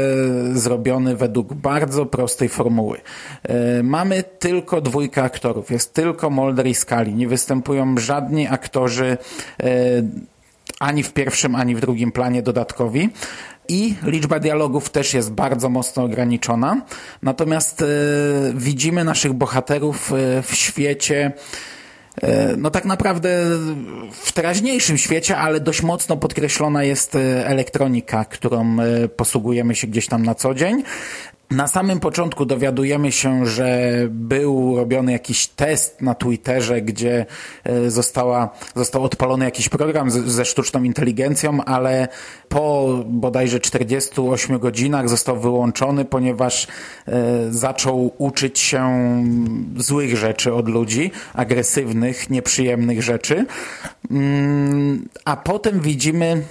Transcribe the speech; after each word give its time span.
zrobiony 0.52 1.16
według 1.16 1.54
bardzo 1.54 2.06
prostej 2.06 2.48
formuły. 2.48 3.00
Mamy 3.82 4.22
tylko 4.22 4.80
dwójkę 4.80 5.22
aktorów, 5.22 5.70
jest 5.70 5.94
tylko 5.94 6.30
Mulder 6.30 6.66
i 6.66 6.74
Scully. 6.74 7.12
Nie 7.12 7.28
występują 7.28 7.98
żadni 7.98 8.48
aktorzy 8.48 9.16
ani 10.80 11.02
w 11.02 11.12
pierwszym, 11.12 11.54
ani 11.54 11.74
w 11.74 11.80
drugim 11.80 12.12
planie 12.12 12.42
dodatkowi. 12.42 13.08
I 13.68 13.94
liczba 14.02 14.40
dialogów 14.40 14.90
też 14.90 15.14
jest 15.14 15.32
bardzo 15.32 15.68
mocno 15.68 16.04
ograniczona. 16.04 16.82
Natomiast 17.22 17.82
e, 17.82 17.86
widzimy 18.54 19.04
naszych 19.04 19.32
bohaterów 19.32 20.12
e, 20.12 20.42
w 20.42 20.54
świecie 20.54 21.32
e, 22.22 22.56
no 22.56 22.70
tak 22.70 22.84
naprawdę 22.84 23.28
w 24.12 24.32
teraźniejszym 24.32 24.98
świecie, 24.98 25.36
ale 25.36 25.60
dość 25.60 25.82
mocno 25.82 26.16
podkreślona 26.16 26.84
jest 26.84 27.16
elektronika, 27.44 28.24
którą 28.24 28.76
posługujemy 29.16 29.74
się 29.74 29.86
gdzieś 29.86 30.06
tam 30.06 30.22
na 30.22 30.34
co 30.34 30.54
dzień. 30.54 30.82
Na 31.50 31.68
samym 31.68 32.00
początku 32.00 32.46
dowiadujemy 32.46 33.12
się, 33.12 33.46
że 33.46 33.92
był 34.10 34.76
robiony 34.76 35.12
jakiś 35.12 35.46
test 35.46 36.02
na 36.02 36.14
Twitterze, 36.14 36.82
gdzie 36.82 37.26
e, 37.64 37.90
została, 37.90 38.50
został 38.74 39.04
odpalony 39.04 39.44
jakiś 39.44 39.68
program 39.68 40.10
z, 40.10 40.14
ze 40.14 40.44
sztuczną 40.44 40.82
inteligencją, 40.82 41.64
ale 41.64 42.08
po 42.48 42.88
bodajże 43.06 43.60
48 43.60 44.58
godzinach 44.58 45.08
został 45.08 45.40
wyłączony, 45.40 46.04
ponieważ 46.04 46.66
e, 46.66 47.12
zaczął 47.50 48.14
uczyć 48.18 48.58
się 48.58 49.00
złych 49.76 50.16
rzeczy 50.16 50.54
od 50.54 50.68
ludzi, 50.68 51.10
agresywnych, 51.34 52.30
nieprzyjemnych 52.30 53.02
rzeczy. 53.02 53.46
Mm, 54.10 55.08
A 55.24 55.36
potem 55.36 55.80
widzimy 55.80 56.42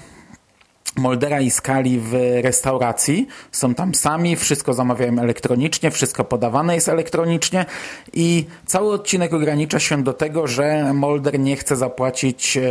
Moldera 0.95 1.41
i 1.41 1.51
Skali 1.51 1.99
w 1.99 2.13
restauracji. 2.41 3.27
Są 3.51 3.75
tam 3.75 3.95
sami, 3.95 4.35
wszystko 4.35 4.73
zamawiają 4.73 5.19
elektronicznie, 5.19 5.91
wszystko 5.91 6.23
podawane 6.23 6.75
jest 6.75 6.89
elektronicznie 6.89 7.65
i 8.13 8.45
cały 8.65 8.93
odcinek 8.93 9.33
ogranicza 9.33 9.79
się 9.79 10.03
do 10.03 10.13
tego, 10.13 10.47
że 10.47 10.93
Molder 10.93 11.39
nie 11.39 11.55
chce 11.55 11.75
zapłacić 11.75 12.57
e, 12.57 12.61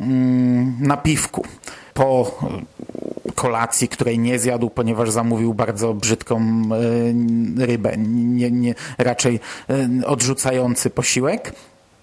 mm, 0.00 0.76
napiwku 0.80 1.44
po 1.94 2.38
kolacji, 3.34 3.88
której 3.88 4.18
nie 4.18 4.38
zjadł, 4.38 4.70
ponieważ 4.70 5.10
zamówił 5.10 5.54
bardzo 5.54 5.94
brzydką 5.94 6.40
e, 7.60 7.66
rybę, 7.66 7.94
nie, 7.98 8.50
nie, 8.50 8.74
raczej 8.98 9.40
e, 9.70 10.06
odrzucający 10.06 10.90
posiłek. 10.90 11.52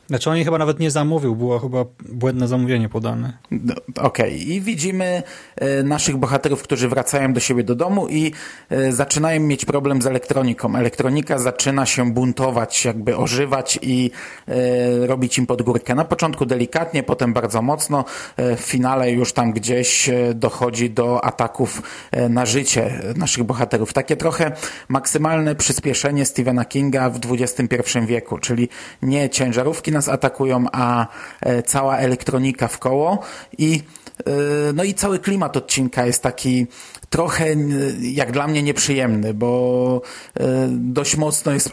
Znaczy 0.09 0.30
on 0.30 0.36
jej 0.36 0.46
chyba 0.46 0.58
nawet 0.58 0.80
nie 0.80 0.92
zamówił, 0.92 1.36
było 1.36 1.59
chyba 1.59 1.86
błędne 2.09 2.47
zamówienie 2.47 2.90
podane. 2.90 3.38
No, 3.52 3.75
Okej, 4.02 4.52
i 4.52 4.62
widzimy 4.62 5.24
e, 5.56 5.84
naszych 5.84 6.18
bohaterów, 6.18 6.64
którzy 6.64 6.90
wracają 6.90 7.34
do 7.34 7.40
siebie 7.40 7.64
do 7.64 7.75
domu 7.75 8.08
i 8.08 8.31
e, 8.70 8.92
zaczynają 8.92 9.40
mieć 9.40 9.66
problem 9.66 10.02
z 10.02 10.06
elektroniką. 10.06 10.75
Elektronika 10.75 11.40
zaczyna 11.40 11.86
się 11.86 12.14
buntować, 12.14 12.86
jakby 12.86 13.18
ożywać 13.18 13.80
i 13.81 14.12
e, 14.47 15.08
robić 15.08 15.38
im 15.38 15.46
podgórkę. 15.46 15.96
Na 15.96 16.06
początku 16.06 16.46
delikatnie, 16.46 17.03
potem 17.03 17.34
bardzo 17.34 17.61
mocno. 17.61 18.06
W 18.38 18.61
finale 18.61 19.11
już 19.11 19.34
tam 19.34 19.52
gdzieś 19.52 20.09
dochodzi 20.35 20.90
do 20.90 21.26
ataków 21.26 21.82
na 22.29 22.46
życie 22.46 23.02
naszych 23.16 23.44
bohaterów. 23.44 23.94
Takie 23.94 24.17
trochę 24.17 24.52
maksymalne 24.88 25.56
przyspieszenie 25.56 26.26
Stephena 26.26 26.66
Kinga 26.66 27.09
w 27.09 27.20
XXI 27.32 28.00
wieku, 28.06 28.38
czyli 28.38 28.70
nie 29.02 29.29
ciężarówki 29.29 29.91
nas 29.99 30.09
atakują, 30.09 30.66
a 30.72 31.07
e, 31.41 31.63
cała 31.63 31.97
elektronika 31.97 32.67
w 32.67 32.79
koło 32.79 33.19
i 33.57 33.84
e, 34.19 34.31
no 34.73 34.84
i 34.84 34.93
cały 34.93 35.19
klimat 35.19 35.57
odcinka 35.57 36.05
jest 36.05 36.23
taki 36.23 36.67
trochę 37.09 37.55
jak 38.01 38.31
dla 38.31 38.47
mnie 38.47 38.63
nieprzyjemny, 38.63 39.34
bo 39.34 40.01
e, 40.40 40.67
dość 40.72 41.17
mocno 41.17 41.51
jest, 41.51 41.72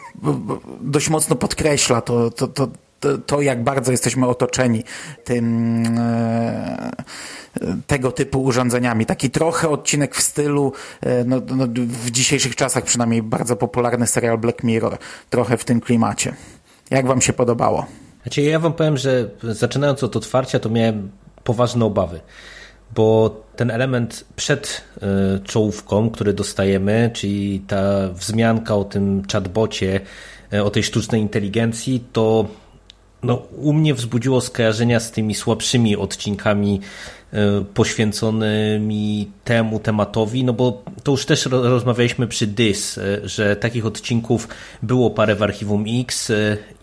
dość 0.80 1.08
mocno 1.10 1.36
podkreśla 1.36 2.00
to, 2.00 2.30
to, 2.30 2.48
to, 2.48 2.68
to, 3.26 3.42
jak 3.42 3.64
bardzo 3.64 3.92
jesteśmy 3.92 4.26
otoczeni 4.26 4.84
tym 5.24 5.84
tego 7.86 8.12
typu 8.12 8.42
urządzeniami. 8.42 9.06
Taki 9.06 9.30
trochę 9.30 9.68
odcinek 9.68 10.14
w 10.14 10.22
stylu, 10.22 10.72
no, 11.26 11.36
no, 11.56 11.66
w 11.86 12.10
dzisiejszych 12.10 12.56
czasach 12.56 12.84
przynajmniej 12.84 13.22
bardzo 13.22 13.56
popularny 13.56 14.06
serial 14.06 14.38
Black 14.38 14.62
Mirror. 14.62 14.98
Trochę 15.30 15.56
w 15.56 15.64
tym 15.64 15.80
klimacie. 15.80 16.34
Jak 16.90 17.06
wam 17.06 17.20
się 17.20 17.32
podobało? 17.32 17.86
Znaczy, 18.26 18.42
ja 18.42 18.58
wam 18.58 18.72
powiem, 18.72 18.96
że 18.96 19.28
zaczynając 19.42 20.04
od 20.04 20.16
otwarcia, 20.16 20.58
to 20.58 20.70
miałem 20.70 21.10
poważne 21.44 21.84
obawy, 21.84 22.20
bo 22.94 23.36
ten 23.56 23.70
element 23.70 24.24
przed 24.36 24.84
y, 24.96 25.40
czołówką, 25.44 26.10
który 26.10 26.32
dostajemy, 26.32 27.10
czyli 27.14 27.60
ta 27.60 28.08
wzmianka 28.12 28.76
o 28.76 28.84
tym 28.84 29.22
chatbocie, 29.32 30.00
y, 30.54 30.64
o 30.64 30.70
tej 30.70 30.82
sztucznej 30.82 31.20
inteligencji, 31.20 32.04
to 32.12 32.46
no, 33.22 33.34
u 33.56 33.72
mnie 33.72 33.94
wzbudziło 33.94 34.40
skojarzenia 34.40 35.00
z 35.00 35.10
tymi 35.10 35.34
słabszymi 35.34 35.96
odcinkami 35.96 36.80
y, 37.34 37.64
poświęconymi 37.74 39.30
temu 39.44 39.80
tematowi, 39.80 40.44
no 40.44 40.52
bo 40.52 40.82
to 41.02 41.12
już 41.12 41.26
też 41.26 41.46
rozmawialiśmy 41.46 42.26
przy 42.26 42.46
DYS, 42.46 43.00
że 43.24 43.56
takich 43.56 43.86
odcinków 43.86 44.48
było 44.82 45.10
parę 45.10 45.34
w 45.34 45.42
Archiwum 45.42 45.84
X 46.00 46.32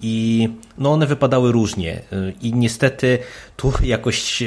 i 0.01 0.49
no 0.77 0.93
one 0.93 1.07
wypadały 1.07 1.51
różnie 1.51 2.01
i 2.41 2.53
niestety 2.53 3.19
tu 3.57 3.73
jakoś 3.83 4.43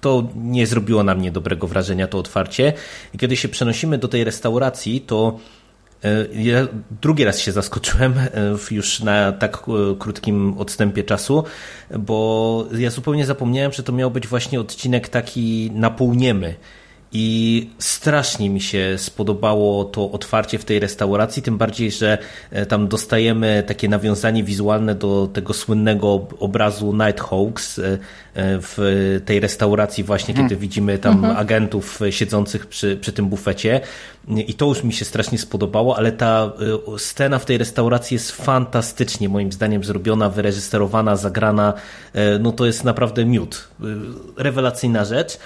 to 0.00 0.28
nie 0.36 0.66
zrobiło 0.66 1.02
na 1.02 1.14
mnie 1.14 1.32
dobrego 1.32 1.66
wrażenia 1.66 2.06
to 2.06 2.18
otwarcie. 2.18 2.72
I 3.14 3.18
kiedy 3.18 3.36
się 3.36 3.48
przenosimy 3.48 3.98
do 3.98 4.08
tej 4.08 4.24
restauracji, 4.24 5.00
to 5.00 5.38
e, 5.38 5.57
ja 6.32 6.66
drugi 7.02 7.24
raz 7.24 7.38
się 7.38 7.52
zaskoczyłem 7.52 8.14
e, 8.18 8.30
już 8.70 9.00
na 9.00 9.32
tak 9.32 9.56
e, 9.56 9.96
krótkim 9.98 10.58
odstępie 10.58 11.04
czasu, 11.04 11.44
bo 11.98 12.66
ja 12.78 12.90
zupełnie 12.90 13.26
zapomniałem, 13.26 13.72
że 13.72 13.82
to 13.82 13.92
miał 13.92 14.10
być 14.10 14.26
właśnie 14.26 14.60
odcinek 14.60 15.08
taki 15.08 15.70
napółniemy. 15.74 16.54
I 17.12 17.70
strasznie 17.78 18.50
mi 18.50 18.60
się 18.60 18.94
spodobało 18.98 19.84
to 19.84 20.10
otwarcie 20.10 20.58
w 20.58 20.64
tej 20.64 20.80
restauracji, 20.80 21.42
tym 21.42 21.58
bardziej, 21.58 21.90
że 21.90 22.18
e, 22.50 22.66
tam 22.66 22.88
dostajemy 22.88 23.64
takie 23.66 23.88
nawiązanie 23.88 24.44
wizualne 24.44 24.94
do 24.94 25.28
tego 25.32 25.54
słynnego 25.54 26.28
obrazu 26.38 26.92
Nighthawks 26.92 27.78
e, 27.78 27.82
e, 27.92 27.98
w 28.34 29.20
tej 29.24 29.40
restauracji 29.40 30.04
właśnie, 30.04 30.34
kiedy 30.34 30.48
hmm. 30.48 30.60
widzimy 30.60 30.98
tam 30.98 31.12
mhm. 31.12 31.36
agentów 31.36 32.00
siedzących 32.10 32.66
przy, 32.66 32.96
przy 32.96 33.12
tym 33.12 33.28
bufecie. 33.28 33.80
I 34.46 34.54
to 34.54 34.66
już 34.66 34.84
mi 34.84 34.92
się 34.92 35.04
strasznie 35.04 35.38
spodobało, 35.38 35.96
ale 35.96 36.12
ta 36.12 36.52
scena 36.98 37.38
w 37.38 37.44
tej 37.44 37.58
restauracji 37.58 38.14
jest 38.14 38.32
fantastycznie 38.32 39.28
moim 39.28 39.52
zdaniem 39.52 39.84
zrobiona, 39.84 40.30
wyreżyserowana, 40.30 41.16
zagrana. 41.16 41.74
No 42.40 42.52
to 42.52 42.66
jest 42.66 42.84
naprawdę 42.84 43.24
miód. 43.24 43.68
Rewelacyjna 44.36 45.04
rzecz. 45.04 45.38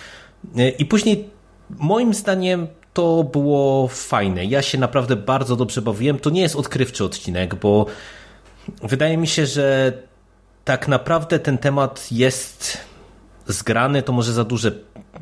I 0.79 0.87
później 0.87 1.29
Moim 1.78 2.14
zdaniem 2.14 2.66
to 2.92 3.24
było 3.24 3.88
fajne. 3.88 4.44
Ja 4.44 4.62
się 4.62 4.78
naprawdę 4.78 5.16
bardzo 5.16 5.56
dobrze 5.56 5.82
bawiłem. 5.82 6.19
To 6.19 6.30
nie 6.30 6.40
jest 6.40 6.56
odkrywczy 6.56 7.04
odcinek, 7.04 7.54
bo 7.54 7.86
wydaje 8.82 9.16
mi 9.16 9.26
się, 9.26 9.46
że 9.46 9.92
tak 10.64 10.88
naprawdę 10.88 11.38
ten 11.38 11.58
temat 11.58 12.12
jest 12.12 12.78
zgrany, 13.46 14.02
to 14.02 14.12
może 14.12 14.32
za 14.32 14.44
duże 14.44 14.72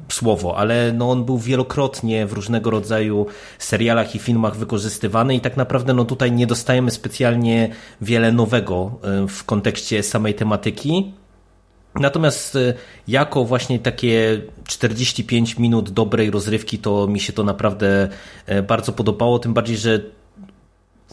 słowo, 0.08 0.56
ale 0.56 0.92
no 0.92 1.10
on 1.10 1.24
był 1.24 1.38
wielokrotnie 1.38 2.26
w 2.26 2.32
różnego 2.32 2.70
rodzaju 2.70 3.26
serialach 3.58 4.14
i 4.14 4.18
filmach 4.18 4.56
wykorzystywany 4.56 5.34
i 5.34 5.40
tak 5.40 5.56
naprawdę 5.56 5.94
no 5.94 6.04
tutaj 6.04 6.32
nie 6.32 6.46
dostajemy 6.46 6.90
specjalnie 6.90 7.70
wiele 8.00 8.32
nowego 8.32 8.90
e, 9.02 9.26
w 9.28 9.44
kontekście 9.44 10.02
samej 10.02 10.34
tematyki. 10.34 11.12
Natomiast 11.94 12.56
y, 12.56 12.74
jako 13.08 13.44
właśnie 13.44 13.78
takie 13.78 14.40
45 14.66 15.58
minut 15.58 15.90
dobrej 15.90 16.30
rozrywki, 16.30 16.78
to 16.78 17.06
mi 17.06 17.20
się 17.20 17.32
to 17.32 17.44
naprawdę 17.44 18.08
e, 18.46 18.62
bardzo 18.62 18.92
podobało, 18.92 19.38
tym 19.38 19.54
bardziej, 19.54 19.76
że 19.76 20.00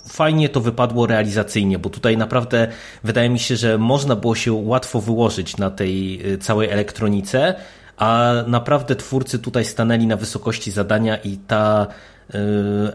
fajnie 0.07 0.49
to 0.49 0.61
wypadło 0.61 1.07
realizacyjnie, 1.07 1.79
bo 1.79 1.89
tutaj 1.89 2.17
naprawdę 2.17 2.67
wydaje 3.03 3.29
mi 3.29 3.39
się, 3.39 3.55
że 3.55 3.77
można 3.77 4.15
było 4.15 4.35
się 4.35 4.53
łatwo 4.53 5.01
wyłożyć 5.01 5.57
na 5.57 5.71
tej 5.71 6.27
y, 6.33 6.37
całej 6.37 6.69
elektronice, 6.69 7.55
a 7.97 8.33
naprawdę 8.47 8.95
twórcy 8.95 9.39
tutaj 9.39 9.65
stanęli 9.65 10.07
na 10.07 10.15
wysokości 10.15 10.71
zadania 10.71 11.17
i 11.17 11.37
ta 11.37 11.87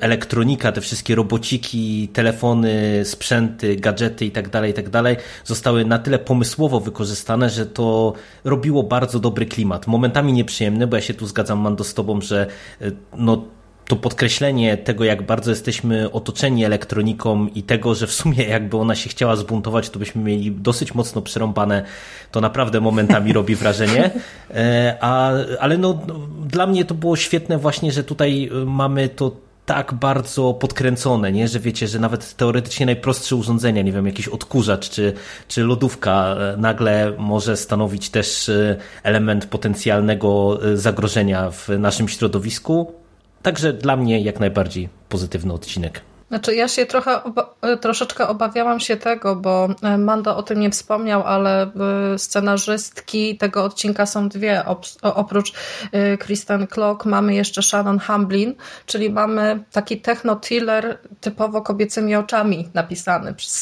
elektronika, 0.01 0.73
te 0.73 0.81
wszystkie 0.81 1.15
robociki, 1.15 2.09
telefony, 2.09 3.01
sprzęty, 3.05 3.77
gadżety 3.77 4.25
itd., 4.25 4.51
tak 4.51 4.67
itd. 4.67 5.03
Tak 5.03 5.23
zostały 5.45 5.85
na 5.85 5.99
tyle 5.99 6.19
pomysłowo 6.19 6.81
wykorzystane, 6.81 7.51
że 7.51 7.67
to 7.67 8.13
robiło 8.45 8.83
bardzo 8.83 9.21
dobry 9.21 9.47
klimat. 9.47 9.87
Momentami 9.87 10.33
nieprzyjemny, 10.33 10.87
bo 10.87 10.97
ja 10.97 11.03
się 11.03 11.15
tu 11.15 11.27
zgadzam, 11.27 11.59
Mando, 11.59 11.85
z 11.85 11.95
tobą, 11.95 12.21
że 12.21 12.47
y, 12.83 12.93
no 13.17 13.45
to 13.89 13.97
podkreślenie 13.97 14.77
tego, 14.77 15.05
jak 15.05 15.23
bardzo 15.23 15.51
jesteśmy 15.51 16.13
otoczeni 16.13 16.65
elektroniką 16.65 17.47
i 17.55 17.63
tego, 17.63 17.95
że 17.95 18.07
w 18.07 18.13
sumie 18.13 18.45
jakby 18.45 18.77
ona 18.77 18.95
się 18.95 19.11
chciała 19.11 19.37
zbuntować, 19.37 19.91
to 19.91 19.99
byśmy 19.99 20.23
mieli 20.23 20.53
dosyć 20.53 20.95
mocno 20.95 21.23
przerąbane, 21.23 21.85
to 22.31 22.41
naprawdę 22.41 22.81
momentami 22.81 23.33
robi 23.39 23.55
wrażenie. 23.55 24.11
E, 24.51 24.97
a, 25.01 25.31
ale 25.61 25.79
no, 25.79 25.99
dla 26.47 26.67
mnie 26.67 26.85
to 26.85 26.95
było 26.95 27.17
świetne 27.17 27.59
właśnie, 27.59 27.93
że 27.93 28.05
tutaj 28.05 28.51
mamy 28.67 29.09
to 29.09 29.37
tak 29.67 29.95
bardzo 29.95 30.55
podkręcone, 30.55 31.33
nie? 31.33 31.49
że 31.49 31.61
wiecie, 31.61 31.89
że 31.89 31.99
nawet 31.99 32.37
teoretycznie 32.37 32.87
najprostsze 32.87 33.37
urządzenia, 33.37 33.83
nie 33.83 33.93
wiem, 33.93 34.07
jakiś 34.07 34.29
odkurzacz 34.29 34.91
czy, 34.91 35.13
czy 35.49 35.65
lodówka 35.65 36.35
e, 36.35 36.57
nagle 36.57 37.13
może 37.19 37.57
stanowić 37.57 38.11
też 38.11 38.49
e, 38.49 38.77
element 39.03 39.47
potencjalnego 39.47 40.61
zagrożenia 40.75 41.51
w 41.51 41.69
naszym 41.79 42.09
środowisku 42.09 43.02
Także 43.43 43.73
dla 43.73 43.97
mnie 43.97 44.21
jak 44.21 44.41
najbardziej 44.41 44.89
pozytywny 45.09 45.53
odcinek. 45.53 46.03
Znaczy 46.33 46.55
ja 46.55 46.69
się 46.69 46.87
trochę, 46.87 47.25
oba 47.25 47.55
troszeczkę 47.81 48.29
obawiałam 48.29 48.81
się 48.81 48.97
tego, 48.97 49.37
bo 49.37 49.69
e, 49.83 49.99
Mando 49.99 50.37
o 50.37 50.43
tym 50.43 50.61
nie 50.61 50.71
wspomniał, 50.71 51.23
ale 51.23 51.63
e, 51.63 52.19
scenarzystki 52.19 53.39
tego 53.39 53.65
odcinka 53.65 54.07
są 54.07 54.29
dwie. 54.29 54.65
Oprócz 55.03 55.53
e, 55.93 56.19
Kristen 56.19 56.67
Klock 56.67 57.05
mamy 57.05 57.35
jeszcze 57.35 57.63
Shannon 57.63 57.99
Hamblin, 57.99 58.55
czyli 58.87 59.11
mamy 59.11 59.65
taki 59.73 60.01
techno-thriller 60.01 60.99
typowo 61.21 61.63
kobiecymi 61.63 62.17
oczami 62.17 62.69
napisany 62.75 63.35
z, 63.39 63.61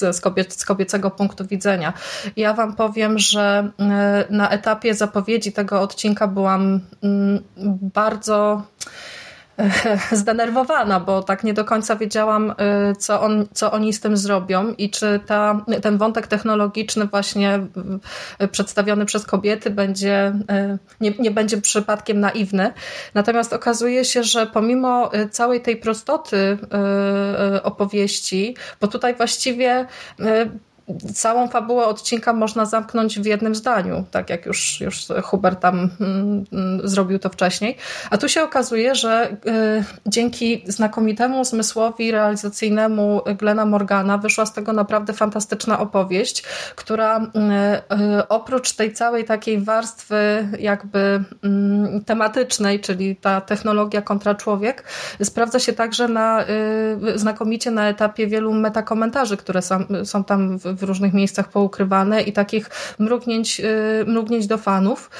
z 0.57 0.65
kobiecego 0.65 1.11
punktu 1.11 1.47
widzenia. 1.47 1.93
Ja 2.37 2.55
wam 2.55 2.77
powiem, 2.77 3.19
że 3.19 3.71
na 4.31 4.51
etapie 4.51 4.95
zapowiedzi 4.95 5.53
tego 5.53 5.81
odcinka 5.81 6.27
byłam 6.29 6.81
mm, 7.03 7.43
bardzo 7.95 8.63
zdenerwowana, 10.13 11.01
bo 11.01 11.23
tak 11.23 11.45
nie 11.45 11.55
do 11.55 11.65
końca 11.65 11.97
wiedziałam, 11.97 12.51
y, 12.51 12.55
co, 12.97 13.21
on, 13.21 13.47
co 13.53 13.73
oni 13.73 13.93
z 13.93 14.01
tym 14.01 14.17
zrobią 14.17 14.75
i 14.79 14.91
czy 14.91 15.21
ta, 15.27 15.65
ten 15.83 15.99
wątek 15.99 16.27
technologiczny 16.27 17.07
właśnie 17.07 17.67
y, 18.43 18.49
przedstawiony 18.49 19.07
przez 19.07 19.27
kobiety 19.27 19.71
będzie, 19.71 20.33
y, 20.75 20.79
nie, 21.01 21.11
nie 21.19 21.31
będzie 21.31 21.61
przypadkiem 21.61 22.21
naiwny. 22.21 22.73
Natomiast 23.15 23.53
okazuje 23.53 24.05
się, 24.05 24.23
że 24.23 24.47
pomimo 24.47 25.11
całej 25.31 25.61
tej 25.61 25.77
prostoty 25.77 26.59
opowieści, 27.63 28.57
bo 28.81 28.89
tutaj 28.89 29.15
właściwie 29.15 29.87
całą 31.15 31.49
fabułę 31.49 31.85
odcinka 31.85 32.33
można 32.33 32.67
zamknąć 32.67 33.21
w 33.21 33.27
jednym 33.27 33.55
zdaniu, 33.55 34.05
tak 34.11 34.31
jak 34.31 34.47
już, 34.47 34.81
już 34.81 35.07
Hubert 35.23 35.61
tam 35.61 35.91
mm, 36.01 36.45
mm, 36.53 36.89
zrobił 36.89 37.19
to 37.19 37.29
wcześniej. 37.29 37.77
A 38.11 38.19
tu 38.19 38.29
się 38.29 38.43
okazuje, 38.43 38.95
że 38.95 39.31
y, 39.31 39.85
dzięki 40.07 40.65
znakomitemu 40.67 41.45
zmysłowi 41.45 42.11
realizacyjnemu 42.11 43.21
Glena 43.39 43.67
Morgana 43.67 44.19
wyszła 44.19 44.47
z 44.47 44.53
tego 44.53 44.73
naprawdę 44.73 45.13
fantastyczna 45.13 45.81
opowieść, 45.81 46.43
która 46.77 47.19
y, 47.19 47.25
y, 48.19 48.29
oprócz 48.29 48.73
tej 48.73 48.93
całej 48.93 49.25
takiej 49.25 49.61
warstwy 49.61 50.49
jakby 50.59 51.25
mm, 51.43 52.05
tematycznej, 52.05 52.81
czyli 52.81 53.17
ta 53.17 53.41
technologia 53.41 54.03
kontra 54.03 54.35
człowiek, 54.35 54.85
sprawdza 55.23 55.59
się 55.59 55.73
także 55.73 56.09
na, 56.09 56.45
znakomicie 57.15 57.71
na 57.71 57.89
etapie 57.89 58.27
wielu 58.27 58.53
metakomentarzy, 58.53 59.37
które 59.37 59.63
są, 59.63 59.85
są 60.05 60.25
tam 60.25 60.59
w 60.59 60.80
w 60.81 60.83
różnych 60.83 61.13
miejscach 61.13 61.49
poukrywane 61.49 62.23
i 62.23 62.33
takich 62.33 62.71
mrugnięć, 62.99 63.61
y, 63.61 64.05
mrugnięć 64.07 64.47
do 64.47 64.59
fanów. 64.59 65.11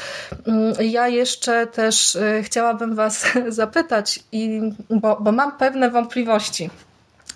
Mm, 0.47 0.75
ja 0.81 1.09
jeszcze 1.09 1.67
też 1.67 2.15
y, 2.15 2.43
chciałabym 2.43 2.95
Was 2.95 3.27
zapytać, 3.49 4.21
i, 4.33 4.61
bo, 4.91 5.19
bo 5.21 5.33
mam 5.33 5.59
pewne 5.59 5.91
wątpliwości. 5.91 6.71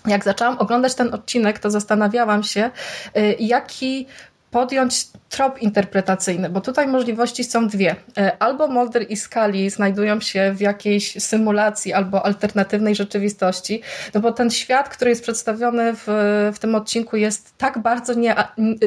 Jak 0.07 0.23
zaczęłam 0.23 0.57
oglądać 0.57 0.95
ten 0.95 1.13
odcinek, 1.13 1.59
to 1.59 1.69
zastanawiałam 1.69 2.43
się, 2.43 2.71
y, 3.17 3.35
jaki 3.39 4.07
podjąć 4.55 5.07
trop 5.29 5.61
interpretacyjny, 5.61 6.49
bo 6.49 6.61
tutaj 6.61 6.87
możliwości 6.87 7.43
są 7.43 7.67
dwie. 7.67 7.95
E, 8.17 8.37
albo 8.39 8.67
Mulder 8.67 9.05
i 9.09 9.17
Scully 9.17 9.69
znajdują 9.69 10.21
się 10.21 10.53
w 10.53 10.61
jakiejś 10.61 11.23
symulacji 11.23 11.93
albo 11.93 12.25
alternatywnej 12.25 12.95
rzeczywistości, 12.95 13.81
no 14.13 14.21
bo 14.21 14.31
ten 14.31 14.49
świat, 14.49 14.89
który 14.89 15.09
jest 15.09 15.23
przedstawiony 15.23 15.93
w, 15.95 16.05
w 16.53 16.59
tym 16.59 16.75
odcinku 16.75 17.17
jest 17.17 17.57
tak 17.57 17.79
bardzo 17.79 18.13
nie, 18.13 18.35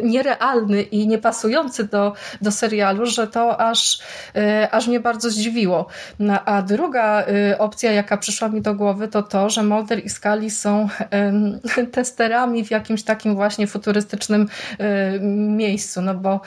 nierealny 0.02 0.82
i 0.82 1.08
niepasujący 1.08 1.84
do, 1.84 2.12
do 2.40 2.50
serialu, 2.50 3.06
że 3.06 3.26
to 3.26 3.60
aż, 3.60 3.98
e, 4.36 4.68
aż 4.70 4.86
mnie 4.86 5.00
bardzo 5.00 5.30
zdziwiło. 5.30 5.86
No, 6.18 6.44
a 6.44 6.62
druga 6.62 7.22
e, 7.22 7.58
opcja, 7.58 7.92
jaka 7.92 8.16
przyszła 8.16 8.48
mi 8.48 8.62
do 8.62 8.74
głowy, 8.74 9.08
to 9.08 9.22
to, 9.22 9.50
że 9.50 9.62
Mulder 9.62 10.04
i 10.04 10.08
Scully 10.08 10.50
są 10.50 10.88
testerami 11.92 12.64
w 12.64 12.70
jakimś 12.70 13.02
takim 13.02 13.34
właśnie 13.34 13.66
futurystycznym 13.66 14.48
miejscu, 15.58 16.02
no 16.02 16.14
bo 16.14 16.40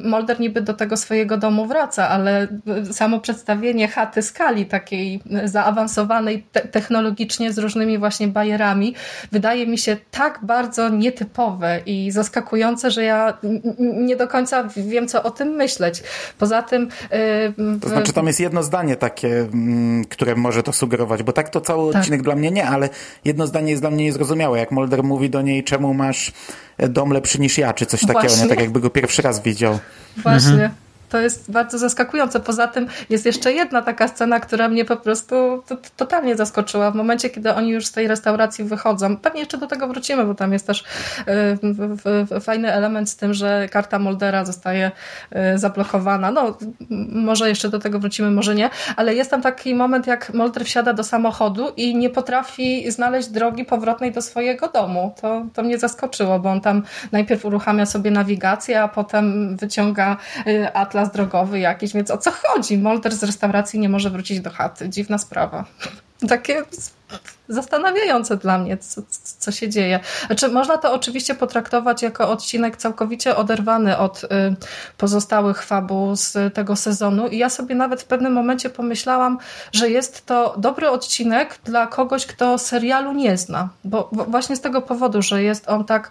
Molder 0.00 0.40
niby 0.40 0.60
do 0.60 0.74
tego 0.74 0.96
swojego 0.96 1.36
domu 1.36 1.66
wraca, 1.66 2.08
ale 2.08 2.48
samo 2.92 3.20
przedstawienie 3.20 3.88
chaty 3.88 4.22
skali 4.22 4.66
takiej 4.66 5.20
zaawansowanej 5.44 6.46
te 6.52 6.60
technologicznie 6.60 7.52
z 7.52 7.58
różnymi 7.58 7.98
właśnie 7.98 8.28
bajerami 8.28 8.94
wydaje 9.32 9.66
mi 9.66 9.78
się 9.78 9.96
tak 10.10 10.40
bardzo 10.42 10.88
nietypowe 10.88 11.80
i 11.86 12.10
zaskakujące, 12.10 12.90
że 12.90 13.04
ja 13.04 13.38
nie 13.78 14.16
do 14.16 14.28
końca 14.28 14.68
wiem, 14.76 15.08
co 15.08 15.22
o 15.22 15.30
tym 15.30 15.48
myśleć. 15.48 16.02
Poza 16.38 16.62
tym... 16.62 16.88
To 17.80 17.88
znaczy 17.88 18.12
tam 18.12 18.26
jest 18.26 18.40
jedno 18.40 18.62
zdanie 18.62 18.96
takie, 18.96 19.28
mm, 19.28 20.04
które 20.04 20.36
może 20.36 20.62
to 20.62 20.72
sugerować, 20.72 21.22
bo 21.22 21.32
tak 21.32 21.48
to 21.48 21.60
cały 21.60 21.92
tak. 21.92 22.00
odcinek 22.00 22.22
dla 22.22 22.34
mnie 22.34 22.50
nie, 22.50 22.66
ale 22.66 22.88
jedno 23.24 23.46
zdanie 23.46 23.70
jest 23.70 23.82
dla 23.82 23.90
mnie 23.90 24.04
niezrozumiałe. 24.04 24.58
Jak 24.58 24.70
Mulder 24.70 25.02
mówi 25.02 25.30
do 25.30 25.42
niej, 25.42 25.64
czemu 25.64 25.94
masz 25.94 26.32
dom 26.78 27.10
lepszy 27.10 27.40
niż 27.40 27.58
ja, 27.58 27.72
czy 27.72 27.86
coś 27.86 28.00
takiego. 28.00 28.34
Nie? 28.44 28.50
Tak 28.50 28.60
jakby 28.60 28.80
go 28.80 28.90
pierwszy 28.90 29.22
raz 29.22 29.42
widział. 29.42 29.78
Właśnie. 30.16 30.52
Mhm 30.52 30.70
to 31.08 31.20
jest 31.20 31.50
bardzo 31.50 31.78
zaskakujące. 31.78 32.40
Poza 32.40 32.68
tym 32.68 32.86
jest 33.10 33.26
jeszcze 33.26 33.52
jedna 33.52 33.82
taka 33.82 34.08
scena, 34.08 34.40
która 34.40 34.68
mnie 34.68 34.84
po 34.84 34.96
prostu 34.96 35.62
to, 35.68 35.76
to, 35.76 35.90
totalnie 35.96 36.36
zaskoczyła. 36.36 36.90
W 36.90 36.94
momencie, 36.94 37.30
kiedy 37.30 37.54
oni 37.54 37.70
już 37.70 37.86
z 37.86 37.92
tej 37.92 38.08
restauracji 38.08 38.64
wychodzą, 38.64 39.16
pewnie 39.16 39.40
jeszcze 39.40 39.58
do 39.58 39.66
tego 39.66 39.88
wrócimy, 39.88 40.24
bo 40.24 40.34
tam 40.34 40.52
jest 40.52 40.66
też 40.66 40.84
y, 42.36 42.40
fajny 42.40 42.72
element 42.72 43.10
z 43.10 43.16
tym, 43.16 43.34
że 43.34 43.68
karta 43.70 43.98
Moldera 43.98 44.44
zostaje 44.44 44.90
y, 45.54 45.58
zablokowana. 45.58 46.30
No, 46.30 46.58
może 47.08 47.48
jeszcze 47.48 47.68
do 47.68 47.78
tego 47.78 47.98
wrócimy, 47.98 48.30
może 48.30 48.54
nie, 48.54 48.70
ale 48.96 49.14
jest 49.14 49.30
tam 49.30 49.42
taki 49.42 49.74
moment, 49.74 50.06
jak 50.06 50.34
Molder 50.34 50.64
wsiada 50.64 50.92
do 50.92 51.04
samochodu 51.04 51.68
i 51.76 51.96
nie 51.96 52.10
potrafi 52.10 52.90
znaleźć 52.90 53.28
drogi 53.28 53.64
powrotnej 53.64 54.12
do 54.12 54.22
swojego 54.22 54.68
domu. 54.68 55.14
To, 55.20 55.46
to 55.54 55.62
mnie 55.62 55.78
zaskoczyło, 55.78 56.38
bo 56.38 56.50
on 56.50 56.60
tam 56.60 56.82
najpierw 57.12 57.44
uruchamia 57.44 57.86
sobie 57.86 58.10
nawigację, 58.10 58.82
a 58.82 58.88
potem 58.88 59.56
wyciąga 59.56 60.16
y, 60.46 60.74
atlas 60.74 60.93
atlas 60.94 61.12
drogowy 61.12 61.58
jakiś, 61.58 61.92
więc 61.92 62.10
o 62.10 62.18
co 62.18 62.30
chodzi? 62.30 62.78
Molder 62.78 63.14
z 63.14 63.22
restauracji 63.22 63.80
nie 63.80 63.88
może 63.88 64.10
wrócić 64.10 64.40
do 64.40 64.50
chaty. 64.50 64.88
Dziwna 64.88 65.18
sprawa. 65.18 65.64
Takie 66.28 66.62
zastanawiające 67.48 68.36
dla 68.36 68.58
mnie, 68.58 68.78
co, 68.78 69.02
co 69.38 69.52
się 69.52 69.68
dzieje. 69.68 70.00
Znaczy, 70.26 70.48
można 70.48 70.78
to 70.78 70.92
oczywiście 70.92 71.34
potraktować 71.34 72.02
jako 72.02 72.30
odcinek 72.30 72.76
całkowicie 72.76 73.36
oderwany 73.36 73.98
od 73.98 74.24
y, 74.24 74.28
pozostałych 74.96 75.62
fabuł 75.62 76.16
z 76.16 76.54
tego 76.54 76.76
sezonu 76.76 77.28
i 77.28 77.38
ja 77.38 77.50
sobie 77.50 77.74
nawet 77.74 78.02
w 78.02 78.04
pewnym 78.04 78.32
momencie 78.32 78.70
pomyślałam, 78.70 79.38
że 79.72 79.90
jest 79.90 80.26
to 80.26 80.54
dobry 80.58 80.88
odcinek 80.88 81.58
dla 81.64 81.86
kogoś, 81.86 82.26
kto 82.26 82.58
serialu 82.58 83.12
nie 83.12 83.36
zna, 83.38 83.68
bo 83.84 84.10
właśnie 84.12 84.56
z 84.56 84.60
tego 84.60 84.82
powodu, 84.82 85.22
że 85.22 85.42
jest 85.42 85.68
on 85.68 85.84
tak 85.84 86.10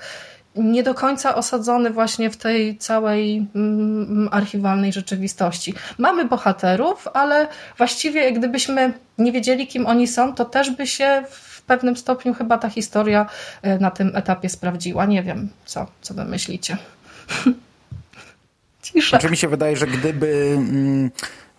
nie 0.55 0.83
do 0.83 0.93
końca 0.93 1.35
osadzony 1.35 1.89
właśnie 1.89 2.29
w 2.29 2.37
tej 2.37 2.77
całej 2.77 3.47
mm, 3.55 4.29
archiwalnej 4.31 4.93
rzeczywistości. 4.93 5.73
Mamy 5.97 6.25
bohaterów, 6.25 7.07
ale 7.13 7.47
właściwie 7.77 8.31
gdybyśmy 8.31 8.93
nie 9.17 9.31
wiedzieli, 9.31 9.67
kim 9.67 9.85
oni 9.85 10.07
są, 10.07 10.35
to 10.35 10.45
też 10.45 10.71
by 10.71 10.87
się 10.87 11.23
w 11.29 11.61
pewnym 11.61 11.97
stopniu 11.97 12.33
chyba 12.33 12.57
ta 12.57 12.69
historia 12.69 13.25
e, 13.61 13.79
na 13.79 13.91
tym 13.91 14.11
etapie 14.15 14.49
sprawdziła. 14.49 15.05
Nie 15.05 15.23
wiem, 15.23 15.49
co, 15.65 15.87
co 16.01 16.13
wy 16.13 16.25
myślicie. 16.25 16.77
Cisza. 18.81 19.09
Znaczy 19.09 19.29
mi 19.29 19.37
się 19.37 19.47
wydaje, 19.47 19.75
że 19.75 19.87
gdyby... 19.87 20.57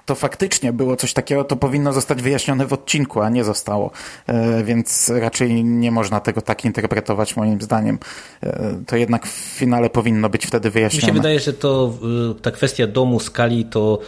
To 0.07 0.15
faktycznie 0.15 0.73
było 0.73 0.97
coś 0.97 1.13
takiego, 1.13 1.45
to 1.45 1.57
powinno 1.57 1.93
zostać 1.93 2.23
wyjaśnione 2.23 2.67
w 2.67 2.73
odcinku, 2.73 3.21
a 3.21 3.29
nie 3.29 3.45
zostało. 3.45 3.91
E, 4.27 4.65
więc 4.65 5.13
raczej 5.15 5.65
nie 5.65 5.91
można 5.91 6.21
tego 6.21 6.43
tak 6.43 6.65
interpretować 6.65 7.37
moim 7.37 7.63
zdaniem. 7.63 7.99
E, 8.43 8.81
to 8.87 8.97
jednak 8.97 9.27
w 9.27 9.31
finale 9.31 9.91
powinno 9.91 10.31
być 10.31 10.47
wtedy 10.47 10.71
wyjaśnione. 10.71 11.07
Mi 11.07 11.07
się 11.07 11.13
wydaje, 11.13 11.41
że 11.41 11.53
to 11.53 11.95
e, 12.31 12.41
ta 12.41 12.51
kwestia 12.51 12.87
domu, 12.87 13.21
skali 13.21 13.65
to 13.65 13.99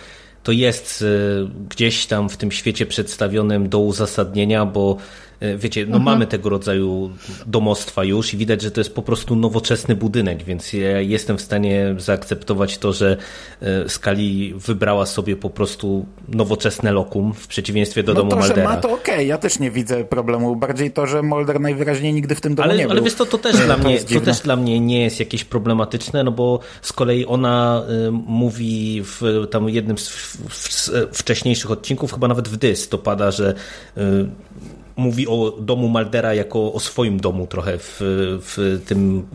to 0.42 0.52
jest 0.52 1.04
gdzieś 1.68 2.06
tam 2.06 2.28
w 2.28 2.36
tym 2.36 2.52
świecie 2.52 2.86
przedstawionym 2.86 3.68
do 3.68 3.78
uzasadnienia, 3.78 4.66
bo 4.66 4.96
wiecie, 5.56 5.80
no 5.80 5.96
mhm. 5.96 6.02
mamy 6.02 6.26
tego 6.26 6.48
rodzaju 6.48 7.10
domostwa 7.46 8.04
już 8.04 8.34
i 8.34 8.36
widać, 8.36 8.62
że 8.62 8.70
to 8.70 8.80
jest 8.80 8.94
po 8.94 9.02
prostu 9.02 9.36
nowoczesny 9.36 9.96
budynek, 9.96 10.44
więc 10.44 10.72
ja 10.72 11.00
jestem 11.00 11.38
w 11.38 11.42
stanie 11.42 11.94
zaakceptować 11.98 12.78
to, 12.78 12.92
że 12.92 13.16
e, 13.62 13.88
Skali 13.88 14.54
wybrała 14.54 15.06
sobie 15.06 15.36
po 15.36 15.50
prostu 15.50 16.06
nowoczesne 16.28 16.92
lokum 16.92 17.34
w 17.34 17.46
przeciwieństwie 17.46 18.02
do 18.02 18.14
no 18.14 18.20
domu 18.20 18.30
to, 18.30 18.36
Maldera. 18.36 18.62
Że 18.62 18.68
ma 18.68 18.76
to 18.76 18.92
okej, 18.92 19.14
okay. 19.14 19.24
ja 19.24 19.38
też 19.38 19.58
nie 19.58 19.70
widzę 19.70 20.04
problemu. 20.04 20.56
Bardziej 20.56 20.90
to, 20.90 21.06
że 21.06 21.22
Molder 21.22 21.60
najwyraźniej 21.60 22.12
nigdy 22.12 22.34
w 22.34 22.40
tym 22.40 22.54
domu 22.54 22.68
ale, 22.68 22.78
nie 22.78 22.82
był. 22.82 22.90
Ale 22.90 23.02
wiesz, 23.02 23.14
to, 23.14 23.26
to, 23.26 23.38
też 23.38 23.56
dla 23.56 23.76
mnie, 23.76 24.00
to 24.00 24.20
też 24.20 24.40
dla 24.40 24.56
mnie 24.56 24.80
nie 24.80 25.02
jest 25.02 25.20
jakieś 25.20 25.44
problematyczne, 25.44 26.24
no 26.24 26.32
bo 26.32 26.60
z 26.82 26.92
kolei 26.92 27.26
ona 27.26 27.82
y, 28.08 28.10
mówi 28.10 29.02
w 29.04 29.46
tam 29.50 29.68
jednym 29.68 29.98
z 29.98 30.08
w, 30.08 30.36
w, 30.48 30.90
wcześniejszych 31.12 31.70
odcinków, 31.70 32.12
chyba 32.12 32.28
nawet 32.28 32.48
w 32.48 32.56
Dys 32.56 32.88
to 32.88 32.98
pada, 32.98 33.30
że 33.30 33.54
y, 33.96 34.00
mówi 34.96 35.28
o 35.28 35.50
domu 35.50 35.88
Maldera 35.88 36.34
jako 36.34 36.72
o 36.72 36.80
swoim 36.80 37.20
domu 37.20 37.46
trochę 37.46 37.78
w, 37.78 37.96
w 38.40 38.82
tym 38.86 39.26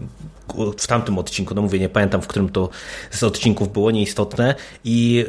w 0.77 0.87
tamtym 0.87 1.17
odcinku, 1.17 1.55
no 1.55 1.61
mówię, 1.61 1.79
nie 1.79 1.89
pamiętam, 1.89 2.21
w 2.21 2.27
którym 2.27 2.49
to 2.49 2.69
z 3.11 3.23
odcinków 3.23 3.73
było 3.73 3.91
nieistotne 3.91 4.55
i 4.83 5.25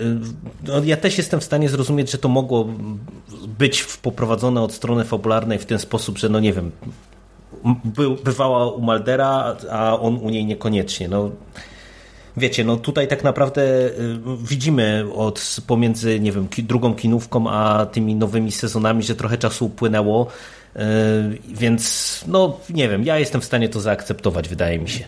no, 0.67 0.85
ja 0.85 0.97
też 0.97 1.19
jestem 1.19 1.41
w 1.41 1.45
stanie 1.45 1.69
zrozumieć, 1.69 2.11
że 2.11 2.19
to 2.19 2.29
mogło 2.29 2.69
być 3.59 3.85
poprowadzone 4.03 4.62
od 4.62 4.73
strony 4.73 5.05
fabularnej 5.05 5.59
w 5.59 5.67
ten 5.67 5.79
sposób, 5.79 6.19
że 6.19 6.29
no 6.29 6.41
nie 6.41 6.53
wiem, 6.53 6.73
by, 7.85 8.11
bywała 8.11 8.73
u 8.73 8.83
Maldera, 8.83 9.57
a 9.71 10.01
on 10.01 10.17
u 10.17 10.31
niej 10.31 10.45
niekoniecznie. 10.45 11.09
No, 11.09 11.31
wiecie, 12.37 12.65
no 12.65 12.77
tutaj 12.77 13.09
tak 13.09 13.25
naprawdę 13.25 13.62
y, 13.62 13.91
widzimy 14.45 15.05
od 15.15 15.57
pomiędzy, 15.67 16.21
nie 16.21 16.33
wiem, 16.33 16.49
drugą 16.59 16.95
kinówką 16.95 17.51
a 17.51 17.87
tymi 17.87 18.15
nowymi 18.15 18.53
sezonami, 18.53 19.03
że 19.03 19.17
trochę 19.17 19.39
czasu 19.39 19.67
upłynęło, 19.67 20.27
y, 20.77 20.81
więc 21.49 22.25
no 22.27 22.61
nie 22.71 22.89
wiem, 22.89 23.05
ja 23.05 23.19
jestem 23.19 23.41
w 23.41 23.45
stanie 23.45 23.69
to 23.69 23.81
zaakceptować, 23.81 24.49
wydaje 24.49 24.79
mi 24.79 24.89
się. 24.89 25.05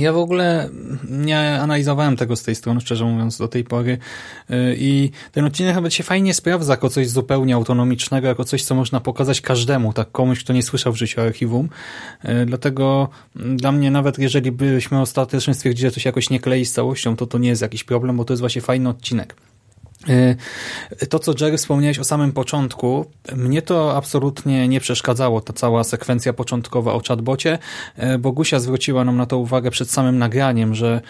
Ja 0.00 0.12
w 0.12 0.18
ogóle 0.18 0.68
nie 1.10 1.60
analizowałem 1.60 2.16
tego 2.16 2.36
z 2.36 2.42
tej 2.42 2.54
strony, 2.54 2.80
szczerze 2.80 3.04
mówiąc, 3.04 3.38
do 3.38 3.48
tej 3.48 3.64
pory 3.64 3.98
y, 4.50 4.76
i 4.78 5.10
ten 5.32 5.44
odcinek 5.44 5.74
nawet 5.74 5.94
się 5.94 6.02
fajnie 6.02 6.34
sprawdza 6.34 6.72
jako 6.72 6.88
coś 6.88 7.08
zupełnie 7.08 7.54
autonomicznego, 7.54 8.28
jako 8.28 8.44
coś, 8.44 8.64
co 8.64 8.74
można 8.74 9.00
pokazać 9.00 9.40
każdemu, 9.40 9.92
tak 9.92 10.12
komuś, 10.12 10.44
kto 10.44 10.52
nie 10.52 10.62
słyszał 10.62 10.92
w 10.92 10.96
życiu 10.96 11.20
archiwum. 11.20 11.68
Y, 12.24 12.46
dlatego 12.46 13.08
dla 13.34 13.72
mnie 13.72 13.90
nawet 13.90 14.18
jeżeli 14.18 14.52
byśmy 14.52 15.00
ostatecznie 15.00 15.54
stwierdzili, 15.54 15.88
że 15.88 15.94
to 15.94 16.00
się 16.00 16.08
jakoś 16.08 16.30
nie 16.30 16.40
klei 16.40 16.64
z 16.64 16.72
całością, 16.72 17.16
to 17.16 17.26
to 17.26 17.38
nie 17.38 17.48
jest 17.48 17.62
jakiś 17.62 17.84
problem, 17.84 18.16
bo 18.16 18.24
to 18.24 18.32
jest 18.32 18.40
właśnie 18.40 18.62
fajny 18.62 18.88
odcinek. 18.88 19.36
Y, 20.08 21.06
to, 21.06 21.18
co 21.18 21.32
Jerry 21.40 21.56
wspomniałeś 21.56 21.98
o 21.98 22.04
samym 22.04 22.32
początku, 22.32 23.10
mnie 23.36 23.62
to 23.62 23.96
absolutnie 23.96 24.68
nie 24.68 24.80
przeszkadzało, 24.80 25.40
ta 25.40 25.52
cała 25.52 25.84
sekwencja 25.84 26.32
początkowa 26.32 26.92
o 26.92 27.02
chatbocie. 27.08 27.58
Y, 28.14 28.18
Bogusia 28.18 28.60
zwróciła 28.60 29.04
nam 29.04 29.16
na 29.16 29.26
to 29.26 29.38
uwagę 29.38 29.70
przed 29.70 29.90
samym 29.90 30.18
nagraniem, 30.18 30.74
że 30.74 31.00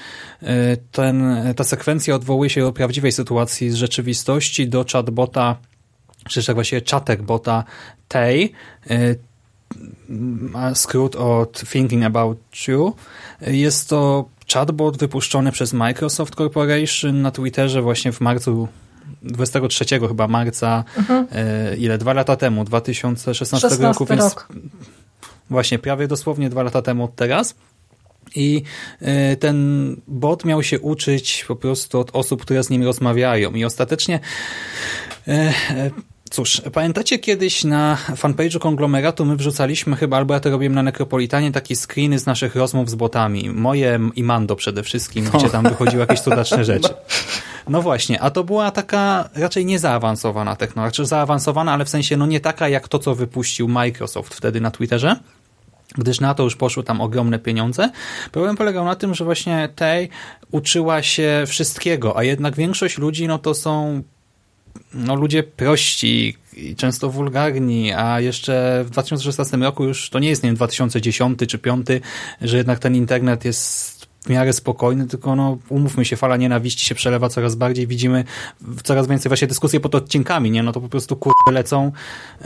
y, 0.42 0.46
ten, 0.92 1.24
ta 1.56 1.64
sekwencja 1.64 2.14
odwołuje 2.14 2.50
się 2.50 2.60
do 2.60 2.72
prawdziwej 2.72 3.12
sytuacji 3.12 3.70
z 3.70 3.74
rzeczywistości, 3.74 4.68
do 4.68 4.84
chatbota, 4.92 5.56
czy 6.28 6.44
też 6.44 6.54
właściwie 6.54 6.82
czatek 6.82 7.22
bota 7.22 7.64
Tej, 8.08 8.52
skrót 10.74 11.16
od 11.16 11.62
Thinking 11.72 12.04
About 12.04 12.38
You. 12.68 12.94
Jest 13.40 13.88
to 13.88 14.28
chatbot 14.52 14.98
wypuszczony 14.98 15.52
przez 15.52 15.72
Microsoft 15.72 16.34
Corporation 16.34 17.22
na 17.22 17.30
Twitterze 17.30 17.82
właśnie 17.82 18.12
w 18.12 18.20
marcu 18.20 18.68
23 19.22 19.84
chyba 20.08 20.28
marca, 20.28 20.84
mhm. 20.96 21.26
e, 21.32 21.76
ile? 21.76 21.98
Dwa 21.98 22.12
lata 22.12 22.36
temu, 22.36 22.64
2016 22.64 23.68
roku, 23.68 24.06
więc 24.06 24.22
rok. 24.22 24.48
właśnie 25.50 25.78
prawie 25.78 26.08
dosłownie 26.08 26.50
dwa 26.50 26.62
lata 26.62 26.82
temu 26.82 27.04
od 27.04 27.14
teraz. 27.14 27.54
I 28.34 28.62
e, 29.00 29.36
ten 29.36 29.56
bot 30.08 30.44
miał 30.44 30.62
się 30.62 30.80
uczyć 30.80 31.44
po 31.48 31.56
prostu 31.56 32.00
od 32.00 32.10
osób, 32.12 32.42
które 32.42 32.62
z 32.62 32.70
nim 32.70 32.82
rozmawiają. 32.82 33.52
I 33.52 33.64
ostatecznie 33.64 34.20
e, 35.28 35.52
Cóż, 36.30 36.62
pamiętacie 36.72 37.18
kiedyś 37.18 37.64
na 37.64 37.98
fanpage'u 38.10 38.58
konglomeratu 38.58 39.24
my 39.24 39.36
wrzucaliśmy 39.36 39.96
chyba, 39.96 40.16
albo 40.16 40.34
ja 40.34 40.40
to 40.40 40.50
robiłem 40.50 40.74
na 40.74 40.82
Nekropolitanie, 40.82 41.52
takie 41.52 41.76
screeny 41.76 42.18
z 42.18 42.26
naszych 42.26 42.56
rozmów 42.56 42.90
z 42.90 42.94
botami. 42.94 43.50
Moje 43.50 44.00
i 44.16 44.22
Mando 44.22 44.56
przede 44.56 44.82
wszystkim, 44.82 45.24
no. 45.32 45.38
gdzie 45.38 45.50
tam 45.50 45.64
wychodziły 45.64 46.00
jakieś 46.00 46.20
cudaczne 46.20 46.64
rzeczy. 46.64 46.88
No 47.68 47.82
właśnie, 47.82 48.20
a 48.20 48.30
to 48.30 48.44
była 48.44 48.70
taka 48.70 49.28
raczej 49.34 49.66
niezaawansowana 49.66 50.56
technologia, 50.56 50.90
znaczy 50.90 51.06
zaawansowana, 51.06 51.72
ale 51.72 51.84
w 51.84 51.88
sensie 51.88 52.16
no 52.16 52.26
nie 52.26 52.40
taka 52.40 52.68
jak 52.68 52.88
to, 52.88 52.98
co 52.98 53.14
wypuścił 53.14 53.68
Microsoft 53.68 54.34
wtedy 54.34 54.60
na 54.60 54.70
Twitterze, 54.70 55.16
gdyż 55.98 56.20
na 56.20 56.34
to 56.34 56.42
już 56.42 56.56
poszły 56.56 56.84
tam 56.84 57.00
ogromne 57.00 57.38
pieniądze. 57.38 57.90
Problem 58.32 58.56
polegał 58.56 58.84
na 58.84 58.96
tym, 58.96 59.14
że 59.14 59.24
właśnie 59.24 59.68
tej 59.76 60.08
uczyła 60.50 61.02
się 61.02 61.44
wszystkiego, 61.46 62.16
a 62.16 62.24
jednak 62.24 62.56
większość 62.56 62.98
ludzi 62.98 63.28
no 63.28 63.38
to 63.38 63.54
są 63.54 64.02
no, 64.94 65.14
ludzie 65.14 65.42
prości 65.42 66.36
i 66.56 66.76
często 66.76 67.10
wulgarni, 67.10 67.92
a 67.92 68.20
jeszcze 68.20 68.84
w 68.86 68.90
2016 68.90 69.56
roku 69.56 69.84
już 69.84 70.10
to 70.10 70.18
nie 70.18 70.28
jest, 70.28 70.42
nie 70.42 70.48
wiem, 70.48 70.56
2010 70.56 71.38
czy 71.38 71.58
2005, 71.58 71.86
że 72.40 72.56
jednak 72.56 72.78
ten 72.78 72.96
internet 72.96 73.44
jest 73.44 74.00
w 74.20 74.28
miarę 74.28 74.52
spokojny, 74.52 75.06
tylko 75.06 75.36
no, 75.36 75.58
umówmy 75.68 76.04
się, 76.04 76.16
fala 76.16 76.36
nienawiści 76.36 76.86
się 76.86 76.94
przelewa 76.94 77.28
coraz 77.28 77.54
bardziej, 77.54 77.86
widzimy 77.86 78.24
coraz 78.84 79.08
więcej 79.08 79.30
właśnie 79.30 79.48
dyskusji 79.48 79.80
pod 79.80 79.94
odcinkami, 79.94 80.50
nie? 80.50 80.62
No 80.62 80.72
to 80.72 80.80
po 80.80 80.88
prostu 80.88 81.16
kurwy 81.16 81.52
lecą 81.52 81.92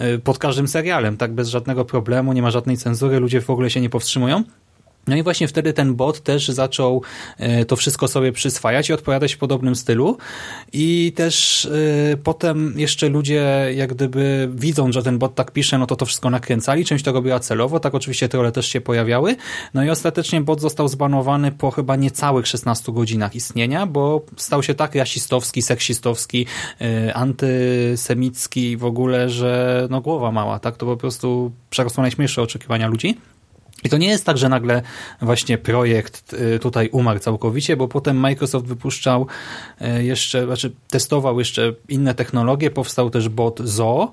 y, 0.00 0.18
pod 0.18 0.38
każdym 0.38 0.68
serialem, 0.68 1.16
tak 1.16 1.32
bez 1.32 1.48
żadnego 1.48 1.84
problemu, 1.84 2.32
nie 2.32 2.42
ma 2.42 2.50
żadnej 2.50 2.76
cenzury, 2.76 3.20
ludzie 3.20 3.40
w 3.40 3.50
ogóle 3.50 3.70
się 3.70 3.80
nie 3.80 3.90
powstrzymują. 3.90 4.44
No 5.06 5.16
i 5.16 5.22
właśnie 5.22 5.48
wtedy 5.48 5.72
ten 5.72 5.94
bot 5.94 6.20
też 6.20 6.48
zaczął 6.48 7.02
e, 7.38 7.64
to 7.64 7.76
wszystko 7.76 8.08
sobie 8.08 8.32
przyswajać 8.32 8.88
i 8.88 8.92
odpowiadać 8.92 9.34
w 9.34 9.38
podobnym 9.38 9.76
stylu. 9.76 10.18
I 10.72 11.12
też 11.16 11.64
y, 11.64 12.18
potem 12.24 12.74
jeszcze 12.76 13.08
ludzie 13.08 13.66
jak 13.74 13.94
gdyby 13.94 14.48
widzą, 14.54 14.92
że 14.92 15.02
ten 15.02 15.18
bot 15.18 15.34
tak 15.34 15.50
pisze, 15.50 15.78
no 15.78 15.86
to 15.86 15.96
to 15.96 16.06
wszystko 16.06 16.30
nakręcali. 16.30 16.84
Część 16.84 17.04
to 17.04 17.12
robiła 17.12 17.40
celowo, 17.40 17.80
tak 17.80 17.94
oczywiście 17.94 18.28
trolle 18.28 18.52
też 18.52 18.66
się 18.66 18.80
pojawiały. 18.80 19.36
No 19.74 19.84
i 19.84 19.90
ostatecznie 19.90 20.40
bot 20.40 20.60
został 20.60 20.88
zbanowany 20.88 21.52
po 21.52 21.70
chyba 21.70 21.96
niecałych 21.96 22.46
16 22.46 22.92
godzinach 22.92 23.34
istnienia, 23.34 23.86
bo 23.86 24.22
stał 24.36 24.62
się 24.62 24.74
tak 24.74 24.94
rasistowski, 24.94 25.62
seksistowski, 25.62 26.46
y, 26.82 27.14
antysemicki 27.14 28.76
w 28.76 28.84
ogóle, 28.84 29.30
że 29.30 29.86
no 29.90 30.00
głowa 30.00 30.32
mała, 30.32 30.58
tak? 30.58 30.76
To 30.76 30.86
po 30.86 30.96
prostu 30.96 31.52
przerosło 31.70 32.02
najśmielsze 32.02 32.42
oczekiwania 32.42 32.88
ludzi. 32.88 33.16
I 33.84 33.88
to 33.88 33.96
nie 33.96 34.08
jest 34.08 34.26
tak, 34.26 34.38
że 34.38 34.48
nagle 34.48 34.82
właśnie 35.22 35.58
projekt 35.58 36.32
y, 36.32 36.58
tutaj 36.58 36.88
umarł 36.92 37.18
całkowicie, 37.18 37.76
bo 37.76 37.88
potem 37.88 38.16
Microsoft 38.16 38.66
wypuszczał 38.66 39.26
y, 39.82 40.04
jeszcze, 40.04 40.46
znaczy 40.46 40.72
testował 40.90 41.38
jeszcze 41.38 41.74
inne 41.88 42.14
technologie, 42.14 42.70
powstał 42.70 43.10
też 43.10 43.28
bot 43.28 43.60
Zo, 43.60 44.12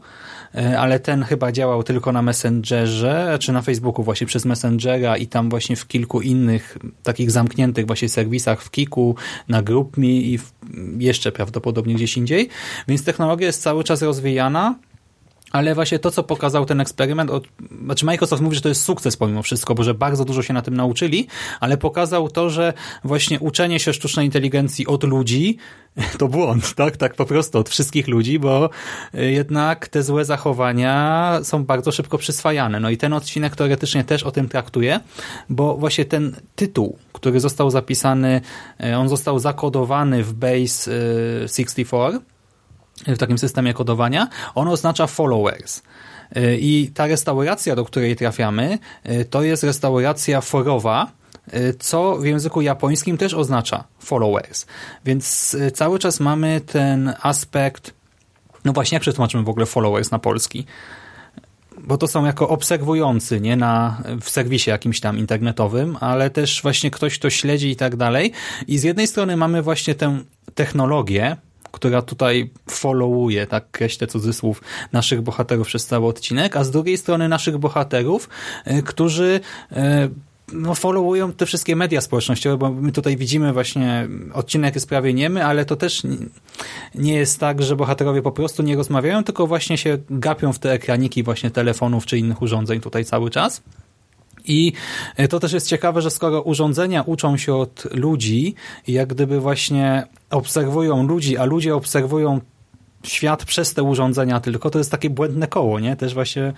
y, 0.55 0.79
ale 0.79 0.99
ten 0.99 1.23
chyba 1.23 1.51
działał 1.51 1.83
tylko 1.83 2.11
na 2.11 2.21
Messengerze, 2.21 3.37
czy 3.39 3.51
na 3.51 3.61
Facebooku 3.61 4.03
właśnie 4.03 4.27
przez 4.27 4.45
Messengera 4.45 5.17
i 5.17 5.27
tam 5.27 5.49
właśnie 5.49 5.75
w 5.75 5.87
kilku 5.87 6.21
innych 6.21 6.77
takich 7.03 7.31
zamkniętych 7.31 7.87
właśnie 7.87 8.09
serwisach, 8.09 8.61
w 8.61 8.71
Kiku, 8.71 9.15
na 9.47 9.61
GroupMe 9.61 10.07
i 10.07 10.39
jeszcze 10.97 11.31
prawdopodobnie 11.31 11.95
gdzieś 11.95 12.17
indziej. 12.17 12.49
Więc 12.87 13.03
technologia 13.03 13.47
jest 13.47 13.61
cały 13.61 13.83
czas 13.83 14.01
rozwijana, 14.01 14.75
ale 15.51 15.75
właśnie 15.75 15.99
to, 15.99 16.11
co 16.11 16.23
pokazał 16.23 16.65
ten 16.65 16.81
eksperyment, 16.81 17.29
od, 17.29 17.47
znaczy 17.85 18.05
Microsoft 18.05 18.41
mówi, 18.41 18.55
że 18.55 18.61
to 18.61 18.69
jest 18.69 18.83
sukces 18.83 19.17
pomimo 19.17 19.43
wszystko, 19.43 19.75
bo 19.75 19.83
że 19.83 19.93
bardzo 19.93 20.25
dużo 20.25 20.43
się 20.43 20.53
na 20.53 20.61
tym 20.61 20.77
nauczyli, 20.77 21.27
ale 21.59 21.77
pokazał 21.77 22.29
to, 22.29 22.49
że 22.49 22.73
właśnie 23.03 23.39
uczenie 23.39 23.79
się 23.79 23.93
sztucznej 23.93 24.25
inteligencji 24.25 24.87
od 24.87 25.03
ludzi 25.03 25.57
to 26.19 26.27
błąd, 26.27 26.73
tak? 26.75 26.97
Tak 26.97 27.15
po 27.15 27.25
prostu 27.25 27.59
od 27.59 27.69
wszystkich 27.69 28.07
ludzi, 28.07 28.39
bo 28.39 28.69
jednak 29.13 29.87
te 29.87 30.03
złe 30.03 30.25
zachowania 30.25 31.39
są 31.43 31.63
bardzo 31.63 31.91
szybko 31.91 32.17
przyswajane. 32.17 32.79
No 32.79 32.89
i 32.89 32.97
ten 32.97 33.13
odcinek 33.13 33.55
teoretycznie 33.55 34.03
też 34.03 34.23
o 34.23 34.31
tym 34.31 34.49
traktuje, 34.49 34.99
bo 35.49 35.77
właśnie 35.77 36.05
ten 36.05 36.35
tytuł, 36.55 36.97
który 37.13 37.39
został 37.39 37.69
zapisany, 37.69 38.41
on 38.97 39.09
został 39.09 39.39
zakodowany 39.39 40.23
w 40.23 40.33
Base 40.33 40.91
64, 41.47 42.19
w 43.07 43.17
takim 43.17 43.37
systemie 43.37 43.73
kodowania, 43.73 44.27
on 44.55 44.67
oznacza 44.67 45.07
followers. 45.07 45.81
Y, 46.37 46.57
I 46.61 46.91
ta 46.93 47.07
restauracja, 47.07 47.75
do 47.75 47.85
której 47.85 48.15
trafiamy, 48.15 48.79
y, 49.09 49.25
to 49.25 49.43
jest 49.43 49.63
restauracja 49.63 50.41
forowa, 50.41 51.11
y, 51.53 51.75
co 51.79 52.17
w 52.17 52.25
języku 52.25 52.61
japońskim 52.61 53.17
też 53.17 53.33
oznacza 53.33 53.83
followers. 53.99 54.65
Więc 55.05 55.57
cały 55.73 55.99
czas 55.99 56.19
mamy 56.19 56.61
ten 56.61 57.13
aspekt, 57.21 57.93
no 58.65 58.73
właśnie, 58.73 58.95
jak 58.95 59.01
przetłumaczymy 59.01 59.43
w 59.43 59.49
ogóle 59.49 59.65
followers 59.65 60.11
na 60.11 60.19
polski? 60.19 60.65
Bo 61.77 61.97
to 61.97 62.07
są 62.07 62.25
jako 62.25 62.49
obserwujący, 62.49 63.41
nie 63.41 63.55
na, 63.55 64.03
w 64.21 64.29
serwisie 64.29 64.69
jakimś 64.69 64.99
tam 64.99 65.17
internetowym, 65.17 65.97
ale 65.99 66.29
też 66.29 66.61
właśnie 66.61 66.91
ktoś, 66.91 67.19
kto 67.19 67.29
śledzi 67.29 67.69
i 67.69 67.75
tak 67.75 67.95
dalej. 67.95 68.31
I 68.67 68.77
z 68.77 68.83
jednej 68.83 69.07
strony 69.07 69.37
mamy 69.37 69.61
właśnie 69.61 69.95
tę 69.95 70.19
technologię, 70.55 71.37
która 71.71 72.01
tutaj 72.01 72.49
followuje, 72.69 73.47
tak 73.47 73.71
kreślę 73.71 74.07
cudzysłów, 74.07 74.61
naszych 74.91 75.21
bohaterów 75.21 75.67
przez 75.67 75.85
cały 75.85 76.07
odcinek, 76.07 76.55
a 76.55 76.63
z 76.63 76.71
drugiej 76.71 76.97
strony 76.97 77.29
naszych 77.29 77.57
bohaterów, 77.57 78.29
e, 78.65 78.81
którzy 78.81 79.39
e, 79.71 80.09
no, 80.53 80.75
followują 80.75 81.33
te 81.33 81.45
wszystkie 81.45 81.75
media 81.75 82.01
społecznościowe, 82.01 82.57
bo 82.57 82.71
my 82.71 82.91
tutaj 82.91 83.17
widzimy 83.17 83.53
właśnie, 83.53 84.07
odcinek 84.33 84.75
jest 84.75 84.89
prawie 84.89 85.13
niemy, 85.13 85.45
ale 85.45 85.65
to 85.65 85.75
też 85.75 86.03
nie 86.95 87.13
jest 87.13 87.39
tak, 87.39 87.61
że 87.61 87.75
bohaterowie 87.75 88.21
po 88.21 88.31
prostu 88.31 88.63
nie 88.63 88.75
rozmawiają, 88.75 89.23
tylko 89.23 89.47
właśnie 89.47 89.77
się 89.77 89.97
gapią 90.09 90.53
w 90.53 90.59
te 90.59 90.71
ekraniki 90.71 91.23
właśnie 91.23 91.51
telefonów 91.51 92.05
czy 92.05 92.17
innych 92.17 92.41
urządzeń 92.41 92.79
tutaj 92.79 93.05
cały 93.05 93.29
czas. 93.29 93.61
I 94.45 94.73
to 95.29 95.39
też 95.39 95.53
jest 95.53 95.67
ciekawe, 95.67 96.01
że 96.01 96.11
skoro 96.11 96.41
urządzenia 96.41 97.01
uczą 97.01 97.37
się 97.37 97.55
od 97.55 97.87
ludzi 97.91 98.55
jak 98.87 99.09
gdyby 99.09 99.39
właśnie 99.39 100.07
obserwują 100.29 101.07
ludzi, 101.07 101.37
a 101.37 101.45
ludzie 101.45 101.75
obserwują 101.75 102.41
świat 103.03 103.45
przez 103.45 103.73
te 103.73 103.83
urządzenia 103.83 104.39
tylko, 104.39 104.69
to 104.69 104.77
jest 104.77 104.91
takie 104.91 105.09
błędne 105.09 105.47
koło, 105.47 105.79
nie? 105.79 105.95
Też 105.95 106.13
właśnie 106.13 106.53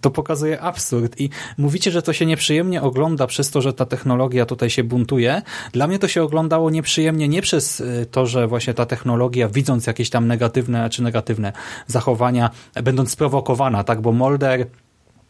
to 0.00 0.10
pokazuje 0.10 0.60
absurd 0.60 1.20
i 1.20 1.30
mówicie, 1.58 1.90
że 1.90 2.02
to 2.02 2.12
się 2.12 2.26
nieprzyjemnie 2.26 2.82
ogląda 2.82 3.26
przez 3.26 3.50
to, 3.50 3.60
że 3.60 3.72
ta 3.72 3.86
technologia 3.86 4.46
tutaj 4.46 4.70
się 4.70 4.84
buntuje. 4.84 5.42
Dla 5.72 5.86
mnie 5.86 5.98
to 5.98 6.08
się 6.08 6.22
oglądało 6.22 6.70
nieprzyjemnie 6.70 7.28
nie 7.28 7.42
przez 7.42 7.80
y, 7.80 8.06
to, 8.10 8.26
że 8.26 8.46
właśnie 8.46 8.74
ta 8.74 8.86
technologia, 8.86 9.48
widząc 9.48 9.86
jakieś 9.86 10.10
tam 10.10 10.26
negatywne 10.26 10.90
czy 10.90 11.02
negatywne 11.02 11.52
zachowania, 11.86 12.50
będąc 12.82 13.10
sprowokowana, 13.10 13.84
tak, 13.84 14.00
bo 14.00 14.12
Molder 14.12 14.66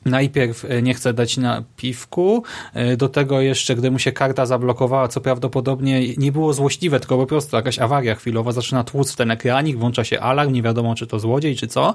Najpierw 0.06 0.64
e, 0.64 0.82
nie 0.82 0.94
chce 0.94 1.14
dać 1.14 1.36
na 1.36 1.62
piwku, 1.76 2.42
e, 2.74 2.96
do 2.96 3.08
tego 3.08 3.40
jeszcze, 3.40 3.76
gdy 3.76 3.90
mu 3.90 3.98
się 3.98 4.12
karta 4.12 4.46
zablokowała, 4.46 5.08
co 5.08 5.20
prawdopodobnie 5.20 6.16
nie 6.16 6.32
było 6.32 6.52
złośliwe, 6.52 7.00
tylko 7.00 7.16
po 7.16 7.26
prostu 7.26 7.56
jakaś 7.56 7.78
awaria 7.78 8.14
chwilowa, 8.14 8.52
zaczyna 8.52 8.84
tłuc 8.84 9.16
ten 9.16 9.30
ekranik, 9.30 9.78
włącza 9.78 10.04
się 10.04 10.20
alarm, 10.20 10.52
nie 10.52 10.62
wiadomo 10.62 10.94
czy 10.94 11.06
to 11.06 11.18
złodziej, 11.18 11.56
czy 11.56 11.66
co, 11.66 11.94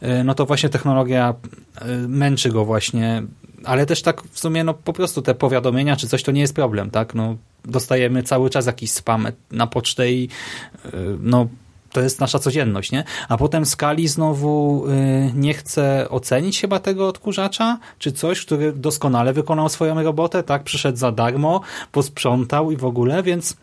e, 0.00 0.24
no 0.24 0.34
to 0.34 0.46
właśnie 0.46 0.68
technologia 0.68 1.34
męczy 2.08 2.50
go 2.50 2.64
właśnie, 2.64 3.22
ale 3.64 3.86
też 3.86 4.02
tak 4.02 4.22
w 4.22 4.38
sumie 4.38 4.64
no 4.64 4.74
po 4.74 4.92
prostu 4.92 5.22
te 5.22 5.34
powiadomienia, 5.34 5.96
czy 5.96 6.08
coś 6.08 6.22
to 6.22 6.32
nie 6.32 6.40
jest 6.40 6.54
problem, 6.54 6.90
tak, 6.90 7.14
no 7.14 7.36
dostajemy 7.64 8.22
cały 8.22 8.50
czas 8.50 8.66
jakiś 8.66 8.90
spam 8.90 9.28
na 9.52 9.66
pocztę 9.66 10.12
i 10.12 10.28
no 11.20 11.48
to 11.92 12.00
jest 12.00 12.20
nasza 12.20 12.38
codzienność, 12.38 12.92
nie? 12.92 13.04
A 13.28 13.36
potem 13.36 13.66
Skali 13.66 14.08
znowu 14.08 14.84
y, 14.88 15.32
nie 15.34 15.54
chce 15.54 16.06
ocenić 16.10 16.60
chyba 16.60 16.78
tego 16.78 17.08
odkurzacza, 17.08 17.78
czy 17.98 18.12
coś, 18.12 18.46
który 18.46 18.72
doskonale 18.72 19.32
wykonał 19.32 19.68
swoją 19.68 20.02
robotę, 20.02 20.42
tak? 20.42 20.64
Przyszedł 20.64 20.98
za 20.98 21.12
darmo, 21.12 21.60
posprzątał 21.92 22.70
i 22.70 22.76
w 22.76 22.84
ogóle, 22.84 23.22
więc 23.22 23.56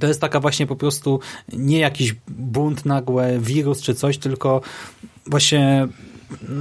to 0.00 0.06
jest 0.06 0.20
taka 0.20 0.40
właśnie 0.40 0.66
po 0.66 0.76
prostu 0.76 1.20
nie 1.52 1.78
jakiś 1.78 2.16
bunt 2.28 2.84
nagłe, 2.84 3.38
wirus 3.38 3.82
czy 3.82 3.94
coś, 3.94 4.18
tylko 4.18 4.60
właśnie 5.26 5.88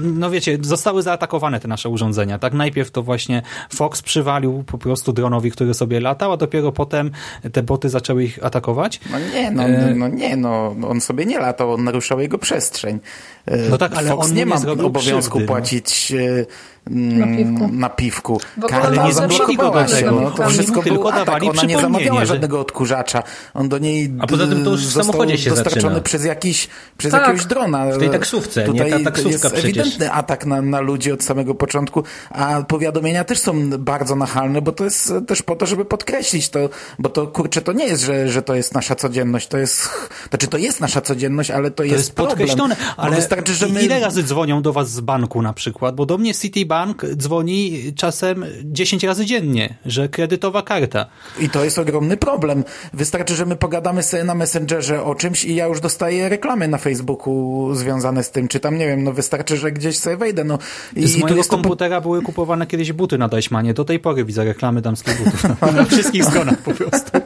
no 0.03 0.29
wiecie, 0.29 0.57
zostały 0.61 1.01
zaatakowane 1.01 1.59
te 1.59 1.67
nasze 1.67 1.89
urządzenia. 1.89 2.39
Tak 2.39 2.53
najpierw 2.53 2.91
to 2.91 3.03
właśnie 3.03 3.41
Fox 3.69 4.01
przywalił 4.01 4.63
po 4.63 4.77
prostu 4.77 5.13
dronowi, 5.13 5.51
który 5.51 5.73
sobie 5.73 5.99
latał, 5.99 6.31
a 6.31 6.37
dopiero 6.37 6.71
potem 6.71 7.11
te 7.51 7.63
boty 7.63 7.89
zaczęły 7.89 8.23
ich 8.23 8.45
atakować. 8.45 8.99
No 9.11 9.19
nie, 9.33 9.51
no, 9.51 9.63
e, 9.63 9.95
no 9.95 10.07
nie, 10.07 10.35
no 10.35 10.75
on 10.87 11.01
sobie 11.01 11.25
nie 11.25 11.39
latał, 11.39 11.73
on 11.73 11.83
naruszał 11.83 12.19
jego 12.19 12.37
przestrzeń. 12.37 12.99
E, 13.45 13.69
no 13.69 13.77
tak, 13.77 13.93
ale 13.95 14.09
Fox 14.09 14.27
on 14.27 14.33
nie 14.33 14.45
ma 14.45 14.55
obowiązku 14.55 15.37
krzywdy, 15.37 15.39
no. 15.39 15.47
płacić 15.47 16.11
e, 16.11 16.45
na 16.89 17.27
piwku. 17.37 17.69
Na 17.73 17.89
piwku. 17.89 18.41
Ale 18.71 18.97
nie 18.97 19.13
zmusili 19.13 19.57
go 19.57 19.71
do 19.71 19.85
tego. 19.85 20.11
No, 20.11 20.31
to 20.31 20.49
wszystko 20.49 20.81
tylko 20.81 20.99
był 20.99 21.09
atak. 21.09 21.43
Ona 21.43 21.63
nie 21.63 21.79
zamawiała 21.79 22.25
żadnego 22.25 22.59
odkurzacza. 22.59 23.23
On 23.53 23.69
do 23.69 23.77
niej 23.77 24.11
A 24.19 24.27
poza 24.27 24.47
tym 24.47 24.63
to 24.63 24.71
już 24.71 24.87
w 24.87 24.93
samochodzie 24.93 25.37
się 25.37 25.49
dostarczony 25.49 25.81
zaczyna. 25.81 26.01
przez, 26.01 26.25
jakiś, 26.25 26.67
przez 26.97 27.11
tak. 27.11 27.21
jakiegoś 27.21 27.45
drona. 27.45 27.85
W 27.85 27.97
tej 27.97 28.09
taksówce, 28.09 28.63
Tutaj 28.63 28.91
nie? 28.91 28.97
Ta 28.97 29.03
taksówka 29.03 29.29
jest 29.31 29.45
przecież. 29.45 29.65
ewidentny 29.65 30.11
atak 30.11 30.45
na, 30.45 30.61
na 30.61 30.79
ludzi 30.79 31.11
od 31.11 31.23
samego 31.23 31.55
początku, 31.55 32.03
a 32.29 32.63
powiadomienia 32.63 33.23
też 33.23 33.39
są 33.39 33.69
bardzo 33.69 34.15
nachalne, 34.15 34.61
bo 34.61 34.71
to 34.71 34.83
jest 34.83 35.13
też 35.27 35.41
po 35.41 35.55
to, 35.55 35.65
żeby 35.65 35.85
podkreślić 35.85 36.49
to, 36.49 36.59
bo 36.99 37.09
to 37.09 37.27
kurczę, 37.27 37.61
to 37.61 37.73
nie 37.73 37.85
jest, 37.85 38.03
że, 38.03 38.29
że 38.29 38.41
to 38.41 38.55
jest 38.55 38.73
nasza 38.73 38.95
codzienność, 38.95 39.47
to 39.47 39.57
jest, 39.57 39.89
znaczy 40.29 40.47
to 40.47 40.57
jest 40.57 40.81
nasza 40.81 41.01
codzienność, 41.01 41.51
ale 41.51 41.71
to, 41.71 41.77
to 41.77 41.83
jest, 41.83 41.95
jest 41.95 42.15
podkreślone, 42.15 42.75
ale 42.97 43.21
wystarczy, 43.35 43.53
że 43.53 43.67
my... 43.67 43.83
ile 43.83 43.99
razy 43.99 44.23
dzwonią 44.23 44.61
do 44.61 44.73
was 44.73 44.91
z 44.91 44.99
banku 44.99 45.41
na 45.41 45.53
przykład, 45.53 45.95
bo 45.95 46.05
do 46.05 46.17
mnie 46.17 46.33
Citibank 46.33 47.05
dzwoni 47.15 47.93
czasem 47.95 48.45
10 48.63 49.03
razy 49.03 49.25
dziennie, 49.25 49.75
że 49.85 50.09
kredytowa 50.09 50.61
karta. 50.61 51.05
I 51.39 51.49
to 51.49 51.63
jest 51.63 51.79
ogromny 51.79 52.17
problem. 52.17 52.63
Wystarczy, 52.93 53.35
że 53.35 53.45
my 53.45 53.55
pogadamy 53.55 54.03
sobie 54.03 54.23
na 54.23 54.35
Messengerze 54.35 55.03
o 55.03 55.15
czymś 55.15 55.45
i 55.45 55.55
ja 55.55 55.65
już 55.65 55.79
dostaję 55.79 56.29
reklamy 56.29 56.67
na 56.67 56.77
Facebooku 56.77 57.69
związane 57.73 58.23
z 58.23 58.31
tym, 58.31 58.47
czy 58.47 58.59
tam, 58.59 58.77
nie 58.77 58.87
wiem, 58.87 59.03
no 59.03 59.13
wystarczy, 59.13 59.57
że 59.57 59.71
gdzieś 59.71 59.97
sobie 59.97 60.17
wejdę. 60.17 60.43
No, 60.43 60.59
i, 60.95 61.07
z 61.07 61.17
mojego 61.17 61.43
komputera 61.43 61.95
to... 61.95 62.01
były 62.01 62.21
kupowane 62.21 62.67
kiedyś 62.67 62.91
buty 62.91 63.17
na 63.17 63.27
Deichmanie. 63.27 63.73
Do 63.73 63.85
tej 63.85 63.99
pory 63.99 64.25
widzę 64.25 64.45
reklamy 64.45 64.81
damskich 64.81 65.23
butów. 65.23 65.43
na 65.75 65.85
wszystkich 65.85 66.25
stronach 66.25 66.57
po 66.57 66.71
prostu. 66.71 67.20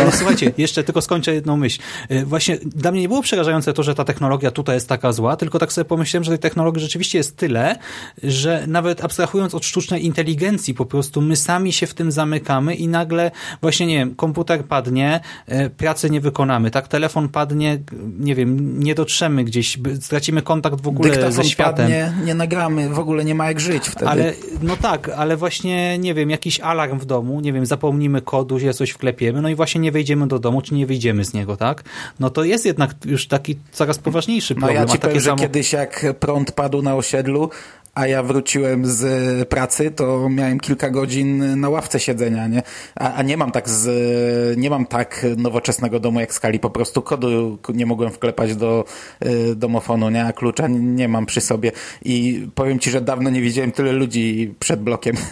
Ale 0.00 0.12
słuchajcie, 0.12 0.52
jeszcze 0.58 0.84
tylko 0.84 1.02
skończę 1.02 1.34
jedną 1.34 1.56
myśl. 1.56 1.80
Y, 2.10 2.26
właśnie 2.26 2.58
dla 2.64 2.92
mnie 2.92 3.00
nie 3.00 3.08
było 3.08 3.22
przerażające 3.22 3.72
to, 3.72 3.82
że 3.82 3.94
ta 3.94 4.04
technologia 4.04 4.50
tutaj 4.50 4.76
jest 4.76 4.88
taka 4.88 5.12
zła, 5.12 5.36
tylko 5.36 5.58
tak 5.58 5.72
sobie 5.72 5.84
pomyślałem, 5.84 6.24
że 6.24 6.30
tej 6.30 6.38
technologii 6.38 6.82
rzeczywiście 6.82 7.18
jest 7.18 7.36
tyle, 7.36 7.76
że 8.22 8.64
nawet 8.66 9.04
abstrahując 9.04 9.54
od 9.54 9.64
sztucznej 9.64 10.06
inteligencji, 10.06 10.74
po 10.74 10.86
prostu 10.86 11.20
my 11.20 11.36
sami 11.36 11.72
się 11.72 11.86
w 11.86 11.94
tym 11.94 12.12
zamykamy 12.12 12.74
i 12.74 12.88
nagle 12.88 13.30
właśnie, 13.60 13.86
nie 13.86 13.98
wiem, 13.98 14.14
komputer 14.14 14.64
padnie, 14.64 15.20
y, 15.48 15.70
pracy 15.70 16.10
nie 16.10 16.20
wykonamy, 16.20 16.70
tak, 16.70 16.88
telefon 16.88 17.28
padnie, 17.28 17.78
nie 18.18 18.34
wiem, 18.34 18.80
nie 18.80 18.94
dotrzemy 18.94 19.44
gdzieś, 19.44 19.78
stracimy 20.00 20.42
kontakt 20.42 20.80
w 20.80 20.88
ogóle 20.88 21.10
Dyktafon 21.10 21.32
ze 21.32 21.44
światem. 21.44 21.86
Padnie, 21.86 22.12
nie 22.24 22.34
nagramy, 22.34 22.88
w 22.88 22.98
ogóle 22.98 23.24
nie 23.24 23.34
ma 23.34 23.46
jak 23.46 23.60
żyć 23.60 23.88
wtedy. 23.88 24.08
Ale, 24.08 24.32
no 24.62 24.76
tak, 24.76 25.08
ale 25.08 25.36
właśnie, 25.36 25.98
nie 25.98 26.14
wiem, 26.14 26.30
jakiś 26.30 26.60
alarm 26.60 26.98
w 26.98 27.04
domu, 27.04 27.40
nie 27.40 27.52
wiem, 27.52 27.66
zapomnimy 27.66 28.22
kodu, 28.22 28.58
że 28.58 28.74
coś 28.74 28.90
wklepiemy, 28.90 29.42
no 29.42 29.48
i 29.48 29.54
właśnie 29.54 29.79
nie 29.80 29.92
wejdziemy 29.92 30.26
do 30.26 30.38
domu, 30.38 30.62
czy 30.62 30.74
nie 30.74 30.86
wyjdziemy 30.86 31.24
z 31.24 31.34
niego, 31.34 31.56
tak? 31.56 31.82
No 32.20 32.30
to 32.30 32.44
jest 32.44 32.66
jednak 32.66 32.90
już 33.04 33.28
taki 33.28 33.58
coraz 33.72 33.98
poważniejszy 33.98 34.54
No 34.54 34.60
problem. 34.60 34.82
ja 34.82 34.92
ci 34.92 34.98
powiem, 34.98 35.20
że 35.20 35.30
samo... 35.30 35.42
kiedyś 35.42 35.72
jak 35.72 36.06
prąd 36.20 36.52
padł 36.52 36.82
na 36.82 36.94
osiedlu, 36.96 37.50
a 37.94 38.06
ja 38.06 38.22
wróciłem 38.22 38.86
z 38.86 39.48
pracy, 39.48 39.90
to 39.90 40.28
miałem 40.28 40.60
kilka 40.60 40.90
godzin 40.90 41.60
na 41.60 41.68
ławce 41.68 42.00
siedzenia, 42.00 42.46
nie? 42.46 42.62
A, 42.94 43.14
a 43.14 43.22
nie 43.22 43.36
mam 43.36 43.50
tak 43.52 43.68
z, 43.68 44.58
nie 44.58 44.70
mam 44.70 44.86
tak 44.86 45.26
nowoczesnego 45.36 46.00
domu 46.00 46.20
jak 46.20 46.34
skali, 46.34 46.58
po 46.58 46.70
prostu 46.70 47.02
kodu 47.02 47.58
nie 47.74 47.86
mogłem 47.86 48.10
wklepać 48.10 48.56
do 48.56 48.84
y, 49.26 49.56
domofonu, 49.56 50.10
nie? 50.10 50.24
A 50.24 50.32
klucza 50.32 50.68
nie 50.68 51.08
mam 51.08 51.26
przy 51.26 51.40
sobie 51.40 51.72
i 52.04 52.46
powiem 52.54 52.78
ci, 52.78 52.90
że 52.90 53.00
dawno 53.00 53.30
nie 53.30 53.40
widziałem 53.40 53.72
tyle 53.72 53.92
ludzi 53.92 54.54
przed 54.58 54.82
blokiem. 54.82 55.16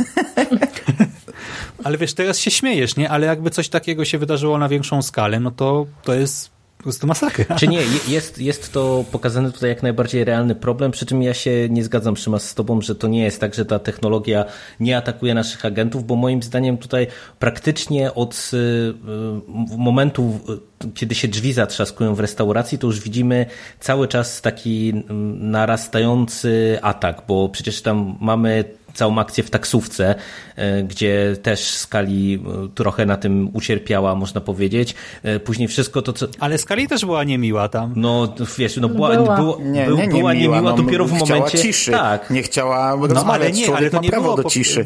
Ale 1.84 1.98
wiesz, 1.98 2.14
teraz 2.14 2.38
się 2.38 2.50
śmiejesz, 2.50 2.96
nie? 2.96 3.10
Ale 3.10 3.26
jakby 3.26 3.50
coś 3.50 3.68
takiego 3.68 4.04
się 4.04 4.18
wydarzyło 4.18 4.58
na 4.58 4.68
większą 4.68 5.02
skalę, 5.02 5.40
no 5.40 5.50
to 5.50 5.86
to 6.02 6.14
jest 6.14 6.50
po 6.78 6.82
prostu 6.82 7.06
masakra. 7.06 7.56
Czy 7.56 7.68
nie, 7.68 7.80
jest, 8.08 8.38
jest 8.38 8.72
to 8.72 9.04
pokazany 9.12 9.52
tutaj 9.52 9.70
jak 9.70 9.82
najbardziej 9.82 10.24
realny 10.24 10.54
problem, 10.54 10.90
przy 10.90 11.06
czym 11.06 11.22
ja 11.22 11.34
się 11.34 11.68
nie 11.70 11.84
zgadzam 11.84 12.16
Szymas 12.16 12.48
z 12.48 12.54
tobą, 12.54 12.80
że 12.80 12.94
to 12.94 13.08
nie 13.08 13.24
jest 13.24 13.40
tak, 13.40 13.54
że 13.54 13.64
ta 13.64 13.78
technologia 13.78 14.44
nie 14.80 14.96
atakuje 14.96 15.34
naszych 15.34 15.64
agentów, 15.64 16.06
bo 16.06 16.16
moim 16.16 16.42
zdaniem 16.42 16.78
tutaj 16.78 17.06
praktycznie 17.38 18.14
od 18.14 18.50
y, 18.52 18.56
y, 18.56 19.76
momentu, 19.76 20.40
y, 20.84 20.90
kiedy 20.94 21.14
się 21.14 21.28
drzwi 21.28 21.52
zatrzaskują 21.52 22.14
w 22.14 22.20
restauracji, 22.20 22.78
to 22.78 22.86
już 22.86 23.00
widzimy 23.00 23.46
cały 23.80 24.08
czas 24.08 24.42
taki 24.42 24.90
mm, 24.90 25.50
narastający 25.50 26.78
atak, 26.82 27.22
bo 27.28 27.48
przecież 27.48 27.82
tam 27.82 28.16
mamy 28.20 28.64
całą 28.98 29.18
akcję 29.18 29.44
w 29.44 29.50
taksówce, 29.50 30.14
e, 30.56 30.82
gdzie 30.82 31.36
też 31.42 31.60
Skali 31.60 32.34
e, 32.34 32.68
trochę 32.74 33.06
na 33.06 33.16
tym 33.16 33.50
ucierpiała, 33.52 34.14
można 34.14 34.40
powiedzieć. 34.40 34.94
E, 35.22 35.40
Później 35.40 35.68
wszystko 35.68 36.02
to, 36.02 36.12
co... 36.12 36.26
Ale 36.40 36.58
Skali 36.58 36.88
też 36.88 37.04
była 37.04 37.24
niemiła 37.24 37.68
tam. 37.68 37.92
No, 37.96 38.34
wiesz, 38.58 38.76
no 38.76 38.88
była, 38.88 39.14
Była. 39.16 39.36
było, 39.36 39.58
Nie, 39.62 39.84
był- 39.86 39.96
nie, 39.96 40.02
nie 40.02 40.08
była 40.08 40.20
miła, 40.20 40.34
niemiła 40.34 40.60
no, 40.60 40.72
dopiero 40.76 41.04
w 41.04 41.14
chciała 41.14 41.40
momencie... 41.40 41.58
ciszy. 41.58 41.90
Tak. 41.90 42.30
Nie 42.30 42.42
chciała 42.42 42.76
ale 42.78 43.08
rozmawiać. 43.14 43.54
nie, 43.56 43.66
ale 43.66 43.66
Człowiek 43.76 43.90
to 43.90 43.96
ma 43.96 44.02
nie 44.02 44.10
prawo 44.10 44.24
było 44.24 44.36
do 44.36 44.42
po- 44.42 44.50
ciszy. 44.50 44.84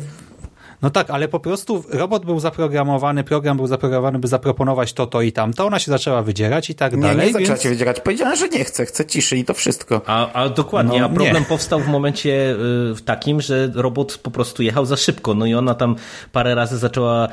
No 0.82 0.90
tak, 0.90 1.10
ale 1.10 1.28
po 1.28 1.40
prostu 1.40 1.84
robot 1.90 2.24
był 2.24 2.40
zaprogramowany, 2.40 3.24
program 3.24 3.56
był 3.56 3.66
zaprogramowany, 3.66 4.18
by 4.18 4.28
zaproponować 4.28 4.92
to, 4.92 5.06
to 5.06 5.22
i 5.22 5.32
tamto. 5.32 5.66
Ona 5.66 5.78
się 5.78 5.90
zaczęła 5.90 6.22
wydzierać 6.22 6.70
i 6.70 6.74
tak 6.74 6.92
Nie, 6.92 7.02
dalej. 7.02 7.26
nie 7.26 7.32
zaczęła 7.32 7.48
więc... 7.48 7.60
cię 7.62 7.68
wydzierać. 7.68 8.00
Powiedziała, 8.00 8.36
że 8.36 8.48
nie 8.48 8.64
chce, 8.64 8.86
chce 8.86 9.06
ciszy 9.06 9.36
i 9.36 9.44
to 9.44 9.54
wszystko. 9.54 10.00
A, 10.06 10.32
a 10.32 10.48
dokładnie, 10.48 11.00
No, 11.00 11.06
a 11.06 11.08
problem 11.08 11.42
nie. 11.42 11.48
powstał 11.48 11.80
w 11.80 11.88
momencie 11.88 12.30
y, 12.30 12.56
w 12.94 13.00
takim, 13.04 13.40
że 13.40 13.70
robot 13.74 14.18
po 14.22 14.30
prostu 14.30 14.62
jechał 14.62 14.86
za 14.86 14.96
szybko. 14.96 15.34
No 15.34 15.46
i 15.46 15.54
ona 15.54 15.74
tam 15.74 15.96
parę 16.32 16.54
razy 16.54 16.78
zaczęła 16.78 17.28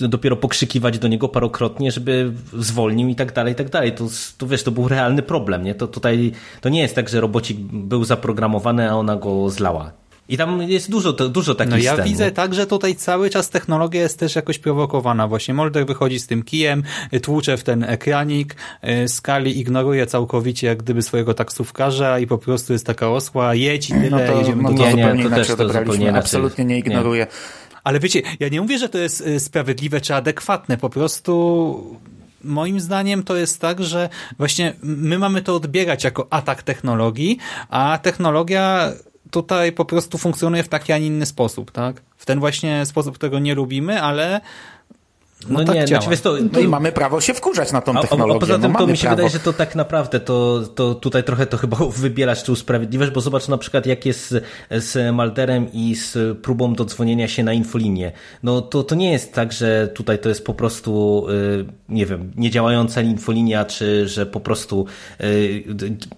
y, 0.00 0.08
dopiero 0.08 0.36
pokrzykiwać 0.36 0.98
do 0.98 1.08
niego 1.08 1.28
parokrotnie, 1.28 1.92
żeby 1.92 2.32
zwolnił 2.58 3.08
i 3.08 3.14
tak 3.14 3.32
dalej, 3.32 3.52
i 3.52 3.56
tak 3.56 3.68
dalej. 3.70 3.92
To, 3.92 4.04
to 4.38 4.46
wiesz, 4.46 4.62
to 4.62 4.70
był 4.70 4.88
realny 4.88 5.22
problem, 5.22 5.62
nie? 5.64 5.74
To 5.74 5.86
tutaj 5.88 6.32
to 6.60 6.68
nie 6.68 6.80
jest 6.80 6.94
tak, 6.94 7.08
że 7.08 7.20
robocik 7.20 7.58
był 7.72 8.04
zaprogramowany, 8.04 8.90
a 8.90 8.94
ona 8.94 9.16
go 9.16 9.50
zlała. 9.50 9.99
I 10.30 10.36
tam 10.36 10.62
jest 10.62 10.90
dużo, 10.90 11.12
dużo 11.12 11.54
takich 11.54 11.70
No 11.70 11.78
ja 11.78 11.92
scen, 11.92 12.04
widzę 12.04 12.24
nie? 12.24 12.30
tak, 12.30 12.54
że 12.54 12.66
tutaj 12.66 12.94
cały 12.96 13.30
czas 13.30 13.50
technologia 13.50 14.02
jest 14.02 14.18
też 14.18 14.36
jakoś 14.36 14.58
prowokowana. 14.58 15.28
Właśnie 15.28 15.54
Molder 15.54 15.86
wychodzi 15.86 16.20
z 16.20 16.26
tym 16.26 16.42
kijem, 16.42 16.82
tłucze 17.22 17.56
w 17.56 17.64
ten 17.64 17.84
ekranik, 17.84 18.56
y, 19.04 19.08
Skali 19.08 19.58
ignoruje 19.60 20.06
całkowicie 20.06 20.66
jak 20.66 20.82
gdyby 20.82 21.02
swojego 21.02 21.34
taksówkarza 21.34 22.18
i 22.18 22.26
po 22.26 22.38
prostu 22.38 22.72
jest 22.72 22.86
taka 22.86 23.08
osła, 23.10 23.54
jedź 23.54 23.90
i 23.90 23.92
tyle, 23.92 24.10
No 24.10 24.18
to, 24.18 24.38
jedziemy 24.38 24.62
no 24.62 24.72
do 24.72 24.76
to 24.76 24.82
Nie, 24.82 24.94
nie, 24.94 25.02
zupełnie 25.02 25.22
to 25.22 25.28
inaczej 25.28 25.46
też 25.46 25.56
to 25.56 25.68
zupełnie. 25.72 26.14
Absolutnie 26.16 26.64
nie 26.64 26.74
Nie. 26.74 26.80
ignoruję. 26.80 27.26
Ale 27.84 28.00
wiecie, 28.00 28.22
ja 28.40 28.48
nie 28.48 28.60
mówię, 28.60 28.78
że 28.78 28.88
to 28.88 28.98
jest 28.98 29.20
y, 29.20 29.40
sprawiedliwe 29.40 30.00
czy 30.00 30.14
adekwatne, 30.14 30.76
po 30.76 30.90
prostu 30.90 31.98
moim 32.44 32.80
zdaniem 32.80 33.22
to 33.22 33.36
jest 33.36 33.60
tak, 33.60 33.82
że 33.82 34.08
właśnie 34.38 34.72
my 34.82 35.18
mamy 35.18 35.42
to 35.42 35.54
odbierać 35.54 36.04
jako 36.04 36.26
atak 36.30 36.62
technologii, 36.62 37.38
a 37.68 37.98
technologia 38.02 38.92
tutaj 39.30 39.72
po 39.72 39.84
prostu 39.84 40.18
funkcjonuje 40.18 40.62
w 40.62 40.68
taki, 40.68 40.92
a 40.92 40.98
nie 40.98 41.06
inny 41.06 41.26
sposób, 41.26 41.70
tak? 41.70 42.02
W 42.16 42.26
ten 42.26 42.40
właśnie 42.40 42.86
sposób, 42.86 43.14
którego 43.14 43.38
nie 43.38 43.54
lubimy, 43.54 44.02
ale 44.02 44.40
no, 45.48 45.58
No 45.58 45.64
tak 45.64 45.74
nie, 45.74 45.84
działa. 45.84 46.02
znaczy 46.02 46.22
to, 46.22 46.36
No 46.52 46.58
i 46.58 46.68
mamy 46.68 46.92
prawo 46.92 47.20
się 47.20 47.34
wkurzać 47.34 47.72
na 47.72 47.80
tą 47.80 47.92
A, 47.94 47.98
a, 47.98 48.02
technologię. 48.02 48.36
a 48.36 48.40
poza 48.40 48.58
tym 48.58 48.72
no, 48.72 48.78
to 48.78 48.86
mi 48.86 48.96
się 48.96 49.00
prawo. 49.02 49.16
wydaje, 49.16 49.30
że 49.30 49.38
to 49.38 49.52
tak 49.52 49.74
naprawdę 49.74 50.20
to, 50.20 50.60
to 50.74 50.94
tutaj 50.94 51.24
trochę 51.24 51.46
to 51.46 51.56
chyba 51.56 51.76
wybielasz 51.96 52.42
czy 52.44 52.52
usprawiedliwiasz, 52.52 53.10
bo 53.10 53.20
zobacz 53.20 53.48
na 53.48 53.58
przykład 53.58 53.86
jak 53.86 54.06
jest 54.06 54.28
z, 54.28 54.44
z 54.70 55.14
Malderem 55.14 55.66
i 55.72 55.94
z 55.94 56.38
próbą 56.38 56.74
dodzwonienia 56.74 57.28
się 57.28 57.42
na 57.44 57.52
infolinię. 57.52 58.12
No 58.42 58.60
to, 58.62 58.82
to 58.84 58.94
nie 58.94 59.12
jest 59.12 59.32
tak, 59.34 59.52
że 59.52 59.88
tutaj 59.94 60.18
to 60.18 60.28
jest 60.28 60.44
po 60.44 60.54
prostu 60.54 61.26
y, 61.30 61.64
nie 61.88 62.06
wiem, 62.06 62.32
niedziałająca 62.36 63.00
infolinia, 63.00 63.64
czy 63.64 64.08
że 64.08 64.26
po 64.26 64.40
prostu 64.40 64.86
y, 65.20 65.64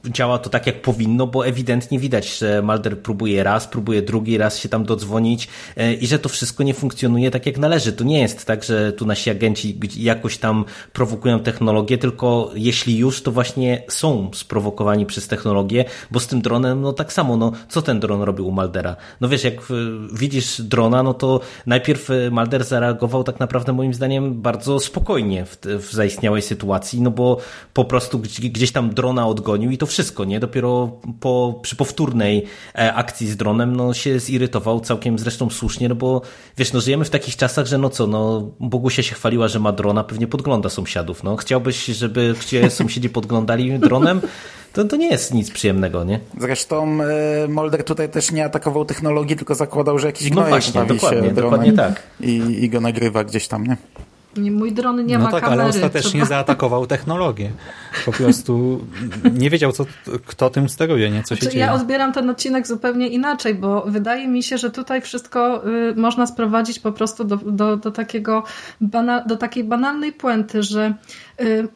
działa 0.07 0.39
to 0.39 0.51
tak 0.51 0.67
jak 0.67 0.83
powinno, 0.83 1.27
bo 1.27 1.47
ewidentnie 1.47 1.99
widać, 1.99 2.39
że 2.39 2.63
Malder 2.63 2.99
próbuje 2.99 3.43
raz, 3.43 3.67
próbuje 3.69 4.03
drugi 4.03 4.39
raz 4.39 4.59
się 4.59 4.69
tam 4.69 4.85
dodzwonić 4.85 5.49
y, 5.79 5.95
i 5.95 6.07
że 6.07 6.19
to 6.19 6.29
wszystko 6.29 6.63
nie 6.63 6.75
funkcjonuje 6.75 7.31
tak 7.31 7.47
jak 7.47 7.59
należy. 7.59 7.93
To 7.93 8.05
nie 8.05 8.21
jest 8.21 8.45
tak, 8.47 8.65
że 8.65 8.93
tu 8.93 9.07
nasi 9.13 9.31
agenci 9.31 9.81
jakoś 9.97 10.39
tam 10.39 10.65
prowokują 10.93 11.41
technologię, 11.41 11.99
tylko 11.99 12.51
jeśli 12.55 12.99
już, 12.99 13.23
to 13.23 13.33
właśnie 13.33 13.83
są 13.89 14.31
sprowokowani 14.35 15.07
przez 15.07 15.29
technologię, 15.29 15.85
bo 16.11 16.21
z 16.21 16.27
tym 16.27 16.43
dronem, 16.43 16.81
no 16.81 16.93
tak 16.93 17.13
samo, 17.13 17.37
no 17.37 17.53
co 17.69 17.83
ten 17.83 18.01
dron 18.01 18.23
robił 18.23 18.49
u 18.49 18.53
Maldera? 18.53 18.97
No 19.21 19.29
wiesz, 19.29 19.45
jak 19.45 19.55
y, 19.55 19.65
widzisz 20.13 20.61
drona, 20.61 21.03
no 21.03 21.15
to 21.15 21.41
najpierw 21.67 22.11
y, 22.11 22.31
Malder 22.31 22.65
zareagował 22.65 23.25
tak 23.25 23.41
naprawdę 23.41 23.73
moim 23.73 23.95
zdaniem 23.95 24.43
bardzo 24.43 24.81
spokojnie 24.81 25.45
w, 25.45 25.59
w 25.67 25.93
zaistniałej 25.93 26.43
sytuacji, 26.43 27.01
no 27.01 27.11
bo 27.11 27.39
po 27.75 27.85
prostu 27.85 28.19
gdzieś, 28.19 28.73
tam 28.73 28.95
drona 28.95 29.27
odgonił 29.27 29.71
i 29.71 29.79
to 29.79 29.87
wszystko, 29.87 30.25
nie? 30.25 30.41
Dopiero 30.41 31.01
po, 31.21 31.61
przy 31.63 31.77
powtórnej 31.77 32.45
e, 32.75 32.95
akcji 32.95 33.29
z 33.29 33.37
dronem, 33.37 33.77
no 33.77 33.95
się 33.95 34.21
zirytował 34.21 34.81
całkiem 34.81 35.19
zresztą 35.19 35.51
słusznie, 35.51 35.89
no 35.89 35.95
bo 35.95 36.23
wiesz, 36.57 36.73
no 36.73 36.81
żyjemy 36.81 37.05
w 37.05 37.11
takich 37.11 37.37
czasach, 37.37 37.67
że 37.67 37.79
no 37.79 37.91
co, 37.91 38.07
no 38.07 38.51
Bogusia 38.61 39.02
się 39.02 39.02
chwaliła, 39.11 39.49
że 39.49 39.59
ma 39.59 39.73
drona, 39.73 40.05
pewnie 40.05 40.27
podgląda 40.27 40.69
sąsiadów, 40.69 41.23
no 41.23 41.37
chciałbyś, 41.37 41.85
żeby 41.85 42.35
sąsiedzi 42.69 43.11
podglądali 43.11 43.79
dronem, 43.79 44.21
to, 44.73 44.85
to 44.85 44.97
nie 44.97 45.09
jest 45.09 45.35
nic 45.35 45.51
przyjemnego, 45.51 46.05
nie? 46.05 46.21
Zresztą 46.41 46.99
e, 47.45 47.49
Molder 47.49 47.85
tutaj 47.85 48.09
też 48.09 48.33
nie 48.33 48.45
atakował 48.45 48.85
technologii, 48.85 49.37
tylko 49.37 49.55
zakładał, 49.55 49.99
że 49.99 50.07
jakiś 50.07 50.31
No 50.31 50.35
gnojek 50.35 50.51
właśnie, 50.51 50.81
bawi 50.81 50.95
dokładnie, 50.95 51.29
się 51.29 51.35
dronem 51.35 51.51
dokładnie 51.51 51.73
tak. 51.73 52.03
I, 52.21 52.33
I 52.65 52.69
go 52.69 52.81
nagrywa 52.81 53.25
gdzieś 53.25 53.49
tam, 53.49 53.67
nie? 53.67 53.77
Mój 54.37 54.73
dron 54.73 55.07
nie 55.07 55.19
no 55.19 55.25
ma 55.25 55.31
tak, 55.31 55.41
kamery. 55.45 55.61
ale 55.63 55.71
ostatecznie 55.71 56.11
trzeba- 56.11 56.25
zaatakował 56.25 56.87
technologię. 56.87 57.51
Po 58.05 58.13
prostu 58.13 58.81
nie 59.41 59.51
wiedział, 59.51 59.73
co, 59.73 59.87
kto 60.27 60.51
tym 60.51 60.69
steruje, 60.69 61.11
nie? 61.11 61.23
Co 61.23 61.35
się 61.35 61.41
Znaczy, 61.41 61.53
dzieje. 61.55 61.65
ja 61.67 61.73
odbieram 61.75 62.13
ten 62.13 62.31
odcinek 62.31 62.67
zupełnie 62.67 63.09
inaczej, 63.09 63.55
bo 63.55 63.85
wydaje 63.87 64.29
mi 64.29 64.43
się, 64.43 64.59
że 64.59 64.71
tutaj 64.71 65.01
wszystko 65.01 65.63
y, 65.91 65.95
można 65.97 66.27
sprowadzić 66.27 66.79
po 66.79 66.93
prostu 66.93 67.25
do, 67.25 67.37
do, 67.37 67.77
do, 67.77 67.91
takiego 67.91 68.45
bana, 68.81 69.21
do 69.25 69.37
takiej 69.37 69.65
banalnej 69.65 70.13
puenty, 70.13 70.63
że 70.63 70.95
y, 71.41 71.69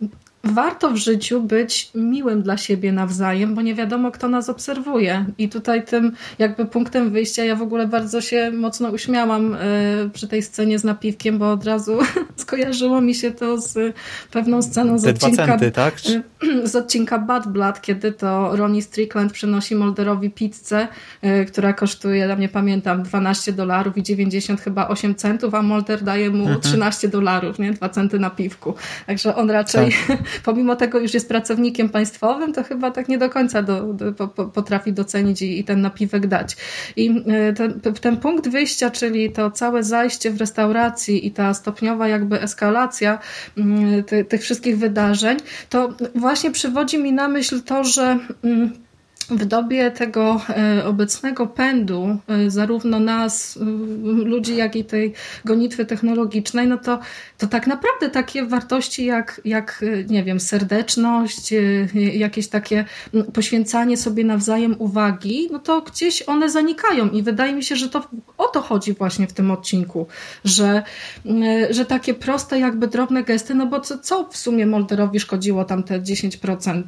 warto 0.46 0.90
w 0.90 0.96
życiu 0.96 1.42
być 1.42 1.90
miłym 1.94 2.42
dla 2.42 2.56
siebie 2.56 2.92
nawzajem, 2.92 3.54
bo 3.54 3.62
nie 3.62 3.74
wiadomo, 3.74 4.10
kto 4.10 4.28
nas 4.28 4.48
obserwuje. 4.48 5.24
I 5.38 5.48
tutaj 5.48 5.84
tym 5.84 6.12
jakby 6.38 6.66
punktem 6.66 7.10
wyjścia 7.10 7.44
ja 7.44 7.56
w 7.56 7.62
ogóle 7.62 7.86
bardzo 7.86 8.20
się 8.20 8.50
mocno 8.50 8.88
uśmiałam 8.88 9.54
y, 9.54 10.10
przy 10.12 10.28
tej 10.28 10.42
scenie 10.42 10.78
z 10.78 10.84
napiwkiem, 10.84 11.38
bo 11.38 11.52
od 11.52 11.64
razu 11.64 11.98
skojarzyło 12.36 13.00
mi 13.00 13.14
się 13.14 13.30
to 13.30 13.60
z 13.60 13.94
pewną 14.30 14.62
sceną 14.62 14.98
z 14.98 15.02
Te 15.02 15.10
odcinka 15.10 15.46
centy, 15.46 15.70
tak? 15.70 15.94
z 16.64 16.76
odcinka 16.76 17.18
Bad 17.18 17.48
Blood, 17.48 17.80
kiedy 17.80 18.12
to 18.12 18.56
Ronnie 18.56 18.82
Strickland 18.82 19.32
przynosi 19.32 19.74
Molderowi 19.74 20.30
pizzę, 20.30 20.88
y, 21.24 21.44
która 21.44 21.72
kosztuje, 21.72 22.16
ja 22.16 22.34
nie 22.34 22.48
pamiętam, 22.48 23.02
12 23.02 23.52
dolarów 23.52 23.96
i 23.96 24.02
90 24.02 24.60
chyba 24.60 24.88
8 24.88 25.14
centów, 25.14 25.54
a 25.54 25.62
Molder 25.62 26.02
daje 26.02 26.30
mu 26.30 26.60
13 26.60 27.08
dolarów, 27.08 27.58
nie? 27.58 27.72
2 27.72 27.88
centy 27.88 28.18
na 28.18 28.30
piwku. 28.30 28.74
Także 29.06 29.36
on 29.36 29.50
raczej 29.50 29.92
pomimo 30.40 30.76
tego, 30.76 30.98
już 30.98 31.14
jest 31.14 31.28
pracownikiem 31.28 31.88
państwowym, 31.88 32.52
to 32.52 32.64
chyba 32.64 32.90
tak 32.90 33.08
nie 33.08 33.18
do 33.18 33.30
końca 33.30 33.62
do, 33.62 33.92
do, 33.92 34.12
po, 34.12 34.28
potrafi 34.28 34.92
docenić 34.92 35.42
i, 35.42 35.58
i, 35.60 35.64
ten 35.64 35.80
napiwek 35.80 36.26
dać. 36.26 36.56
I 36.96 37.22
e, 37.26 37.52
ten, 37.52 37.80
ten 38.00 38.16
punkt 38.16 38.48
wyjścia, 38.48 38.90
czyli 38.90 39.32
to 39.32 39.50
całe 39.50 39.82
zajście 39.82 40.30
w 40.30 40.40
restauracji 40.40 41.26
i 41.26 41.30
ta 41.30 41.54
stopniowa 41.54 42.08
jakby 42.08 42.40
eskalacja 42.40 43.18
mm, 43.56 44.04
ty, 44.04 44.24
tych 44.24 44.40
wszystkich 44.42 44.78
wydarzeń, 44.78 45.36
to 45.68 45.94
właśnie 46.14 46.50
przywodzi 46.50 46.98
mi 46.98 47.12
na 47.12 47.28
myśl 47.28 47.62
to, 47.62 47.84
że 47.84 48.18
mm, 48.44 48.85
w 49.30 49.44
dobie 49.44 49.90
tego 49.90 50.40
e, 50.48 50.84
obecnego 50.86 51.46
pędu, 51.46 52.18
e, 52.28 52.50
zarówno 52.50 53.00
nas, 53.00 53.56
e, 53.56 53.64
ludzi, 54.04 54.56
jak 54.56 54.76
i 54.76 54.84
tej 54.84 55.12
gonitwy 55.44 55.86
technologicznej, 55.86 56.66
no 56.66 56.78
to, 56.78 56.98
to 57.38 57.46
tak 57.46 57.66
naprawdę 57.66 58.10
takie 58.10 58.44
wartości 58.44 59.04
jak, 59.04 59.40
jak, 59.44 59.84
nie 60.08 60.24
wiem, 60.24 60.40
serdeczność, 60.40 61.54
jakieś 61.94 62.48
takie 62.48 62.84
poświęcanie 63.32 63.96
sobie 63.96 64.24
nawzajem 64.24 64.76
uwagi, 64.78 65.48
no 65.52 65.58
to 65.58 65.82
gdzieś 65.82 66.22
one 66.22 66.50
zanikają. 66.50 67.10
I 67.10 67.22
wydaje 67.22 67.54
mi 67.54 67.62
się, 67.62 67.76
że 67.76 67.88
to 67.88 68.08
o 68.38 68.48
to 68.48 68.60
chodzi 68.60 68.92
właśnie 68.92 69.26
w 69.26 69.32
tym 69.32 69.50
odcinku, 69.50 70.06
że, 70.44 70.82
że 71.70 71.84
takie 71.84 72.14
proste, 72.14 72.60
jakby 72.60 72.88
drobne 72.88 73.24
gesty, 73.24 73.54
no 73.54 73.66
bo 73.66 73.80
co, 73.80 73.98
co 73.98 74.28
w 74.30 74.36
sumie 74.36 74.66
Molderowi 74.66 75.20
szkodziło 75.20 75.64
tam 75.64 75.82
te 75.82 76.00
10% 76.00 76.82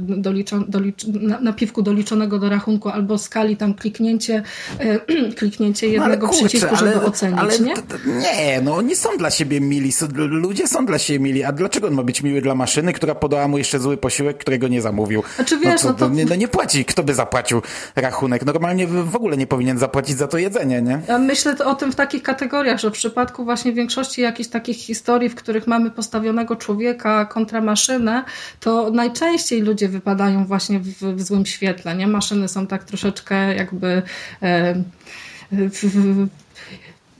doliczone, 0.00 0.64
dolicz, 0.68 1.06
napiwku 1.46 1.82
doliczonego 1.82 2.38
do 2.38 2.48
rachunku 2.48 2.88
albo 2.88 3.18
skali 3.18 3.56
tam 3.56 3.74
kliknięcie, 3.74 4.42
e, 4.80 4.98
kliknięcie 5.38 5.88
jednego 5.88 6.26
no 6.26 6.32
kurczę, 6.32 6.46
przycisku, 6.46 6.76
żeby 6.76 6.96
ale, 6.96 7.04
ocenić, 7.04 7.38
ale, 7.40 7.58
nie? 7.58 7.74
Nie, 8.06 8.60
no 8.60 8.74
oni 8.74 8.96
są 8.96 9.16
dla 9.18 9.30
siebie 9.30 9.60
mili, 9.60 9.92
ludzie 10.16 10.68
są 10.68 10.86
dla 10.86 10.98
siebie 10.98 11.20
mili, 11.20 11.44
a 11.44 11.52
dlaczego 11.52 11.86
on 11.86 11.94
ma 11.94 12.02
być 12.02 12.22
miły 12.22 12.40
dla 12.40 12.54
maszyny, 12.54 12.92
która 12.92 13.14
podała 13.14 13.48
mu 13.48 13.58
jeszcze 13.58 13.78
zły 13.78 13.96
posiłek, 13.96 14.38
którego 14.38 14.68
nie 14.68 14.82
zamówił? 14.82 15.22
Znaczy, 15.36 15.58
wiesz, 15.58 15.82
no, 15.82 15.90
no, 15.90 15.96
to... 15.96 16.08
no, 16.08 16.14
no 16.28 16.34
nie 16.34 16.48
płaci, 16.48 16.84
kto 16.84 17.02
by 17.02 17.14
zapłacił 17.14 17.62
rachunek? 17.96 18.44
Normalnie 18.44 18.86
w 18.86 19.16
ogóle 19.16 19.36
nie 19.36 19.46
powinien 19.46 19.78
zapłacić 19.78 20.16
za 20.16 20.28
to 20.28 20.38
jedzenie, 20.38 20.82
nie? 20.82 21.00
Ja 21.08 21.18
myślę 21.18 21.54
o 21.64 21.74
tym 21.74 21.92
w 21.92 21.94
takich 21.94 22.22
kategoriach, 22.22 22.80
że 22.80 22.90
w 22.90 22.92
przypadku 22.92 23.44
właśnie 23.44 23.72
większości 23.72 24.20
jakichś 24.20 24.48
takich 24.48 24.76
historii, 24.76 25.28
w 25.28 25.34
których 25.34 25.66
mamy 25.66 25.90
postawionego 25.90 26.56
człowieka 26.56 27.24
kontra 27.24 27.60
maszynę, 27.60 28.24
to 28.60 28.90
najczęściej 28.90 29.62
ludzie 29.62 29.88
wypadają 29.88 30.44
właśnie 30.44 30.80
w, 30.80 30.88
w 30.88 31.22
złym 31.22 31.35
złym 31.36 31.46
świetle, 31.46 31.96
nie? 31.96 32.06
Maszyny 32.06 32.48
są 32.48 32.66
tak 32.66 32.84
troszeczkę 32.84 33.54
jakby 33.54 34.02
e, 34.42 34.82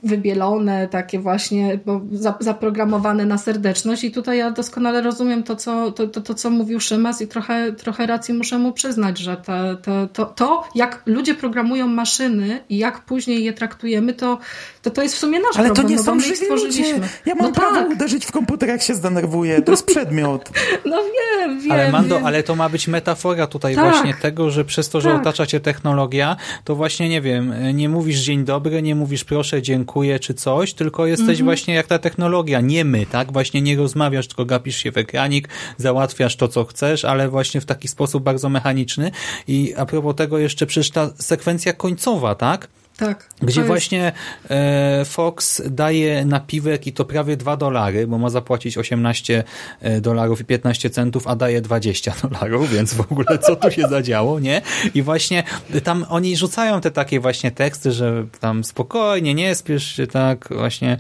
wybielone, 0.03 0.89
takie 0.89 1.19
właśnie 1.19 1.79
bo 1.87 2.01
zaprogramowane 2.41 3.25
na 3.25 3.39
serdeczność 3.39 4.05
i 4.05 4.11
tutaj 4.11 4.39
ja 4.39 4.51
doskonale 4.51 5.03
rozumiem 5.03 5.43
to, 5.43 5.57
co, 5.57 5.93
to, 5.93 6.07
to, 6.07 6.21
to, 6.21 6.35
co 6.35 6.51
mówił 6.51 6.81
Szymas 6.81 7.23
i 7.23 7.29
trochę, 7.29 7.73
trochę 7.73 8.07
racji 8.07 8.35
muszę 8.35 8.59
mu 8.59 8.73
przyznać, 8.73 9.19
że 9.19 9.37
te, 9.37 9.77
to, 10.13 10.27
to, 10.27 10.69
jak 10.75 11.03
ludzie 11.07 11.35
programują 11.35 11.89
maszyny 11.89 12.61
i 12.69 12.79
jak 12.79 13.05
później 13.05 13.45
je 13.45 13.53
traktujemy, 13.53 14.15
to, 14.15 14.39
to, 14.87 14.91
to 14.91 15.03
jest 15.03 15.15
w 15.15 15.19
sumie 15.19 15.41
nasz 15.41 15.57
Ale 15.57 15.67
problem. 15.67 15.87
to 15.87 15.91
nie 15.91 15.97
no, 15.97 16.03
są 16.03 16.21
żywi 16.21 16.47
ludzie. 16.49 17.01
Ja 17.27 17.35
mam 17.35 17.47
no 17.47 17.53
prawo 17.53 17.77
tak. 17.77 17.91
uderzyć 17.91 18.27
w 18.27 18.33
komputer, 18.33 18.69
jak 18.69 18.83
się 18.83 18.95
zdenerwuję. 18.95 19.63
To 19.63 19.73
jest 19.73 19.87
przedmiot. 19.93 20.51
No 20.85 20.97
wiem, 21.03 21.61
wiem. 21.61 21.73
Ale 21.73 21.91
Mando, 21.91 22.15
wiem. 22.15 22.27
ale 22.27 22.43
to 22.43 22.57
ma 22.57 22.69
być 22.69 22.89
metafora 22.89 23.47
tutaj 23.47 23.75
tak. 23.75 23.91
właśnie 23.91 24.15
tego, 24.15 24.51
że 24.51 24.65
przez 24.65 24.89
to, 24.89 25.01
że 25.01 25.09
tak. 25.09 25.21
otacza 25.21 25.47
cię 25.47 25.61
technologia, 25.61 26.37
to 26.65 26.75
właśnie, 26.75 27.09
nie 27.09 27.21
wiem, 27.21 27.55
nie 27.75 27.89
mówisz 27.89 28.21
dzień 28.21 28.45
dobry, 28.45 28.83
nie 28.83 28.95
mówisz 28.95 29.25
proszę, 29.25 29.63
dziękuję, 29.63 30.19
czy 30.19 30.35
coś, 30.35 30.75
tylko 30.75 31.07
jesteś 31.07 31.29
mhm. 31.29 31.45
właśnie 31.45 31.75
jak 31.75 31.87
ta 31.87 31.99
technologia, 31.99 32.61
nie 32.61 32.85
my, 32.85 33.07
tak? 33.07 33.33
Właśnie 33.33 33.63
nie 33.63 33.77
rozmawiasz, 33.77 34.27
tylko 34.29 34.45
gapisz 34.45 34.77
się 34.77 34.93
w 34.93 34.99
ekranik, 34.99 35.49
załatwiasz 35.77 36.37
to, 36.37 36.49
co 36.49 36.65
chcesz, 36.65 37.05
ale 37.05 37.29
właśnie 37.29 37.61
w 37.61 37.67
taki 37.67 37.89
sposób 37.89 38.23
bardzo 38.23 38.49
mechaniczny. 38.49 39.11
I 39.49 39.75
a 39.77 39.87
propos 39.87 40.17
tego 40.17 40.39
jeszcze 40.39 40.67
przecież 40.67 40.91
ta 40.91 41.11
sekwencja 41.19 41.73
końcowa, 41.73 42.35
tak? 42.35 42.69
Tak. 42.97 43.29
Gdzie 43.43 43.65
właśnie 43.65 44.13
e, 44.51 45.05
Fox 45.05 45.63
daje 45.71 46.25
napiwek 46.25 46.87
i 46.87 46.93
to 46.93 47.05
prawie 47.05 47.37
2 47.37 47.57
dolary, 47.57 48.07
bo 48.07 48.19
ma 48.19 48.31
zapłacić 48.31 48.79
18 48.79 49.45
e, 49.81 50.01
dolarów 50.01 50.41
i 50.41 50.45
15 50.45 50.91
centów, 50.91 51.27
a 51.27 51.37
daje 51.37 51.61
20 51.61 52.15
dolarów, 52.29 52.71
więc 52.71 52.95
w 52.95 53.01
ogóle 53.01 53.39
co 53.39 53.57
tu 53.57 53.71
się 53.71 53.89
zadziało, 53.89 54.41
nie? 54.41 54.63
I 54.95 55.03
właśnie 55.03 55.43
tam 55.85 56.07
oni 56.09 56.37
rzucają 56.37 56.81
te 56.81 56.91
takie 56.91 57.21
właśnie 57.21 57.51
teksty, 57.51 57.93
że 57.93 58.27
tam 58.41 58.65
spokojnie, 58.65 59.35
nie 59.35 59.55
spiesz 59.55 59.97
się 59.97 60.07
tak 60.07 60.49
właśnie 60.51 60.99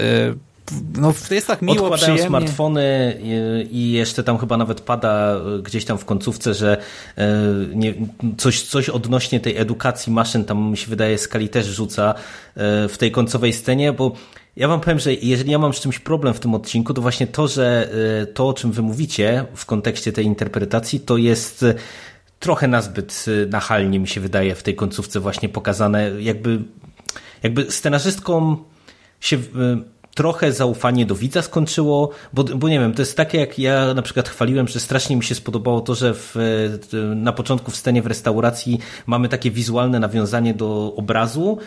e, 0.00 0.47
no, 0.96 1.14
to 1.28 1.34
jest 1.34 1.46
tak 1.46 1.62
miło, 1.62 1.74
Odkładają 1.74 1.98
przyjemnie. 1.98 2.28
smartfony 2.28 3.18
i 3.70 3.92
jeszcze 3.92 4.24
tam 4.24 4.38
chyba 4.38 4.56
nawet 4.56 4.80
pada 4.80 5.34
e, 5.34 5.62
gdzieś 5.62 5.84
tam 5.84 5.98
w 5.98 6.04
końcówce, 6.04 6.54
że 6.54 6.76
e, 7.16 7.26
nie, 7.74 7.94
coś, 8.38 8.62
coś 8.62 8.88
odnośnie 8.88 9.40
tej 9.40 9.56
edukacji 9.56 10.12
maszyn 10.12 10.44
tam 10.44 10.70
mi 10.70 10.76
się 10.76 10.86
wydaje 10.86 11.18
skali 11.18 11.48
też 11.48 11.66
rzuca 11.66 12.14
e, 12.14 12.88
w 12.88 12.98
tej 12.98 13.10
końcowej 13.10 13.52
scenie, 13.52 13.92
bo 13.92 14.12
ja 14.56 14.68
wam 14.68 14.80
powiem, 14.80 14.98
że 14.98 15.14
jeżeli 15.14 15.50
ja 15.50 15.58
mam 15.58 15.74
z 15.74 15.80
czymś 15.80 15.98
problem 15.98 16.34
w 16.34 16.40
tym 16.40 16.54
odcinku, 16.54 16.94
to 16.94 17.02
właśnie 17.02 17.26
to, 17.26 17.48
że 17.48 17.88
to, 18.34 18.48
o 18.48 18.54
czym 18.54 18.72
wy 18.72 18.82
mówicie 18.82 19.44
w 19.54 19.66
kontekście 19.66 20.12
tej 20.12 20.24
interpretacji, 20.24 21.00
to 21.00 21.16
jest 21.16 21.64
trochę 22.38 22.68
nazbyt 22.68 23.24
nachalnie 23.50 23.98
mi 23.98 24.08
się 24.08 24.20
wydaje 24.20 24.54
w 24.54 24.62
tej 24.62 24.74
końcówce 24.74 25.20
właśnie 25.20 25.48
pokazane, 25.48 26.10
jakby, 26.20 26.62
jakby 27.42 27.70
scenarzystkom 27.70 28.64
się 29.20 29.38
trochę 30.18 30.52
zaufanie 30.52 31.06
do 31.06 31.14
widza 31.14 31.42
skończyło, 31.42 32.10
bo, 32.32 32.44
bo 32.44 32.68
nie 32.68 32.80
wiem, 32.80 32.92
to 32.92 33.02
jest 33.02 33.16
takie 33.16 33.38
jak 33.38 33.58
ja 33.58 33.94
na 33.94 34.02
przykład 34.02 34.28
chwaliłem, 34.28 34.68
że 34.68 34.80
strasznie 34.80 35.16
mi 35.16 35.24
się 35.24 35.34
spodobało 35.34 35.80
to, 35.80 35.94
że 35.94 36.14
w, 36.14 36.36
na 37.16 37.32
początku 37.32 37.70
w 37.70 37.76
scenie 37.76 38.02
w 38.02 38.06
restauracji 38.06 38.78
mamy 39.06 39.28
takie 39.28 39.50
wizualne 39.50 40.00
nawiązanie 40.00 40.54
do 40.54 40.94
obrazu, 40.96 41.58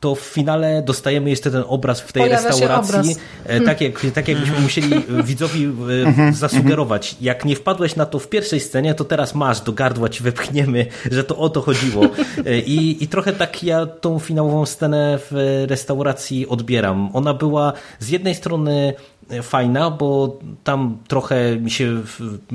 to 0.00 0.14
w 0.14 0.20
finale 0.20 0.82
dostajemy 0.82 1.30
jeszcze 1.30 1.50
ten 1.50 1.64
obraz 1.66 2.00
w 2.00 2.12
tej 2.12 2.22
Pojawia 2.22 2.48
restauracji, 2.48 3.16
e, 3.44 3.60
tak, 3.60 3.80
jak, 3.80 4.00
tak 4.14 4.28
jakbyśmy 4.28 4.60
musieli 4.60 5.04
widzowi 5.24 5.64
e, 5.64 5.68
mhm, 6.08 6.34
zasugerować. 6.34 7.16
Jak 7.20 7.44
nie 7.44 7.56
wpadłeś 7.56 7.96
na 7.96 8.06
to 8.06 8.18
w 8.18 8.28
pierwszej 8.28 8.60
scenie, 8.60 8.94
to 8.94 9.04
teraz 9.04 9.34
masz, 9.34 9.60
do 9.60 9.72
gardła 9.72 10.08
ci 10.08 10.22
wepchniemy, 10.22 10.86
że 11.10 11.24
to 11.24 11.36
o 11.36 11.48
to 11.48 11.60
chodziło. 11.60 12.04
E, 12.46 12.58
I, 12.58 13.04
i 13.04 13.08
trochę 13.08 13.32
tak 13.32 13.62
ja 13.62 13.86
tą 13.86 14.18
finałową 14.18 14.66
scenę 14.66 15.18
w 15.30 15.64
restauracji 15.68 16.48
odbieram. 16.48 17.10
Ona 17.12 17.34
była 17.34 17.72
z 17.98 18.08
jednej 18.08 18.34
strony 18.34 18.94
fajna, 19.42 19.90
bo 19.90 20.38
tam 20.64 20.98
trochę 21.08 21.56
mi 21.56 21.70
się, 21.70 22.02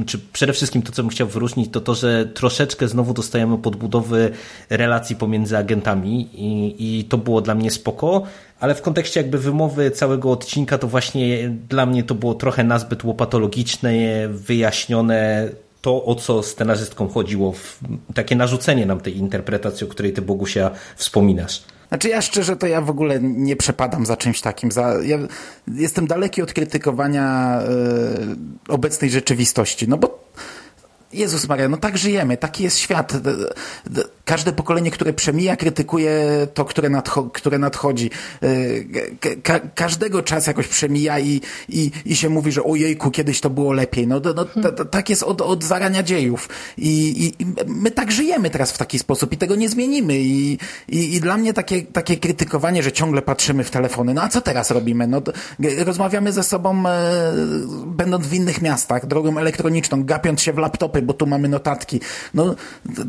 czy 0.05 0.19
przede 0.33 0.53
wszystkim 0.53 0.81
to, 0.81 0.91
co 0.91 1.03
bym 1.03 1.09
chciał 1.09 1.27
wyróżnić, 1.27 1.71
to 1.71 1.81
to, 1.81 1.95
że 1.95 2.25
troszeczkę 2.25 2.87
znowu 2.87 3.13
dostajemy 3.13 3.57
podbudowy 3.57 4.31
relacji 4.69 5.15
pomiędzy 5.15 5.57
agentami 5.57 6.29
i, 6.33 6.75
i 6.99 7.03
to 7.03 7.17
było 7.17 7.41
dla 7.41 7.55
mnie 7.55 7.71
spoko, 7.71 8.23
ale 8.59 8.75
w 8.75 8.81
kontekście 8.81 9.19
jakby 9.19 9.37
wymowy 9.37 9.91
całego 9.91 10.31
odcinka, 10.31 10.77
to 10.77 10.87
właśnie 10.87 11.49
dla 11.69 11.85
mnie 11.85 12.03
to 12.03 12.15
było 12.15 12.33
trochę 12.33 12.63
nazbyt 12.63 13.03
łopatologiczne, 13.03 13.91
wyjaśnione, 14.29 15.49
to, 15.81 16.05
o 16.05 16.15
co 16.15 16.43
scenarzystkom 16.43 17.09
chodziło, 17.09 17.53
takie 18.13 18.35
narzucenie 18.35 18.85
nam 18.85 18.99
tej 18.99 19.17
interpretacji, 19.17 19.87
o 19.87 19.89
której 19.89 20.13
ty 20.13 20.21
Bogusia 20.21 20.71
wspominasz. 20.95 21.63
Znaczy 21.93 22.09
ja 22.09 22.21
szczerze 22.21 22.55
to 22.55 22.67
ja 22.67 22.81
w 22.81 22.89
ogóle 22.89 23.19
nie 23.21 23.55
przepadam 23.55 24.05
za 24.05 24.17
czymś 24.17 24.41
takim. 24.41 24.71
Za, 24.71 24.95
ja 25.03 25.17
jestem 25.67 26.07
daleki 26.07 26.41
od 26.41 26.53
krytykowania 26.53 27.59
y, 28.67 28.71
obecnej 28.71 29.11
rzeczywistości, 29.11 29.87
no 29.87 29.97
bo 29.97 30.23
Jezus 31.13 31.47
Maria, 31.47 31.69
no 31.69 31.77
tak 31.77 31.97
żyjemy, 31.97 32.37
taki 32.37 32.63
jest 32.63 32.77
świat. 32.77 33.13
Każde 34.25 34.51
pokolenie, 34.51 34.91
które 34.91 35.13
przemija, 35.13 35.55
krytykuje 35.55 36.47
to, 36.53 36.65
które, 36.65 36.89
nadcho 36.89 37.23
które 37.23 37.57
nadchodzi. 37.57 38.09
E, 38.41 38.47
ka 39.43 39.59
każdego 39.59 40.23
czas 40.23 40.47
jakoś 40.47 40.67
przemija 40.67 41.19
i, 41.19 41.41
i, 41.69 41.91
i 42.05 42.15
się 42.15 42.29
mówi, 42.29 42.51
że 42.51 42.63
ojejku, 42.63 43.11
kiedyś 43.11 43.41
to 43.41 43.49
było 43.49 43.73
lepiej. 43.73 44.07
No, 44.07 44.21
no 44.35 44.45
tak 44.91 45.09
jest 45.09 45.23
od, 45.23 45.41
od 45.41 45.63
zarania 45.63 46.03
dziejów. 46.03 46.49
I, 46.77 47.25
I, 47.39 47.45
my 47.67 47.91
tak 47.91 48.11
żyjemy 48.11 48.49
teraz 48.49 48.71
w 48.71 48.77
taki 48.77 48.99
sposób 48.99 49.33
i 49.33 49.37
tego 49.37 49.55
nie 49.55 49.69
zmienimy. 49.69 50.19
I, 50.19 50.57
i, 50.89 51.15
i 51.15 51.21
dla 51.21 51.37
mnie 51.37 51.53
takie, 51.53 51.81
takie 51.81 52.17
krytykowanie, 52.17 52.83
że 52.83 52.91
ciągle 52.91 53.21
patrzymy 53.21 53.63
w 53.63 53.71
telefony, 53.71 54.13
no 54.13 54.21
a 54.23 54.29
co 54.29 54.41
teraz 54.41 54.71
robimy? 54.71 55.07
No, 55.07 55.21
rozmawiamy 55.85 56.31
ze 56.31 56.43
sobą, 56.43 56.87
e, 56.87 57.33
będąc 57.85 58.27
w 58.27 58.33
innych 58.33 58.61
miastach, 58.61 59.05
drogą 59.05 59.37
elektroniczną, 59.37 60.03
gapiąc 60.03 60.41
się 60.41 60.53
w 60.53 60.57
laptopy, 60.57 61.01
bo 61.03 61.13
tu 61.13 61.27
mamy 61.27 61.49
notatki. 61.49 61.99
No, 62.33 62.55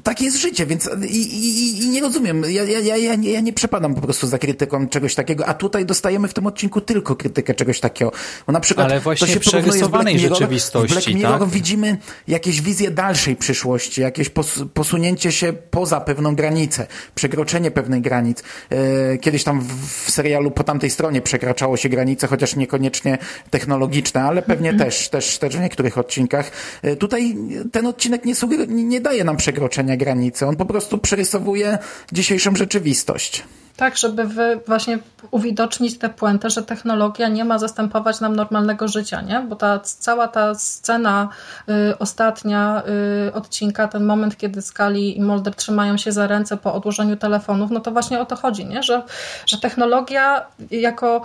takie 0.03 0.25
jest 0.25 0.37
życie, 0.37 0.67
więc 0.67 0.91
i, 1.09 1.17
i, 1.17 1.83
i 1.83 1.89
nie 1.89 2.01
rozumiem. 2.01 2.43
Ja, 2.49 2.65
ja, 2.65 2.79
ja, 2.81 2.97
ja, 2.97 3.15
nie, 3.15 3.33
ja 3.33 3.41
nie 3.41 3.53
przepadam 3.53 3.95
po 3.95 4.01
prostu 4.01 4.27
za 4.27 4.39
krytyką 4.39 4.89
czegoś 4.89 5.15
takiego, 5.15 5.47
a 5.47 5.55
tutaj 5.55 5.87
dostajemy 5.87 6.29
w 6.29 6.35
tym 6.35 6.47
odcinku 6.47 6.81
tylko 6.81 7.17
krytykę 7.17 7.55
czegoś 7.55 7.81
takiego. 7.81 8.13
Bo 8.47 8.53
na 8.53 8.61
przykład 8.61 8.91
Ale 8.91 9.01
właśnie 9.01 9.27
to 9.27 9.33
się 9.33 9.41
przerysowanej 9.41 10.15
Mirror. 10.15 10.39
rzeczywistości, 10.39 10.89
W 10.89 10.93
Black 10.93 11.07
Mirror 11.09 11.39
tak? 11.39 11.49
widzimy 11.49 11.97
jakieś 12.29 12.61
wizje 12.63 12.91
dalszej 12.91 13.37
przyszłości, 13.37 14.01
jakieś 14.01 14.29
pos, 14.29 14.63
posunięcie 14.75 15.33
się 15.33 15.53
poza 15.53 16.01
pewną 16.01 16.35
granicę, 16.37 16.87
przekroczenie 17.15 17.71
pewnej 17.71 18.01
granic. 18.01 18.43
E, 18.71 19.19
Kiedyś 19.19 19.45
tam 19.45 19.61
w, 19.61 20.07
w 20.07 20.11
serialu 20.11 20.51
po 20.51 20.65
tamtej 20.65 20.91
stronie 20.91 21.21
przekraczało 21.23 21.77
się 21.77 21.89
granice, 21.89 22.27
chociaż 22.27 22.57
niekoniecznie 22.57 23.19
technologiczne, 23.51 24.23
ale 24.23 24.43
pewnie 24.43 24.75
też, 24.85 25.09
też, 25.09 25.39
też 25.39 25.57
w 25.57 25.61
niektórych 25.61 25.99
odcinkach. 25.99 26.51
E, 26.83 26.97
Tutaj 26.97 27.37
ten 27.73 27.84
odcinek 27.87 28.25
nie, 28.25 28.35
nie 28.69 29.01
daje 29.01 29.25
nam 29.25 29.37
przekroczenia 29.37 29.97
granicy, 29.97 30.47
on 30.47 30.57
po 30.57 30.65
prostu 30.65 30.99
przerysowuje 30.99 31.79
dzisiejszą 32.13 32.57
rzeczywistość. 32.57 33.45
Tak, 33.77 33.97
żeby 33.97 34.25
wy 34.25 34.61
właśnie 34.67 34.99
uwidocznić 35.31 35.99
tę 35.99 36.09
puentę, 36.09 36.51
że 36.51 36.63
technologia 36.63 37.29
nie 37.29 37.45
ma 37.45 37.59
zastępować 37.59 38.21
nam 38.21 38.37
normalnego 38.37 38.89
życia, 38.89 39.21
nie? 39.21 39.41
Bo 39.41 39.57
ta 39.57 39.81
cała 39.81 40.29
ta 40.29 40.55
scena 40.55 41.29
y, 41.69 41.99
ostatnia 41.99 42.83
y, 43.29 43.33
odcinka, 43.33 43.89
ten 43.89 44.05
moment, 44.05 44.37
kiedy 44.37 44.63
Skali 44.63 45.19
i 45.19 45.23
Mulder 45.23 45.55
trzymają 45.55 45.97
się 45.97 46.13
za 46.13 46.27
ręce 46.27 46.57
po 46.57 46.75
odłożeniu 46.75 47.17
telefonów, 47.17 47.71
no 47.71 47.81
to 47.81 47.91
właśnie 47.91 48.21
o 48.21 48.25
to 48.25 48.37
chodzi, 48.37 48.67
nie? 48.67 48.83
Że, 48.83 49.03
że 49.47 49.59
technologia 49.59 50.47
jako 50.71 51.23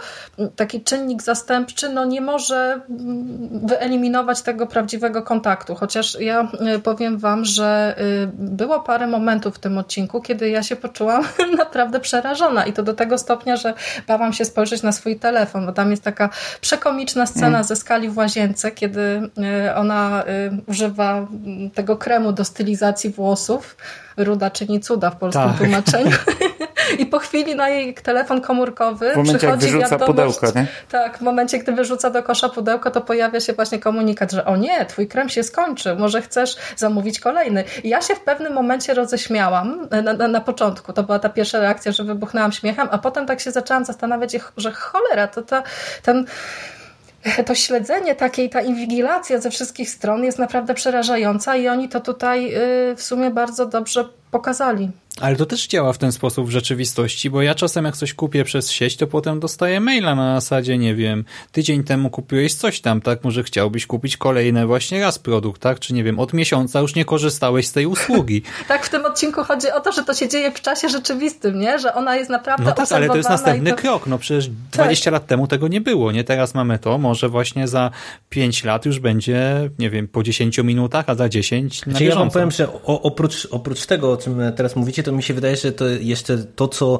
taki 0.55 0.83
czynnik 0.83 1.21
zastępczy, 1.21 1.89
no 1.89 2.05
nie 2.05 2.21
może 2.21 2.81
wyeliminować 3.51 4.41
tego 4.41 4.67
prawdziwego 4.67 5.21
kontaktu. 5.21 5.75
Chociaż 5.75 6.19
ja 6.19 6.47
y, 6.75 6.79
powiem 6.79 7.17
wam, 7.17 7.45
że 7.45 7.95
y, 7.99 8.29
było 8.33 8.79
parę 8.79 9.07
momentów 9.07 9.55
w 9.55 9.59
tym 9.59 9.77
odcinku, 9.77 10.21
kiedy 10.21 10.49
ja 10.49 10.63
się 10.63 10.75
poczułam 10.75 11.23
naprawdę 11.57 11.99
przerażona 11.99 12.38
i 12.67 12.73
to 12.73 12.83
do 12.83 12.93
tego 12.93 13.17
stopnia, 13.17 13.55
że 13.57 13.73
bałam 14.07 14.33
się 14.33 14.45
spojrzeć 14.45 14.83
na 14.83 14.91
swój 14.91 15.19
telefon, 15.19 15.65
bo 15.65 15.71
tam 15.71 15.91
jest 15.91 16.03
taka 16.03 16.29
przekomiczna 16.61 17.25
scena 17.25 17.63
ze 17.63 17.75
skali 17.75 18.09
w 18.09 18.17
łazience, 18.17 18.71
kiedy 18.71 19.01
y, 19.67 19.75
ona 19.75 20.23
y, 20.23 20.51
używa 20.67 21.17
mm, 21.17 21.71
tego 21.71 21.97
kremu 21.97 22.31
do 22.31 22.45
stylizacji 22.45 23.09
włosów. 23.09 23.77
Ruda 24.17 24.49
czyni 24.49 24.79
cuda 24.79 25.09
w 25.09 25.15
polskim 25.15 25.43
Tak. 25.43 25.57
tłumaczeniu. 25.57 26.11
I 26.97 27.05
po 27.05 27.19
chwili 27.19 27.55
na 27.55 27.69
jej 27.69 27.93
telefon 27.93 28.41
komórkowy 28.41 29.11
W 29.13 29.15
momencie, 29.15 29.31
jak 29.31 29.39
przychodzi 29.39 29.65
wyrzuca 29.65 29.97
wiadomość, 29.97 30.39
pudełko, 30.39 30.59
nie? 30.59 30.67
Tak, 30.91 31.17
w 31.17 31.21
momencie, 31.21 31.57
gdy 31.59 31.71
wyrzuca 31.71 32.09
do 32.09 32.23
kosza 32.23 32.49
pudełko, 32.49 32.91
to 32.91 33.01
pojawia 33.01 33.39
się 33.39 33.53
właśnie 33.53 33.79
komunikat, 33.79 34.31
że 34.31 34.45
o 34.45 34.57
nie, 34.57 34.85
twój 34.85 35.07
krem 35.07 35.29
się 35.29 35.43
skończył, 35.43 35.95
może 35.95 36.21
chcesz 36.21 36.57
zamówić 36.77 37.19
kolejny. 37.19 37.63
I 37.83 37.89
ja 37.89 38.01
się 38.01 38.15
w 38.15 38.19
pewnym 38.19 38.53
momencie 38.53 38.93
roześmiałam 38.93 39.87
na, 40.03 40.13
na, 40.13 40.27
na 40.27 40.41
początku. 40.41 40.93
To 40.93 41.03
była 41.03 41.19
ta 41.19 41.29
pierwsza 41.29 41.59
reakcja, 41.59 41.91
że 41.91 42.03
wybuchnęłam 42.03 42.51
śmiechem, 42.51 42.87
a 42.91 42.97
potem 42.97 43.25
tak 43.25 43.39
się 43.39 43.51
zaczęłam 43.51 43.85
zastanawiać, 43.85 44.37
że 44.57 44.71
cholera, 44.71 45.27
to, 45.27 45.41
to 45.41 45.63
ten 46.03 46.25
to 47.45 47.55
śledzenie 47.55 48.15
takiej, 48.15 48.49
ta 48.49 48.61
inwigilacja 48.61 49.39
ze 49.39 49.49
wszystkich 49.49 49.89
stron 49.89 50.23
jest 50.23 50.39
naprawdę 50.39 50.73
przerażająca 50.73 51.55
i 51.55 51.67
oni 51.67 51.89
to 51.89 51.99
tutaj 51.99 52.55
y, 52.91 52.95
w 52.95 53.01
sumie 53.01 53.29
bardzo 53.29 53.65
dobrze 53.65 54.05
pokazali. 54.31 54.91
Ale 55.21 55.35
to 55.35 55.45
też 55.45 55.67
działa 55.67 55.93
w 55.93 55.97
ten 55.97 56.11
sposób 56.11 56.47
w 56.47 56.49
rzeczywistości, 56.49 57.29
bo 57.29 57.41
ja 57.41 57.55
czasem 57.55 57.85
jak 57.85 57.97
coś 57.97 58.13
kupię 58.13 58.43
przez 58.43 58.71
sieć, 58.71 58.97
to 58.97 59.07
potem 59.07 59.39
dostaję 59.39 59.79
maila 59.79 60.15
na 60.15 60.41
zasadzie, 60.41 60.77
nie 60.77 60.95
wiem, 60.95 61.25
tydzień 61.51 61.83
temu 61.83 62.09
kupiłeś 62.09 62.53
coś 62.53 62.81
tam, 62.81 63.01
tak? 63.01 63.23
Może 63.23 63.43
chciałbyś 63.43 63.85
kupić 63.85 64.17
kolejny 64.17 64.65
właśnie 64.65 65.01
raz 65.01 65.19
produkt, 65.19 65.61
tak? 65.61 65.79
Czy 65.79 65.93
nie 65.93 66.03
wiem, 66.03 66.19
od 66.19 66.33
miesiąca 66.33 66.79
już 66.79 66.95
nie 66.95 67.05
korzystałeś 67.05 67.67
z 67.67 67.71
tej 67.71 67.85
usługi. 67.85 68.41
Tak, 68.67 68.85
w 68.85 68.89
tym 68.89 69.05
odcinku 69.05 69.43
chodzi 69.43 69.71
o 69.71 69.79
to, 69.79 69.91
że 69.91 70.03
to 70.03 70.13
się 70.13 70.27
dzieje 70.27 70.51
w 70.51 70.61
czasie 70.61 70.89
rzeczywistym, 70.89 71.59
nie? 71.59 71.79
Że 71.79 71.93
ona 71.93 72.15
jest 72.15 72.29
naprawdę 72.29 72.65
No 72.65 72.71
tak, 72.71 72.91
ale 72.91 73.07
to 73.07 73.17
jest 73.17 73.29
następny 73.29 73.69
to... 73.69 73.75
krok. 73.75 74.07
No 74.07 74.17
przecież 74.17 74.49
20 74.71 75.11
lat 75.11 75.27
temu 75.27 75.47
tego 75.47 75.67
nie 75.67 75.81
było, 75.81 76.11
nie? 76.11 76.23
Teraz 76.23 76.53
mamy 76.53 76.79
to, 76.79 76.97
może 76.97 77.29
właśnie 77.29 77.67
za 77.67 77.91
5 78.29 78.63
lat 78.63 78.85
już 78.85 78.99
będzie, 78.99 79.69
nie 79.79 79.89
wiem, 79.89 80.07
po 80.07 80.23
10 80.23 80.57
minutach, 80.57 81.05
a 81.07 81.15
za 81.15 81.29
10 81.29 81.85
na 81.85 81.91
Znaczy, 81.91 82.05
ja 82.05 82.15
wam 82.15 82.31
powiem, 82.31 82.51
że 82.51 82.83
oprócz, 82.83 83.47
oprócz 83.51 83.85
tego, 83.85 84.17
o 84.19 84.23
czym 84.23 84.41
teraz 84.55 84.75
mówicie, 84.75 85.03
to 85.03 85.11
mi 85.11 85.23
się 85.23 85.33
wydaje, 85.33 85.55
że 85.55 85.71
to 85.71 85.87
jeszcze 85.87 86.37
to, 86.37 86.67
co 86.67 86.99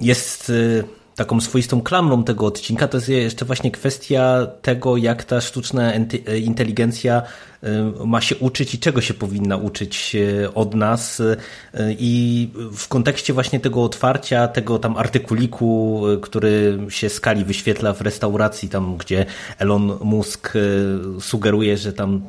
jest 0.00 0.50
y, 0.50 0.84
taką 1.18 1.40
swoistą 1.40 1.80
klamrą 1.80 2.24
tego 2.24 2.46
odcinka, 2.46 2.88
to 2.88 2.96
jest 2.96 3.08
jeszcze 3.08 3.44
właśnie 3.44 3.70
kwestia 3.70 4.46
tego, 4.62 4.96
jak 4.96 5.24
ta 5.24 5.40
sztuczna 5.40 5.92
enti- 5.92 6.42
inteligencja 6.44 7.22
y, 7.64 7.68
ma 8.06 8.20
się 8.20 8.36
uczyć 8.36 8.74
i 8.74 8.78
czego 8.78 9.00
się 9.00 9.14
powinna 9.14 9.56
uczyć 9.56 10.14
y, 10.14 10.54
od 10.54 10.74
nas 10.74 11.22
i 11.98 12.48
w 12.72 12.88
kontekście 12.88 13.32
właśnie 13.32 13.60
tego 13.60 13.84
otwarcia, 13.84 14.48
tego 14.48 14.78
tam 14.78 14.96
artykuliku, 14.96 16.02
który 16.22 16.78
się 16.88 17.08
skali 17.08 17.44
wyświetla 17.44 17.92
w 17.92 18.00
restauracji, 18.00 18.68
tam 18.68 18.96
gdzie 18.96 19.26
Elon 19.58 19.98
Musk 20.02 20.52
sugeruje, 21.20 21.76
że 21.76 21.92
tam 21.92 22.22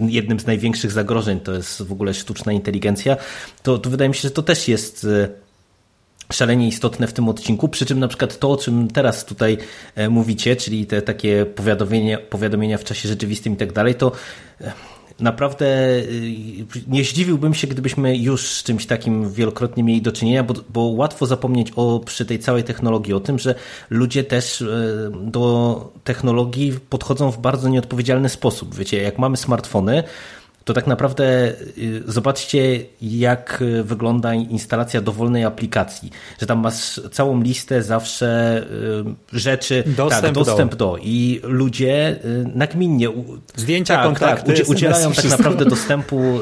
jednym 0.00 0.40
z 0.40 0.46
największych 0.46 0.92
zagrożeń 0.92 1.40
to 1.40 1.52
jest 1.52 1.82
w 1.82 1.92
ogóle 1.92 2.14
sztuczna 2.14 2.52
inteligencja, 2.52 3.16
to, 3.62 3.78
to 3.78 3.90
wydaje 3.90 4.08
mi 4.08 4.14
się, 4.14 4.22
że 4.22 4.30
to 4.30 4.42
też 4.42 4.68
jest 4.68 5.06
szalenie 6.32 6.68
istotne 6.68 7.06
w 7.06 7.12
tym 7.12 7.28
odcinku, 7.28 7.68
przy 7.68 7.86
czym 7.86 8.00
na 8.00 8.08
przykład 8.08 8.38
to, 8.38 8.50
o 8.50 8.56
czym 8.56 8.88
teraz 8.88 9.24
tutaj 9.24 9.58
e, 9.94 10.08
mówicie, 10.08 10.56
czyli 10.56 10.86
te 10.86 11.02
takie 11.02 11.46
powiadomienia, 11.46 12.18
powiadomienia 12.18 12.78
w 12.78 12.84
czasie 12.84 13.08
rzeczywistym 13.08 13.52
i 13.52 13.56
tak 13.56 13.72
dalej, 13.72 13.94
to 13.94 14.12
e, 14.60 14.72
naprawdę 15.20 15.66
y, 15.66 16.74
nie 16.88 17.04
zdziwiłbym 17.04 17.54
się, 17.54 17.66
gdybyśmy 17.66 18.16
już 18.16 18.48
z 18.48 18.62
czymś 18.62 18.86
takim 18.86 19.32
wielokrotnie 19.32 19.82
mieli 19.82 20.02
do 20.02 20.12
czynienia, 20.12 20.42
bo, 20.42 20.54
bo 20.68 20.80
łatwo 20.80 21.26
zapomnieć 21.26 21.72
o, 21.76 22.00
przy 22.00 22.26
tej 22.26 22.38
całej 22.38 22.64
technologii 22.64 23.14
o 23.14 23.20
tym, 23.20 23.38
że 23.38 23.54
ludzie 23.90 24.24
też 24.24 24.62
e, 24.62 24.66
do 25.24 25.92
technologii 26.04 26.72
podchodzą 26.90 27.30
w 27.30 27.38
bardzo 27.38 27.68
nieodpowiedzialny 27.68 28.28
sposób. 28.28 28.74
Wiecie, 28.74 29.02
jak 29.02 29.18
mamy 29.18 29.36
smartfony, 29.36 30.02
to 30.64 30.74
tak 30.74 30.86
naprawdę 30.86 31.52
y, 31.78 32.02
zobaczcie, 32.06 32.80
jak 33.02 33.62
y, 33.62 33.84
wygląda 33.84 34.34
instalacja 34.34 35.00
dowolnej 35.00 35.44
aplikacji. 35.44 36.10
Że 36.40 36.46
tam 36.46 36.58
masz 36.58 37.00
całą 37.12 37.42
listę 37.42 37.82
zawsze 37.82 38.62
y, 39.32 39.38
rzeczy, 39.38 39.84
Dostęp 39.86 40.22
tak, 40.22 40.32
do. 40.34 40.44
dostęp 40.44 40.74
do. 40.74 40.98
I 41.02 41.40
ludzie 41.42 42.16
nagminnie 42.54 43.08
Zdjęcia, 43.56 43.94
tak, 43.96 44.04
kontakty, 44.04 44.36
tak, 44.36 44.52
udzie- 44.52 44.62
SMS, 44.62 44.76
udzielają 44.76 45.04
tak 45.08 45.18
wszystko. 45.18 45.38
naprawdę 45.38 45.64
dostępu 45.76 46.40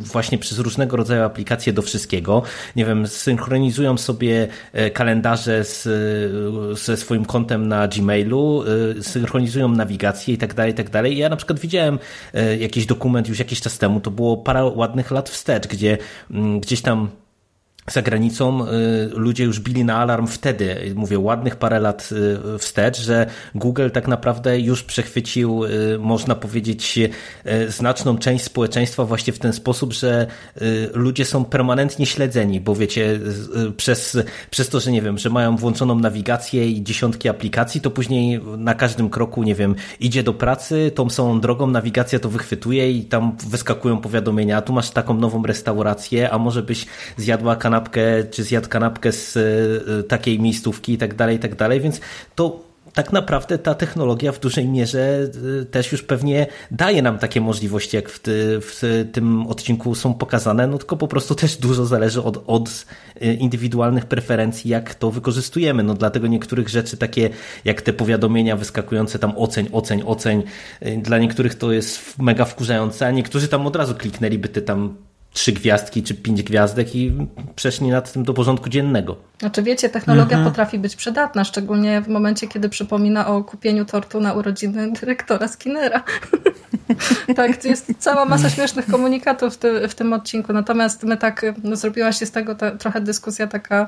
właśnie 0.00 0.38
przez 0.38 0.58
różnego 0.58 0.96
rodzaju 0.96 1.22
aplikacje 1.22 1.72
do 1.72 1.82
wszystkiego. 1.82 2.42
Nie 2.76 2.84
wiem, 2.84 3.06
synchronizują 3.06 3.98
sobie 3.98 4.48
e, 4.72 4.90
kalendarze 4.90 5.64
z, 5.64 5.88
ze 6.80 6.96
swoim 6.96 7.24
kontem 7.24 7.68
na 7.68 7.88
Gmailu, 7.88 8.64
synchronizują 9.00 9.68
nawigację 9.68 10.34
i 10.34 10.38
tak 10.38 10.54
dalej, 10.54 10.72
i 10.72 10.74
tak 10.74 10.90
dalej. 10.90 11.16
Ja 11.18 11.28
na 11.28 11.36
przykład 11.36 11.58
widziałem 11.58 11.98
e, 12.34 12.56
jakiś 12.56 12.86
dokument 12.86 13.28
już 13.28 13.39
jakiś 13.40 13.60
czas 13.60 13.78
temu, 13.78 14.00
to 14.00 14.10
było 14.10 14.36
parę 14.36 14.64
ładnych 14.64 15.10
lat 15.10 15.30
wstecz, 15.30 15.66
gdzie 15.66 15.98
mm, 16.30 16.60
gdzieś 16.60 16.82
tam 16.82 17.10
za 17.90 18.02
granicą 18.02 18.66
y, 18.66 18.68
ludzie 19.12 19.44
już 19.44 19.60
bili 19.60 19.84
na 19.84 19.96
alarm 19.96 20.26
wtedy, 20.26 20.92
mówię 20.94 21.18
ładnych 21.18 21.56
parę 21.56 21.80
lat 21.80 22.08
y, 22.54 22.58
wstecz, 22.58 23.00
że 23.00 23.26
Google 23.54 23.90
tak 23.90 24.08
naprawdę 24.08 24.60
już 24.60 24.82
przechwycił, 24.82 25.64
y, 25.64 25.98
można 25.98 26.34
powiedzieć, 26.34 26.98
znaczną 27.68 28.18
część 28.18 28.44
społeczeństwa 28.44 29.04
właśnie 29.04 29.32
w 29.32 29.38
ten 29.38 29.52
sposób, 29.52 29.92
że 29.92 30.26
ludzie 30.94 31.24
są 31.24 31.44
permanentnie 31.44 32.06
śledzeni, 32.06 32.60
bo 32.60 32.74
wiecie, 32.74 33.20
przez, 33.76 34.18
przez 34.50 34.68
to, 34.68 34.80
że 34.80 34.92
nie 34.92 35.02
wiem, 35.02 35.18
że 35.18 35.30
mają 35.30 35.56
włączoną 35.56 35.94
nawigację 35.94 36.70
i 36.70 36.82
dziesiątki 36.82 37.28
aplikacji, 37.28 37.80
to 37.80 37.90
później 37.90 38.40
na 38.58 38.74
każdym 38.74 39.10
kroku, 39.10 39.42
nie 39.42 39.54
wiem, 39.54 39.74
idzie 40.00 40.22
do 40.22 40.34
pracy, 40.34 40.90
tą 40.94 41.10
samą 41.10 41.40
drogą 41.40 41.66
nawigacja 41.66 42.18
to 42.18 42.28
wychwytuje 42.28 42.90
i 42.90 43.04
tam 43.04 43.36
wyskakują 43.48 43.98
powiadomienia, 43.98 44.56
a 44.56 44.62
tu 44.62 44.72
masz 44.72 44.90
taką 44.90 45.14
nową 45.14 45.42
restaurację, 45.42 46.30
a 46.30 46.38
może 46.38 46.62
byś 46.62 46.86
zjadła 47.16 47.56
kanapkę, 47.80 48.24
czy 48.30 48.44
zjadł 48.44 48.68
kanapkę 48.68 49.12
z 49.12 49.36
y, 49.36 50.04
takiej 50.04 50.40
miejscówki 50.40 50.92
i 50.92 50.98
tak 50.98 51.14
dalej, 51.14 51.36
i 51.36 51.38
tak 51.38 51.54
dalej, 51.54 51.80
więc 51.80 52.00
to 52.34 52.70
tak 52.92 53.12
naprawdę 53.12 53.58
ta 53.58 53.74
technologia 53.74 54.32
w 54.32 54.40
dużej 54.40 54.68
mierze 54.68 55.30
y, 55.62 55.64
też 55.64 55.92
już 55.92 56.02
pewnie 56.02 56.46
daje 56.70 57.02
nam 57.02 57.18
takie 57.18 57.40
możliwości, 57.40 57.96
jak 57.96 58.08
w, 58.08 58.18
ty, 58.18 58.60
w 58.60 59.08
tym 59.12 59.46
odcinku 59.46 59.94
są 59.94 60.14
pokazane, 60.14 60.66
no 60.66 60.78
tylko 60.78 60.96
po 60.96 61.08
prostu 61.08 61.34
też 61.34 61.56
dużo 61.56 61.86
zależy 61.86 62.22
od, 62.22 62.44
od 62.46 62.86
y, 63.22 63.34
indywidualnych 63.34 64.06
preferencji, 64.06 64.70
jak 64.70 64.94
to 64.94 65.10
wykorzystujemy. 65.10 65.82
No 65.82 65.94
dlatego 65.94 66.26
niektórych 66.26 66.68
rzeczy 66.68 66.96
takie 66.96 67.30
jak 67.64 67.82
te 67.82 67.92
powiadomienia 67.92 68.56
wyskakujące 68.56 69.18
tam 69.18 69.32
oceń, 69.36 69.68
oceń, 69.72 70.02
oceń, 70.06 70.42
dla 71.02 71.18
niektórych 71.18 71.54
to 71.54 71.72
jest 71.72 72.18
mega 72.18 72.44
wkurzające, 72.44 73.06
a 73.06 73.10
niektórzy 73.10 73.48
tam 73.48 73.66
od 73.66 73.76
razu 73.76 73.94
kliknęliby 73.94 74.48
te 74.48 74.62
tam 74.62 74.96
trzy 75.32 75.52
gwiazdki 75.52 76.02
czy 76.02 76.14
pięć 76.14 76.42
gwiazdek 76.42 76.96
i 76.96 77.12
przeszli 77.56 77.88
nad 77.88 78.12
tym 78.12 78.22
do 78.24 78.34
porządku 78.34 78.68
dziennego. 78.68 79.16
Znaczy 79.40 79.62
wiecie, 79.62 79.88
technologia 79.88 80.44
potrafi 80.44 80.78
być 80.78 80.96
przydatna, 80.96 81.44
szczególnie 81.44 82.00
w 82.00 82.08
momencie, 82.08 82.48
kiedy 82.48 82.68
przypomina 82.68 83.26
o 83.26 83.44
kupieniu 83.44 83.84
tortu 83.84 84.20
na 84.20 84.32
urodziny 84.32 84.92
dyrektora 84.92 85.48
Skinnera. 85.48 86.02
tak, 87.36 87.64
jest 87.64 87.92
cała 87.98 88.24
masa 88.24 88.50
śmiesznych 88.50 88.86
komunikatów 88.86 89.54
w, 89.54 89.58
ty, 89.58 89.88
w 89.88 89.94
tym 89.94 90.12
odcinku, 90.12 90.52
natomiast 90.52 91.02
my 91.02 91.16
tak, 91.16 91.46
no, 91.64 91.76
zrobiła 91.76 92.12
się 92.12 92.26
z 92.26 92.30
tego 92.30 92.54
te, 92.54 92.76
trochę 92.76 93.00
dyskusja 93.00 93.46
taka 93.46 93.86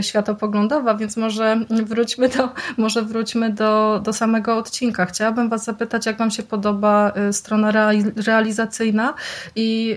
światopoglądowa, 0.00 0.94
więc 0.94 1.16
może 1.16 1.60
wróćmy 1.70 2.28
do, 2.28 2.48
może 2.76 3.02
wróćmy 3.02 3.50
do, 3.50 4.00
do 4.04 4.12
samego 4.12 4.56
odcinka. 4.56 5.06
Chciałabym 5.06 5.48
was 5.48 5.64
zapytać, 5.64 6.06
jak 6.06 6.18
wam 6.18 6.30
się 6.30 6.42
podoba 6.42 7.12
y, 7.28 7.32
strona 7.32 7.92
realizacyjna 8.26 9.14
i 9.56 9.96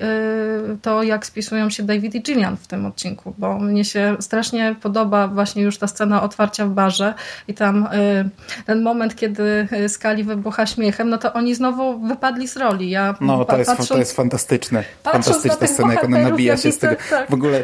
y, 0.74 0.75
to, 0.82 1.04
jak 1.04 1.26
spisują 1.26 1.70
się 1.70 1.84
David 1.84 2.16
i 2.16 2.22
Gillian 2.22 2.58
w 2.58 2.68
tym 2.68 2.86
odcinku, 2.86 3.34
bo 3.38 3.60
mnie 3.60 3.86
się 3.86 4.18
strasznie 4.20 4.76
podoba 4.82 5.28
właśnie 5.28 5.64
już 5.64 5.78
ta 5.78 5.88
scena 5.88 6.24
otwarcia 6.24 6.66
w 6.66 6.70
barze 6.70 7.14
i 7.48 7.54
tam 7.54 7.86
y, 7.86 8.30
ten 8.66 8.82
moment, 8.82 9.16
kiedy 9.16 9.68
Skali 9.88 10.24
wybucha 10.24 10.66
śmiechem, 10.66 11.10
no 11.10 11.18
to 11.18 11.34
oni 11.34 11.56
znowu 11.56 12.08
wypadli 12.08 12.48
z 12.48 12.58
roli. 12.58 12.90
Ja 12.90 13.16
no, 13.22 13.46
to 13.46 13.58
jest, 13.58 13.70
patrząc, 13.70 13.90
to 13.90 13.98
jest 13.98 14.16
fantastyczne. 14.16 14.84
Fantastyczna 15.04 15.68
scena, 15.68 15.94
jak 15.94 16.04
ona 16.04 16.20
nabija 16.20 16.58
się 16.58 16.72
z 16.72 16.78
tego. 16.78 16.96
Tak. 17.10 17.30
W 17.30 17.34
ogóle, 17.34 17.64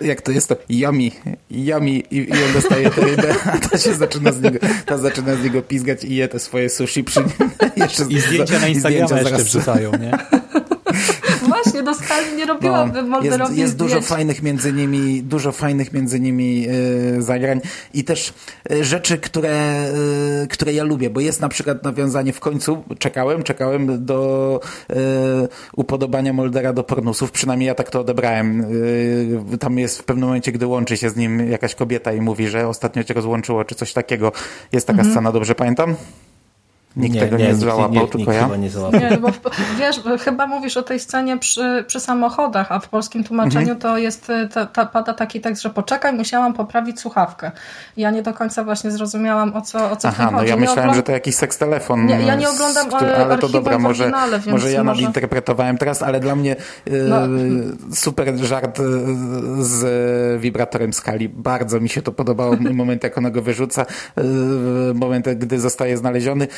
jak 0.00 0.22
to 0.22 0.32
jest 0.32 0.48
to 0.48 0.56
yummy, 0.68 1.10
yummy 1.50 1.90
i, 1.90 2.16
i 2.16 2.32
on 2.32 2.52
dostaje 2.52 2.90
tę 2.90 3.00
rybę, 3.00 3.34
a 3.52 3.58
ta 3.58 3.78
się 3.78 3.94
zaczyna 3.94 4.32
z 4.32 4.40
niego, 4.40 4.58
ta 4.86 4.98
zaczyna 4.98 5.34
z 5.34 5.44
niego 5.44 5.62
pizgać 5.62 6.04
i 6.04 6.14
je 6.14 6.28
te 6.28 6.38
swoje 6.38 6.68
sushi 6.68 7.04
przy 7.04 7.20
nim. 7.20 7.50
I 8.10 8.20
zdjęcia 8.20 8.58
na 8.58 8.68
Instagrama 8.68 9.20
jeszcze 9.20 9.44
wrzucają, 9.44 9.92
nie? 9.92 10.39
Właśnie, 11.64 11.82
do 11.82 11.94
skali 11.94 12.36
nie 12.36 12.46
robiłabym 12.46 13.08
no, 13.08 13.22
Jest, 13.22 13.56
jest 13.56 13.76
dużo 13.76 14.00
fajnych 14.00 14.42
między 14.42 14.72
nimi, 14.72 15.22
dużo 15.22 15.52
fajnych 15.52 15.92
między 15.92 16.20
nimi 16.20 16.62
yy, 16.62 17.22
zagrań 17.22 17.60
i 17.94 18.04
też 18.04 18.34
yy, 18.70 18.84
rzeczy, 18.84 19.18
które, 19.18 19.84
yy, 20.40 20.46
które 20.46 20.72
ja 20.72 20.84
lubię, 20.84 21.10
bo 21.10 21.20
jest 21.20 21.40
na 21.40 21.48
przykład 21.48 21.84
nawiązanie 21.84 22.32
w 22.32 22.40
końcu, 22.40 22.84
czekałem, 22.98 23.42
czekałem 23.42 24.04
do 24.04 24.60
upodobania 25.76 26.32
Moldera 26.32 26.72
do 26.72 26.84
pornusów, 26.84 27.30
przynajmniej 27.30 27.66
ja 27.66 27.74
tak 27.74 27.90
to 27.90 28.00
odebrałem. 28.00 28.66
Tam 29.60 29.78
jest 29.78 29.98
w 29.98 30.04
pewnym 30.04 30.28
momencie, 30.28 30.52
gdy 30.52 30.66
łączy 30.66 30.96
się 30.96 31.10
z 31.10 31.16
nim 31.16 31.50
jakaś 31.50 31.74
kobieta 31.74 32.12
i 32.12 32.20
mówi, 32.20 32.48
że 32.48 32.68
ostatnio 32.68 33.04
cię 33.04 33.14
rozłączyło, 33.14 33.64
czy 33.64 33.74
coś 33.74 33.92
takiego. 33.92 34.32
Jest 34.72 34.86
taka 34.86 34.98
mhm. 34.98 35.14
scena, 35.14 35.32
dobrze 35.32 35.54
pamiętam? 35.54 35.96
Nikt 36.96 37.14
nie, 37.14 37.20
tego 37.20 37.36
nie, 37.36 37.46
nie 37.46 37.54
załapał, 37.54 38.06
tylko 38.08 38.32
ja? 38.32 38.56
Nie, 38.56 38.70
załapał. 38.70 39.00
nie, 39.00 39.18
bo 39.18 39.28
wiesz, 39.78 40.00
chyba 40.20 40.46
mówisz 40.46 40.76
o 40.76 40.82
tej 40.82 41.00
scenie 41.00 41.38
przy, 41.38 41.84
przy 41.86 42.00
samochodach, 42.00 42.72
a 42.72 42.80
w 42.80 42.88
polskim 42.88 43.24
tłumaczeniu 43.24 43.72
mhm. 43.72 43.78
to 43.78 43.98
jest, 43.98 44.32
ta, 44.54 44.66
ta, 44.66 44.86
pada 44.86 45.14
taki 45.14 45.40
tekst, 45.40 45.62
że 45.62 45.70
poczekaj, 45.70 46.12
musiałam 46.12 46.54
poprawić 46.54 47.00
słuchawkę. 47.00 47.50
Ja 47.96 48.10
nie 48.10 48.22
do 48.22 48.34
końca 48.34 48.64
właśnie 48.64 48.90
zrozumiałam, 48.90 49.56
o 49.56 49.60
co, 49.60 49.90
o 49.90 49.96
co 49.96 50.08
Aha, 50.08 50.30
no 50.32 50.42
ja 50.42 50.56
myślałem, 50.56 50.94
że 50.94 51.02
to 51.02 51.12
jakiś 51.12 51.34
seks 51.34 51.58
telefon. 51.58 52.06
Nie, 52.06 52.20
ja 52.20 52.34
nie 52.34 52.50
oglądam 52.50 52.88
który, 52.88 53.14
Ale 53.14 53.38
to 53.38 53.48
dobra, 53.48 53.78
może, 53.78 54.12
może 54.46 54.72
ja 54.72 54.84
może... 54.84 55.00
nadinterpretowałem 55.00 55.78
teraz, 55.78 56.02
ale 56.02 56.20
dla 56.20 56.36
mnie 56.36 56.56
no. 57.08 57.16
super 57.94 58.36
żart 58.36 58.80
e, 58.80 58.82
z 59.64 60.40
wibratorem 60.40 60.92
skali. 60.92 61.28
Bardzo 61.28 61.80
mi 61.80 61.88
się 61.88 62.02
to 62.02 62.12
podobało. 62.12 62.56
moment, 62.74 63.04
jak 63.04 63.18
ona 63.18 63.30
go 63.30 63.42
wyrzuca, 63.42 63.86
e, 64.16 64.22
moment, 64.94 65.28
gdy 65.28 65.60
zostaje 65.60 65.96
znaleziony 65.96 66.48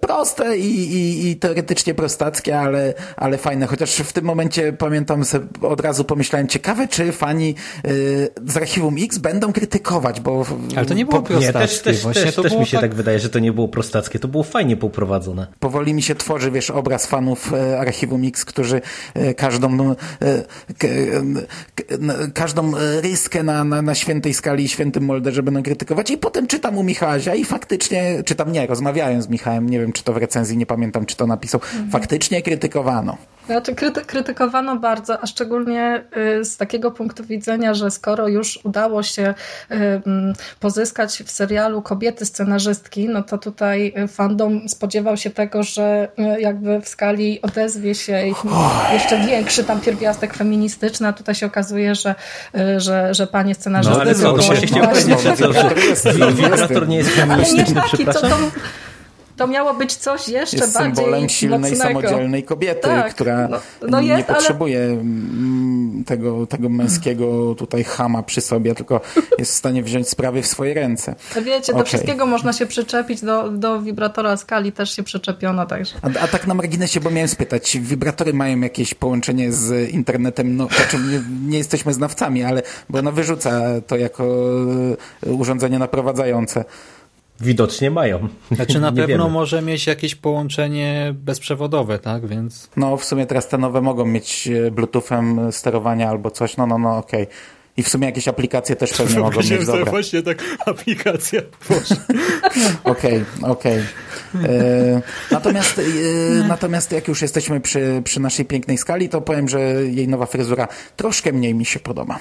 proste 0.00 0.58
i, 0.58 0.92
i, 0.92 1.30
i 1.30 1.36
teoretycznie 1.36 1.94
prostackie, 1.94 2.58
ale, 2.58 2.94
ale 3.16 3.38
fajne. 3.38 3.66
Chociaż 3.66 3.96
w 3.96 4.12
tym 4.12 4.24
momencie 4.24 4.72
pamiętam, 4.72 5.24
sobie, 5.24 5.46
od 5.62 5.80
razu 5.80 6.04
pomyślałem, 6.04 6.48
ciekawe, 6.48 6.88
czy 6.88 7.12
fani 7.12 7.54
y, 7.86 8.28
z 8.46 8.56
Archiwum 8.56 8.96
X 8.98 9.18
będą 9.18 9.52
krytykować, 9.52 10.20
bo... 10.20 10.46
Ale 10.76 10.86
to 10.86 10.94
nie 10.94 11.06
było 11.06 11.22
prostackie. 11.22 11.58
Nie, 11.58 11.66
też, 11.66 11.80
też, 11.80 12.02
też, 12.24 12.34
też 12.34 12.56
mi 12.56 12.66
się 12.66 12.72
tak... 12.72 12.80
tak 12.80 12.94
wydaje, 12.94 13.18
że 13.18 13.30
to 13.30 13.38
nie 13.38 13.52
było 13.52 13.68
prostackie. 13.68 14.18
To 14.18 14.28
było 14.28 14.44
fajnie 14.44 14.76
poprowadzone. 14.76 15.46
Powoli 15.60 15.94
mi 15.94 16.02
się 16.02 16.14
tworzy, 16.14 16.50
wiesz, 16.50 16.70
obraz 16.70 17.06
fanów 17.06 17.52
y, 17.52 17.78
Archiwum 17.78 18.24
X, 18.24 18.44
którzy 18.44 18.80
y, 19.16 19.34
każdą 19.34 19.94
każdą 22.34 22.72
ryskę 23.00 23.42
na, 23.42 23.64
na, 23.64 23.82
na 23.82 23.94
świętej 23.94 24.34
skali 24.34 24.64
i 24.64 24.68
świętym 24.68 25.04
molderze 25.04 25.42
będą 25.42 25.62
krytykować 25.62 26.10
i 26.10 26.18
potem 26.18 26.46
czytam 26.46 26.78
u 26.78 26.82
Michała 26.82 27.16
i 27.36 27.44
faktycznie, 27.44 28.22
czytam 28.24 28.52
nie, 28.52 28.66
rozmawiałem 28.66 29.22
z 29.22 29.28
Michałem, 29.28 29.69
nie 29.70 29.80
wiem, 29.80 29.92
czy 29.92 30.04
to 30.04 30.12
w 30.12 30.16
recenzji, 30.16 30.56
nie 30.56 30.66
pamiętam, 30.66 31.06
czy 31.06 31.16
to 31.16 31.26
napisał, 31.26 31.60
mhm. 31.60 31.90
faktycznie 31.90 32.42
krytykowano. 32.42 33.16
Znaczy, 33.46 33.74
kryty 33.74 34.00
krytykowano 34.00 34.76
bardzo, 34.76 35.22
a 35.22 35.26
szczególnie 35.26 36.04
y, 36.40 36.44
z 36.44 36.56
takiego 36.56 36.90
punktu 36.90 37.24
widzenia, 37.24 37.74
że 37.74 37.90
skoro 37.90 38.28
już 38.28 38.58
udało 38.64 39.02
się 39.02 39.34
y, 39.70 39.74
mm, 39.74 40.32
pozyskać 40.60 41.22
w 41.26 41.30
serialu 41.30 41.82
kobiety 41.82 42.26
scenarzystki, 42.26 43.08
no 43.08 43.22
to 43.22 43.38
tutaj 43.38 43.94
fandom 44.08 44.68
spodziewał 44.68 45.16
się 45.16 45.30
tego, 45.30 45.62
że 45.62 46.08
y, 46.36 46.40
jakby 46.40 46.80
w 46.80 46.88
skali 46.88 47.42
odezwie 47.42 47.94
się 47.94 48.22
jeszcze 48.92 49.26
większy 49.26 49.64
tam 49.64 49.80
pierwiastek 49.80 50.34
feministyczny, 50.34 51.08
a 51.08 51.12
tutaj 51.12 51.34
się 51.34 51.46
okazuje, 51.46 51.94
że, 51.94 52.14
że, 52.76 53.14
że 53.14 53.26
panie 53.26 53.54
scenarzystki... 53.54 53.98
No 53.98 54.02
ale 54.02 54.14
co, 54.14 54.32
to 54.32 54.42
właśnie 54.42 54.66
chciałem 54.66 54.88
powiedzieć, 54.88 55.20
że 55.20 56.86
nie 56.86 56.96
jest 56.96 57.10
feministyczny, 57.10 57.80
przepraszam. 57.92 58.50
To 59.40 59.46
miało 59.46 59.74
być 59.74 59.94
coś 59.94 60.28
jeszcze 60.28 60.56
jest 60.56 60.74
bardziej 60.74 60.94
symbolem 60.94 61.28
silnej, 61.28 61.60
mocnego. 61.60 61.82
samodzielnej 61.82 62.42
kobiety, 62.42 62.80
tak, 62.80 63.14
która 63.14 63.48
no, 63.48 63.60
no 63.88 64.00
jest, 64.00 64.18
nie 64.18 64.34
potrzebuje 64.34 64.82
ale... 64.82 64.92
Mm, 64.92 66.04
tego, 66.06 66.46
tego 66.46 66.68
męskiego 66.68 67.54
tutaj 67.54 67.84
chama 67.84 68.22
przy 68.22 68.40
sobie, 68.40 68.74
tylko 68.74 69.00
jest 69.38 69.52
w 69.52 69.54
stanie 69.54 69.82
wziąć 69.82 70.08
sprawy 70.08 70.42
w 70.42 70.46
swoje 70.46 70.74
ręce. 70.74 71.14
Wiecie, 71.44 71.72
okay. 71.72 71.82
do 71.82 71.84
wszystkiego 71.84 72.26
można 72.26 72.52
się 72.52 72.66
przyczepić, 72.66 73.20
do, 73.20 73.48
do 73.48 73.82
wibratora 73.82 74.36
skali 74.36 74.72
też 74.72 74.96
się 74.96 75.02
przyczepiono. 75.02 75.66
Także. 75.66 75.94
A, 76.02 76.20
a 76.20 76.28
tak 76.28 76.46
na 76.46 76.54
marginesie, 76.54 77.00
bo 77.00 77.10
miałem 77.10 77.28
spytać, 77.28 77.78
wibratory 77.78 78.32
mają 78.32 78.60
jakieś 78.60 78.94
połączenie 78.94 79.52
z 79.52 79.90
internetem, 79.90 80.56
no 80.56 80.68
znaczy 80.76 80.96
nie, 80.98 81.22
nie 81.50 81.58
jesteśmy 81.58 81.92
znawcami, 81.92 82.44
ale 82.44 82.62
bo 82.90 82.98
ona 82.98 83.10
wyrzuca 83.10 83.62
to 83.86 83.96
jako 83.96 84.24
e, 85.26 85.32
urządzenie 85.32 85.78
naprowadzające. 85.78 86.64
Widocznie 87.40 87.90
mają. 87.90 88.28
Znaczy 88.52 88.80
na 88.80 88.92
pewno 89.02 89.06
wiemy. 89.06 89.28
może 89.30 89.62
mieć 89.62 89.86
jakieś 89.86 90.14
połączenie 90.14 91.14
bezprzewodowe, 91.14 91.98
tak? 91.98 92.26
Więc... 92.26 92.70
No 92.76 92.96
w 92.96 93.04
sumie 93.04 93.26
teraz 93.26 93.48
te 93.48 93.58
nowe 93.58 93.80
mogą 93.80 94.06
mieć 94.06 94.48
e, 94.48 94.70
bluetoothem 94.70 95.52
sterowania 95.52 96.08
albo 96.08 96.30
coś, 96.30 96.56
no 96.56 96.66
no 96.66 96.78
no 96.78 96.96
okej. 96.96 97.22
Okay. 97.22 97.34
I 97.76 97.82
w 97.82 97.88
sumie 97.88 98.06
jakieś 98.06 98.28
aplikacje 98.28 98.76
też 98.76 98.92
pewnie 98.92 99.18
mogą 99.28 99.40
mieć, 99.40 99.66
dobra. 99.66 99.84
właśnie 99.84 100.22
tak 100.22 100.44
aplikacja. 100.66 101.40
Okej, 102.84 103.24
okej. 103.42 103.78
E, 104.44 105.02
natomiast, 105.30 105.78
e, 105.78 105.82
natomiast 106.48 106.92
jak 106.92 107.08
już 107.08 107.22
jesteśmy 107.22 107.60
przy, 107.60 108.02
przy 108.04 108.20
naszej 108.20 108.44
pięknej 108.44 108.78
skali, 108.78 109.08
to 109.08 109.20
powiem, 109.20 109.48
że 109.48 109.60
jej 109.84 110.08
nowa 110.08 110.26
fryzura 110.26 110.68
troszkę 110.96 111.32
mniej 111.32 111.54
mi 111.54 111.64
się 111.64 111.80
podoba. 111.80 112.18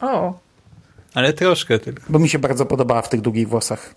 O. 0.00 0.38
Ale 1.14 1.32
troszkę 1.32 1.78
tylko. 1.78 2.02
Bo 2.08 2.18
mi 2.18 2.28
się 2.28 2.38
bardzo 2.38 2.66
podobała 2.66 3.02
w 3.02 3.08
tych 3.08 3.20
długich 3.20 3.48
włosach. 3.48 3.94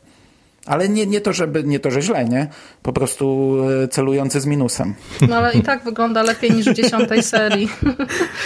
Ale 0.67 0.89
nie, 0.89 1.05
nie, 1.05 1.21
to, 1.21 1.33
żeby, 1.33 1.63
nie 1.63 1.79
to, 1.79 1.91
że 1.91 2.01
źle, 2.01 2.25
nie? 2.25 2.47
Po 2.83 2.93
prostu 2.93 3.57
e, 3.83 3.87
celujący 3.87 4.41
z 4.41 4.45
minusem. 4.45 4.95
No 5.29 5.35
ale 5.35 5.53
i 5.53 5.61
tak 5.61 5.83
wygląda 5.83 6.23
lepiej 6.23 6.51
niż 6.51 6.65
w 6.65 6.73
dziesiątej 6.73 7.23
serii. 7.23 7.69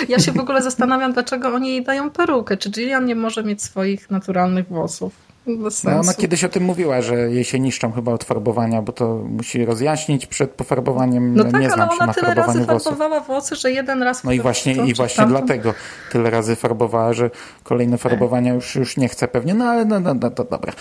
Ja 0.09 0.19
się 0.19 0.31
w 0.31 0.39
ogóle 0.39 0.61
zastanawiam, 0.61 1.13
dlaczego 1.13 1.47
oni 1.47 1.69
jej 1.69 1.83
dają 1.83 2.09
perukę. 2.09 2.57
Czy 2.57 2.69
Gillian 2.69 3.05
nie 3.05 3.15
może 3.15 3.43
mieć 3.43 3.63
swoich 3.63 4.09
naturalnych 4.09 4.67
włosów? 4.67 5.30
No, 5.45 5.99
ona 5.99 6.13
kiedyś 6.13 6.43
o 6.43 6.49
tym 6.49 6.63
mówiła, 6.63 7.01
że 7.01 7.15
jej 7.15 7.43
się 7.43 7.59
niszczą 7.59 7.91
chyba 7.91 8.11
od 8.11 8.23
farbowania, 8.23 8.81
bo 8.81 8.91
to 8.91 9.15
musi 9.15 9.65
rozjaśnić 9.65 10.25
przed 10.25 10.51
pofarbowaniem. 10.51 11.35
No 11.35 11.43
nie 11.43 11.51
tak, 11.51 11.73
znam 11.73 11.89
ale 11.89 11.99
ona 11.99 12.13
tyle 12.13 12.33
razy 12.33 12.65
włosów. 12.65 12.83
farbowała 12.83 13.19
włosy, 13.19 13.55
że 13.55 13.71
jeden 13.71 14.03
raz... 14.03 14.23
No 14.23 14.31
i 14.31 14.39
właśnie, 14.39 14.73
i 14.73 14.93
właśnie 14.93 15.25
dlatego 15.25 15.73
tyle 16.11 16.29
razy 16.29 16.55
farbowała, 16.55 17.13
że 17.13 17.29
kolejne 17.63 17.97
farbowania 17.97 18.53
już, 18.53 18.75
już 18.75 18.97
nie 18.97 19.09
chce 19.09 19.27
pewnie. 19.27 19.53
No 19.53 19.65
ale 19.65 19.85
no, 19.85 19.99
no, 19.99 20.13
no 20.13 20.31
to 20.31 20.43
dobra. 20.43 20.73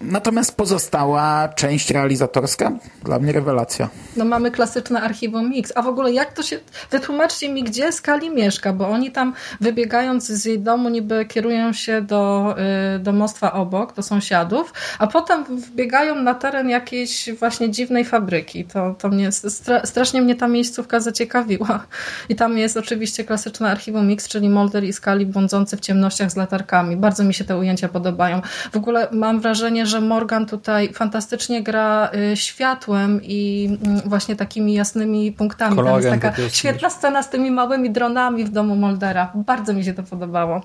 Natomiast 0.00 0.56
pozostała 0.56 1.48
część 1.48 1.90
realizatorska 1.90 2.72
dla 3.04 3.18
mnie 3.18 3.32
rewelacja. 3.32 3.88
No 4.16 4.24
mamy 4.24 4.50
klasyczne 4.50 5.00
archiwum 5.02 5.50
Mix. 5.50 5.72
A 5.74 5.82
w 5.82 5.86
ogóle 5.86 6.12
jak 6.12 6.32
to 6.32 6.42
się... 6.42 6.58
Wytłumaczcie 6.90 7.52
mi, 7.52 7.64
gdzie 7.64 7.92
Skali 7.92 8.30
mieszka, 8.30 8.72
bo 8.72 8.88
oni 8.88 9.10
tam 9.10 9.34
wybiegając 9.60 10.26
z 10.26 10.44
jej 10.44 10.58
domu 10.58 10.88
niby 10.88 11.24
kierują 11.24 11.72
się 11.72 12.02
do 12.02 12.54
y, 12.96 12.98
domostwa 12.98 13.52
obok, 13.52 13.94
do 13.94 14.02
sąsiadów, 14.02 14.72
a 14.98 15.06
potem 15.06 15.44
wbiegają 15.44 16.14
na 16.14 16.34
teren 16.34 16.68
jakiejś 16.68 17.30
właśnie 17.38 17.70
dziwnej 17.70 18.04
fabryki. 18.04 18.64
To, 18.64 18.94
to 18.98 19.08
mnie... 19.08 19.32
Stra 19.32 19.86
strasznie 19.86 20.22
mnie 20.22 20.34
ta 20.34 20.48
miejscówka 20.48 21.00
zaciekawiła. 21.00 21.86
I 22.28 22.36
tam 22.36 22.58
jest 22.58 22.76
oczywiście 22.76 23.24
klasyczne 23.24 23.70
archiwum 23.70 24.06
Mix, 24.06 24.28
czyli 24.28 24.48
Molder 24.48 24.84
i 24.84 24.92
Skali 24.92 25.26
błądzący 25.26 25.76
w 25.76 25.80
ciemnościach 25.80 26.30
z 26.30 26.36
latarkami. 26.36 26.96
Bardzo 26.96 27.24
mi 27.24 27.34
się 27.34 27.44
te 27.44 27.58
ujęcia 27.58 27.88
podobają. 27.88 28.42
W 28.72 28.76
ogóle 28.76 29.08
mam 29.12 29.40
wrażenie, 29.40 29.86
że 29.90 30.00
Morgan 30.00 30.46
tutaj 30.46 30.92
fantastycznie 30.92 31.62
gra 31.62 32.10
y, 32.32 32.36
światłem 32.36 33.20
i 33.22 33.68
mm, 33.84 34.00
właśnie 34.04 34.36
takimi 34.36 34.74
jasnymi 34.74 35.32
punktami. 35.32 35.76
Kolorem 35.76 36.02
Tam 36.02 36.12
jest 36.12 36.22
taka 36.22 36.48
świetna 36.48 36.90
scena 36.90 37.22
z 37.22 37.30
tymi 37.30 37.50
małymi 37.50 37.90
dronami 37.90 38.44
w 38.44 38.50
domu 38.50 38.76
Moldera. 38.76 39.32
Bardzo 39.34 39.72
mi 39.72 39.84
się 39.84 39.94
to 39.94 40.02
podobało. 40.02 40.62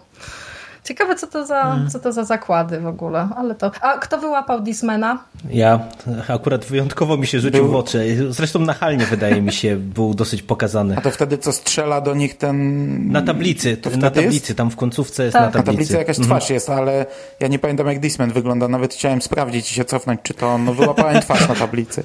Ciekawe, 0.85 1.15
co 1.15 1.27
to, 1.27 1.45
za, 1.45 1.61
Hmm. 1.63 1.89
co 1.89 1.99
to 1.99 2.11
za 2.13 2.23
zakłady 2.23 2.79
w 2.79 2.87
ogóle, 2.87 3.27
ale 3.37 3.55
to... 3.55 3.71
A 3.81 3.97
kto 3.97 4.17
wyłapał 4.17 4.61
Dismana? 4.61 5.19
Ja 5.49 5.79
akurat 6.27 6.65
wyjątkowo 6.65 7.17
mi 7.17 7.27
się 7.27 7.39
rzucił 7.39 7.63
Był- 7.63 7.71
w 7.71 7.75
oczy. 7.75 8.17
Zresztą 8.33 8.59
nachalnie 8.59 9.05
wydaje 9.05 9.41
mi 9.41 9.53
się 9.53 9.75
był 9.77 10.13
dosyć 10.13 10.41
pokazany. 10.43 10.97
A 10.97 11.01
to 11.01 11.11
wtedy 11.11 11.37
co 11.37 11.51
strzela 11.51 12.01
do 12.01 12.15
nich 12.15 12.37
ten... 12.37 13.11
Na 13.11 13.21
tablicy, 13.21 13.77
To 13.77 13.89
na 13.89 14.11
tablicy, 14.11 14.33
jest? 14.47 14.55
tam 14.57 14.71
w 14.71 14.75
końcówce 14.75 15.23
jest 15.23 15.33
Tak. 15.33 15.41
na 15.41 15.45
Na 15.45 15.47
Na 15.47 15.53
tablicy. 15.53 15.71
tablicy 15.93 15.97
jakaś 15.97 16.19
twarz 16.27 16.49
jest, 16.49 16.69
ale 16.69 17.05
ja 17.39 17.47
nie 17.47 17.59
pamiętam 17.59 17.87
jak 17.87 17.99
Disman 17.99 18.31
wygląda. 18.31 18.67
Nawet 18.67 18.93
chciałem 18.93 19.21
sprawdzić 19.21 19.71
i 19.71 19.73
się 19.75 19.85
cofnąć, 19.85 20.19
czy 20.23 20.33
to 20.33 20.47
on. 20.47 20.65
No 20.65 20.73
wyłapałem 20.73 21.21
twarz 21.21 21.49
na 21.49 21.55
tablicy. 21.55 22.03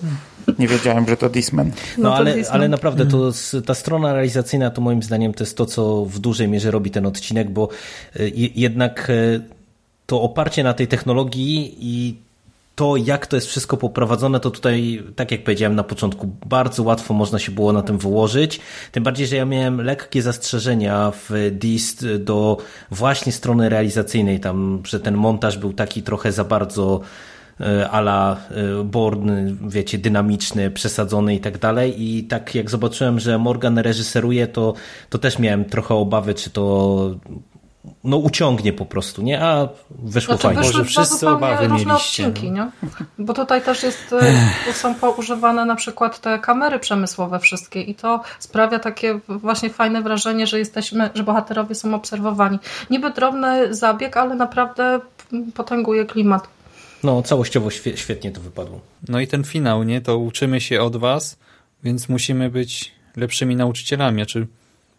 Nie 0.58 0.68
wiedziałem, 0.68 1.08
że 1.08 1.16
to 1.16 1.28
Disman. 1.28 1.66
No, 1.66 1.74
No 1.98 2.10
to 2.10 2.16
ale, 2.16 2.34
ale 2.50 2.68
naprawdę 2.68 3.06
to, 3.06 3.28
s- 3.28 3.56
ta 3.66 3.74
strona 3.74 4.12
realizacyjna 4.12 4.70
to 4.70 4.80
moim 4.80 5.02
zdaniem 5.02 5.34
to 5.34 5.44
jest 5.44 5.56
to, 5.56 5.66
co 5.66 6.04
w 6.04 6.18
dużej 6.18 6.48
mierze 6.48 6.70
robi 6.70 6.90
ten 6.90 7.06
odcinek, 7.06 7.50
bo 7.50 7.68
y, 8.20 8.32
je- 8.34 8.48
jednak 8.70 9.10
y, 9.10 9.40
to 10.06 10.22
oparcie 10.22 10.64
na 10.64 10.74
tej 10.74 10.88
technologii 10.88 11.76
i 11.80 12.14
to, 12.80 12.96
jak 12.96 13.26
to 13.26 13.36
jest 13.36 13.48
wszystko 13.48 13.76
poprowadzone, 13.76 14.40
to 14.40 14.50
tutaj, 14.50 15.02
tak 15.16 15.30
jak 15.30 15.44
powiedziałem 15.44 15.76
na 15.76 15.84
początku, 15.84 16.30
bardzo 16.46 16.82
łatwo 16.82 17.14
można 17.14 17.38
się 17.38 17.52
było 17.52 17.72
na 17.72 17.82
tym 17.82 17.98
wyłożyć. 17.98 18.60
Tym 18.92 19.04
bardziej, 19.04 19.26
że 19.26 19.36
ja 19.36 19.44
miałem 19.44 19.80
lekkie 19.80 20.22
zastrzeżenia 20.22 21.12
w 21.14 21.30
Dist 21.50 22.06
do 22.18 22.56
właśnie 22.90 23.32
strony 23.32 23.68
realizacyjnej, 23.68 24.40
tam, 24.40 24.82
że 24.84 25.00
ten 25.00 25.14
montaż 25.14 25.58
był 25.58 25.72
taki 25.72 26.02
trochę 26.02 26.32
za 26.32 26.44
bardzo 26.44 27.00
e, 27.60 27.90
ala 27.90 28.36
e, 28.50 28.84
Born, 28.84 29.30
wiecie, 29.68 29.98
dynamiczny, 29.98 30.70
przesadzony 30.70 31.34
i 31.34 31.40
tak 31.40 31.58
dalej. 31.58 32.02
I 32.02 32.24
tak 32.24 32.54
jak 32.54 32.70
zobaczyłem, 32.70 33.20
że 33.20 33.38
Morgan 33.38 33.78
reżyseruje, 33.78 34.46
to, 34.46 34.74
to 35.10 35.18
też 35.18 35.38
miałem 35.38 35.64
trochę 35.64 35.94
obawy, 35.94 36.34
czy 36.34 36.50
to 36.50 36.64
no 38.04 38.16
uciągnie 38.16 38.72
po 38.72 38.86
prostu, 38.86 39.22
nie? 39.22 39.42
A 39.42 39.68
wyszło 39.90 40.34
Znaczy, 40.36 40.42
fajnie. 40.42 40.62
Może 40.62 40.84
wszyscy 40.84 41.28
obawy 41.28 41.68
różne 41.68 41.86
mieliście, 41.86 42.26
odcinki, 42.26 42.50
nie? 42.50 42.70
Bo 43.18 43.34
tutaj 43.34 43.62
też 43.62 43.82
jest, 43.82 43.98
tu 44.66 44.72
są 44.72 44.94
poużywane 44.94 45.64
na 45.64 45.76
przykład 45.76 46.20
te 46.20 46.38
kamery 46.38 46.78
przemysłowe 46.78 47.38
wszystkie 47.38 47.82
i 47.82 47.94
to 47.94 48.22
sprawia 48.38 48.78
takie 48.78 49.20
właśnie 49.28 49.70
fajne 49.70 50.02
wrażenie, 50.02 50.46
że 50.46 50.58
jesteśmy, 50.58 51.10
że 51.14 51.22
bohaterowie 51.22 51.74
są 51.74 51.94
obserwowani. 51.94 52.58
Niby 52.90 53.10
drobny 53.10 53.74
zabieg, 53.74 54.16
ale 54.16 54.34
naprawdę 54.34 55.00
potęguje 55.54 56.06
klimat. 56.06 56.48
No, 57.02 57.22
całościowo 57.22 57.68
świe- 57.68 57.96
świetnie 57.96 58.30
to 58.30 58.40
wypadło. 58.40 58.80
No 59.08 59.20
i 59.20 59.26
ten 59.26 59.44
finał, 59.44 59.82
nie? 59.82 60.00
To 60.00 60.18
uczymy 60.18 60.60
się 60.60 60.80
od 60.82 60.96
was, 60.96 61.36
więc 61.82 62.08
musimy 62.08 62.50
być 62.50 62.92
lepszymi 63.16 63.56
nauczycielami. 63.56 64.26
Czy 64.26 64.46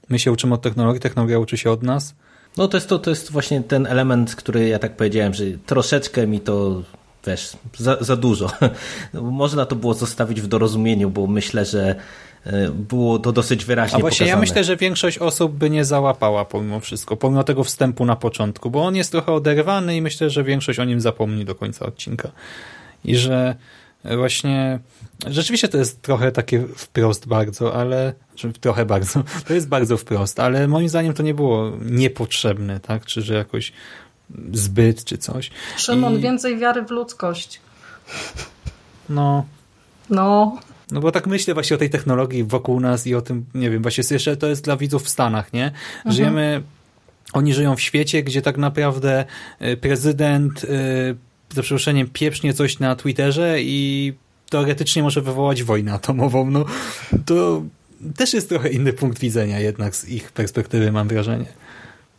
my 0.09 0.19
się 0.19 0.31
uczymy 0.31 0.53
od 0.53 0.61
technologii, 0.61 1.01
technologia 1.01 1.39
uczy 1.39 1.57
się 1.57 1.71
od 1.71 1.83
nas? 1.83 2.15
No 2.57 2.67
to 2.67 2.77
jest, 2.77 2.89
to, 2.89 2.99
to 2.99 3.09
jest 3.09 3.31
właśnie 3.31 3.61
ten 3.63 3.87
element, 3.87 4.35
który 4.35 4.67
ja 4.67 4.79
tak 4.79 4.95
powiedziałem, 4.95 5.33
że 5.33 5.43
troszeczkę 5.65 6.27
mi 6.27 6.39
to, 6.39 6.81
wiesz, 7.27 7.57
za, 7.77 7.97
za 7.99 8.15
dużo. 8.15 8.51
No, 9.13 9.21
Można 9.21 9.65
to 9.65 9.75
było 9.75 9.93
zostawić 9.93 10.41
w 10.41 10.47
dorozumieniu, 10.47 11.09
bo 11.09 11.27
myślę, 11.27 11.65
że 11.65 11.95
e, 12.45 12.69
było 12.69 13.19
to 13.19 13.31
dosyć 13.31 13.65
wyraźnie 13.65 13.97
A 13.97 14.01
właśnie 14.01 14.25
ja 14.27 14.33
pokazane. 14.33 14.41
myślę, 14.41 14.63
że 14.63 14.77
większość 14.77 15.17
osób 15.17 15.51
by 15.51 15.69
nie 15.69 15.85
załapała 15.85 16.45
pomimo 16.45 16.79
wszystko, 16.79 17.17
pomimo 17.17 17.43
tego 17.43 17.63
wstępu 17.63 18.05
na 18.05 18.15
początku, 18.15 18.71
bo 18.71 18.83
on 18.83 18.95
jest 18.95 19.11
trochę 19.11 19.31
oderwany 19.31 19.95
i 19.95 20.01
myślę, 20.01 20.29
że 20.29 20.43
większość 20.43 20.79
o 20.79 20.83
nim 20.85 21.01
zapomni 21.01 21.45
do 21.45 21.55
końca 21.55 21.85
odcinka. 21.85 22.31
I 23.05 23.15
że 23.15 23.55
właśnie 24.17 24.79
rzeczywiście 25.27 25.67
to 25.67 25.77
jest 25.77 26.01
trochę 26.01 26.31
takie 26.31 26.63
wprost 26.75 27.27
bardzo, 27.27 27.75
ale 27.75 28.13
że 28.35 28.53
trochę 28.53 28.85
bardzo, 28.85 29.23
to 29.47 29.53
jest 29.53 29.67
bardzo 29.67 29.97
wprost, 29.97 30.39
ale 30.39 30.67
moim 30.67 30.89
zdaniem 30.89 31.13
to 31.13 31.23
nie 31.23 31.33
było 31.33 31.71
niepotrzebne, 31.85 32.79
tak? 32.79 33.05
Czy 33.05 33.21
że 33.21 33.33
jakoś 33.33 33.73
zbyt, 34.53 35.03
czy 35.05 35.17
coś. 35.17 35.51
Szymon, 35.77 36.17
I- 36.17 36.21
więcej 36.21 36.57
wiary 36.57 36.85
w 36.85 36.91
ludzkość. 36.91 37.61
No, 39.09 39.45
No, 40.09 40.57
No 40.91 40.99
bo 41.01 41.11
tak 41.11 41.27
myślę 41.27 41.53
właśnie 41.53 41.75
o 41.75 41.79
tej 41.79 41.89
technologii 41.89 42.43
wokół 42.43 42.79
nas 42.79 43.07
i 43.07 43.15
o 43.15 43.21
tym, 43.21 43.45
nie 43.53 43.69
wiem, 43.69 43.81
właśnie 43.81 44.03
jeszcze 44.09 44.37
to 44.37 44.47
jest 44.47 44.63
dla 44.63 44.77
widzów 44.77 45.03
w 45.03 45.09
Stanach, 45.09 45.53
nie? 45.53 45.71
Żyjemy, 46.05 46.61
oni 47.33 47.53
żyją 47.53 47.75
w 47.75 47.81
świecie, 47.81 48.23
gdzie 48.23 48.41
tak 48.41 48.57
naprawdę 48.57 49.25
y, 49.61 49.77
prezydent, 49.77 50.63
y, 50.63 50.67
za 51.49 51.61
przeproszeniem, 51.61 52.09
pieprznie 52.13 52.53
coś 52.53 52.79
na 52.79 52.95
Twitterze 52.95 53.61
i 53.61 54.13
teoretycznie 54.51 55.03
może 55.03 55.21
wywołać 55.21 55.63
wojnę 55.63 55.93
atomową. 55.93 56.51
No 56.51 56.65
to 57.25 57.61
też 58.17 58.33
jest 58.33 58.49
trochę 58.49 58.69
inny 58.69 58.93
punkt 58.93 59.19
widzenia 59.19 59.59
jednak 59.59 59.95
z 59.95 60.09
ich 60.09 60.31
perspektywy, 60.31 60.91
mam 60.91 61.07
wrażenie. 61.07 61.45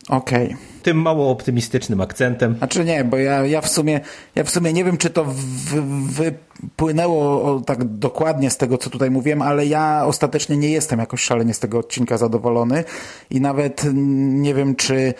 Okej. 0.09 0.55
Tym 0.83 1.01
mało 1.01 1.31
optymistycznym 1.31 2.01
akcentem. 2.01 2.55
Znaczy 2.57 2.85
nie, 2.85 3.03
bo 3.03 3.17
ja, 3.17 3.45
ja, 3.45 3.61
w 3.61 3.69
sumie, 3.69 4.01
ja 4.35 4.43
w 4.43 4.49
sumie 4.49 4.73
nie 4.73 4.83
wiem, 4.83 4.97
czy 4.97 5.09
to 5.09 5.25
wy- 5.25 6.33
wypłynęło 6.61 7.61
tak 7.61 7.83
dokładnie 7.83 8.49
z 8.49 8.57
tego, 8.57 8.77
co 8.77 8.89
tutaj 8.89 9.11
mówiłem, 9.11 9.41
ale 9.41 9.65
ja 9.65 10.03
ostatecznie 10.05 10.57
nie 10.57 10.69
jestem 10.69 10.99
jakoś 10.99 11.21
szalenie 11.21 11.53
z 11.53 11.59
tego 11.59 11.79
odcinka 11.79 12.17
zadowolony 12.17 12.83
i 13.29 13.41
nawet 13.41 13.85
nie 13.93 14.53
wiem, 14.53 14.75
czy 14.75 15.13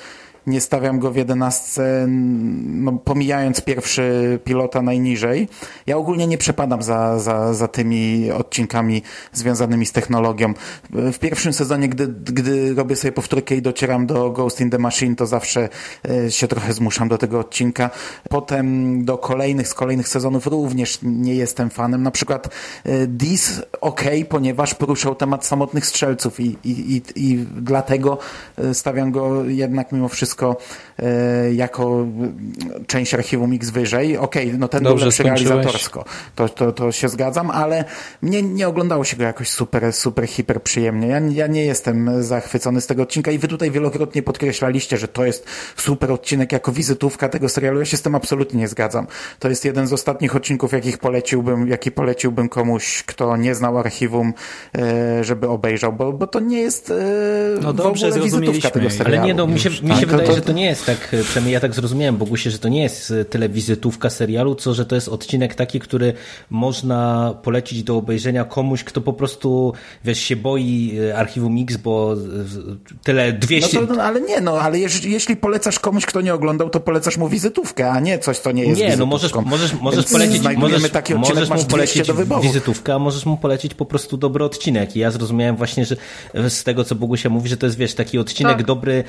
nie 0.48 0.62
stawiam 0.62 1.00
go 1.00 1.12
w 1.12 1.16
jedenastce, 1.16 2.06
no, 2.08 2.92
pomijając 2.92 3.62
pierwszy 3.62 4.40
pilota 4.44 4.82
najniżej. 4.82 5.48
Ja 5.88 5.98
ogólnie 5.98 6.28
nie 6.28 6.38
przepadam 6.38 6.84
za, 6.84 7.20
za, 7.20 7.54
za 7.54 7.68
tymi 7.68 8.32
odcinkami 8.32 9.02
związanymi 9.34 9.86
z 9.86 9.92
technologią. 9.92 10.54
W 10.90 11.20
pierwszym 11.20 11.54
sezonie, 11.54 11.90
gdy, 11.90 12.08
gdy 12.08 12.74
robię 12.74 12.96
sobie 12.96 13.12
powtórkę 13.12 13.56
i 13.56 13.62
docieram 13.62 14.08
do 14.08 14.32
Ghost 14.32 14.62
in 14.62 14.70
the 14.70 14.78
Machine, 14.78 15.16
to 15.16 15.26
zawsze 15.26 15.70
e, 16.10 16.32
się 16.32 16.48
trochę 16.48 16.74
zmuszam 16.74 17.08
do 17.08 17.18
tego 17.18 17.40
odcinka. 17.40 17.90
Potem 18.30 19.06
do 19.06 19.18
kolejnych, 19.18 19.68
z 19.68 19.74
kolejnych 19.74 20.08
sezonów 20.08 20.48
również 20.48 21.00
nie 21.04 21.36
jestem 21.36 21.70
fanem. 21.70 22.04
Na 22.04 22.12
przykład 22.12 22.50
e, 22.84 23.08
Dis 23.08 23.62
ok, 23.82 24.02
ponieważ 24.30 24.74
poruszał 24.74 25.16
temat 25.16 25.46
samotnych 25.46 25.86
strzelców 25.86 26.40
i, 26.40 26.58
i, 26.64 26.96
i, 26.96 27.02
i 27.16 27.46
dlatego 27.62 28.18
e, 28.58 28.74
stawiam 28.74 29.12
go 29.12 29.44
jednak 29.44 29.92
mimo 29.92 30.08
wszystko 30.08 30.33
e, 31.00 31.54
jako 31.54 32.06
e, 32.82 32.86
część 32.86 33.14
archiwum 33.14 33.54
X 33.54 33.70
wyżej. 33.70 34.18
Okej, 34.18 34.54
no 34.58 34.68
ten 34.68 34.84
Dobrze 34.84 34.96
był 34.96 35.06
lepszy 35.06 35.24
skończyłeś. 35.24 35.50
realizatorsko. 35.50 36.06
To, 36.36 36.50
to, 36.50 36.72
to 36.72 36.92
się 36.92 37.10
zgadzam, 37.10 37.52
ale 37.52 37.86
mnie 38.22 38.42
nie 38.44 38.68
oglądało 38.68 39.04
się 39.04 39.18
go 39.18 39.24
jakoś 39.24 39.50
super, 39.50 39.94
super, 39.94 40.28
hiper 40.28 40.62
przyjemnie. 40.64 41.08
Ja, 41.08 41.20
ja 41.20 41.48
nie 41.48 41.66
jestem 41.66 42.24
zachwycony 42.24 42.82
z 42.82 42.88
tego 42.88 43.04
odcinka 43.04 43.32
i 43.32 43.38
wy 43.38 43.48
tutaj 43.48 43.72
wielokrotnie 43.72 44.24
podkreślaliście, 44.24 44.98
że 44.98 45.08
to 45.08 45.26
jest 45.26 45.46
super 45.78 46.12
odcinek 46.12 46.52
jako 46.52 46.72
wizytówka 46.72 47.30
tego 47.30 47.50
serialu. 47.50 47.80
Ja 47.80 47.86
się 47.86 47.98
z 47.98 48.02
tym 48.02 48.16
absolutnie 48.16 48.60
nie 48.60 48.68
zgadzam. 48.68 49.08
To 49.40 49.50
jest 49.50 49.66
jeden 49.66 49.88
z 49.88 49.94
ostatnich 49.94 50.36
odcinków, 50.36 50.72
jakich 50.74 50.98
poleciłbym, 50.98 51.68
jaki 51.68 51.92
poleciłbym 51.92 52.50
komuś, 52.50 53.04
kto 53.04 53.38
nie 53.38 53.56
znał 53.56 53.78
archiwum, 53.80 54.34
e, 54.78 55.24
żeby 55.24 55.48
obejrzał, 55.50 55.94
bo, 55.94 56.14
bo 56.14 56.28
to 56.28 56.40
nie 56.40 56.60
jest 56.62 56.90
e, 56.92 56.94
No 57.62 57.74
w 57.74 57.76
dobrze, 57.76 58.08
ogóle 58.08 58.24
wizytówka 58.24 58.70
tego 58.70 58.90
serialu. 58.90 59.18
Ale 59.18 59.28
nie, 59.28 59.34
no 59.34 59.48
mi 59.48 59.60
się, 59.60 59.70
mi 59.70 59.90
Tak, 59.90 60.00
się 60.00 60.06
wydaje, 60.06 60.23
to- 60.28 60.36
że 60.36 60.42
to 60.42 60.52
nie 60.52 60.66
jest 60.66 60.86
tak, 60.86 61.14
e, 61.14 61.24
przynajmniej 61.24 61.54
ja 61.54 61.60
tak 61.60 61.74
zrozumiałem, 61.76 62.18
Bogusie, 62.18 62.52
że 62.52 62.60
to 62.60 62.70
nie 62.70 62.82
jest 62.84 63.12
e, 63.12 63.26
tyle 63.26 63.50
wizytówka 63.50 64.10
serialu, 64.10 64.56
co 64.56 64.74
że 64.74 64.86
to 64.86 64.96
jest 64.96 65.08
odcinek 65.10 65.56
taki, 65.56 65.80
który 65.80 66.14
można 66.50 67.34
polecić 67.44 67.84
do 67.84 67.98
obejrzenia 67.98 68.44
komuś, 68.44 68.84
kto 68.84 69.02
po 69.02 69.14
prostu, 69.14 69.74
wiesz, 70.06 70.20
się 70.20 70.36
boi 70.36 70.98
e, 71.10 71.18
archiwum 71.18 71.54
Mix, 71.54 71.78
bo 71.78 72.16
tyle 73.04 73.34
No 73.34 73.40
200... 73.40 73.88
to, 73.88 73.94
no, 73.96 74.04
ale 74.04 74.22
nie, 74.22 74.42
no, 74.42 74.52
ale 74.60 74.80
jeśli, 74.80 75.12
jeśli 75.12 75.36
polecasz 75.36 75.80
komuś, 75.80 76.06
kto 76.06 76.22
nie 76.22 76.34
oglądał, 76.34 76.70
to 76.70 76.80
polecasz 76.80 77.18
mu 77.18 77.30
wizytówkę, 77.30 77.92
a 77.92 78.00
nie 78.00 78.20
coś, 78.20 78.38
co 78.38 78.52
nie 78.52 78.66
jest 78.66 78.82
Nie, 78.82 78.98
no 78.98 79.06
możesz, 79.06 79.34
możesz, 79.34 79.74
możesz 79.82 80.06
polecić, 80.06 80.42
możesz, 80.58 80.90
taki 80.92 81.14
odcinek, 81.14 81.36
możesz 81.36 81.50
mu 81.50 81.56
200 81.56 81.70
polecić 81.72 82.08
do 82.08 82.14
wyboru. 82.14 82.42
wizytówkę, 82.42 82.94
a 82.94 83.00
możesz 83.00 83.26
mu 83.26 83.38
polecić 83.38 83.74
po 83.74 83.86
prostu 83.86 84.18
dobry 84.18 84.44
odcinek. 84.44 84.96
I 84.96 85.00
ja 85.00 85.12
zrozumiałem 85.12 85.56
właśnie, 85.56 85.86
że 85.86 85.96
z 86.50 86.64
tego, 86.64 86.84
co 86.84 86.96
Bogusia 86.96 87.30
mówi, 87.30 87.50
że 87.50 87.58
to 87.58 87.66
jest, 87.66 87.78
wiesz, 87.78 87.94
taki 87.96 88.20
odcinek 88.20 88.58
Tak. 88.58 88.66
dobry 88.66 89.04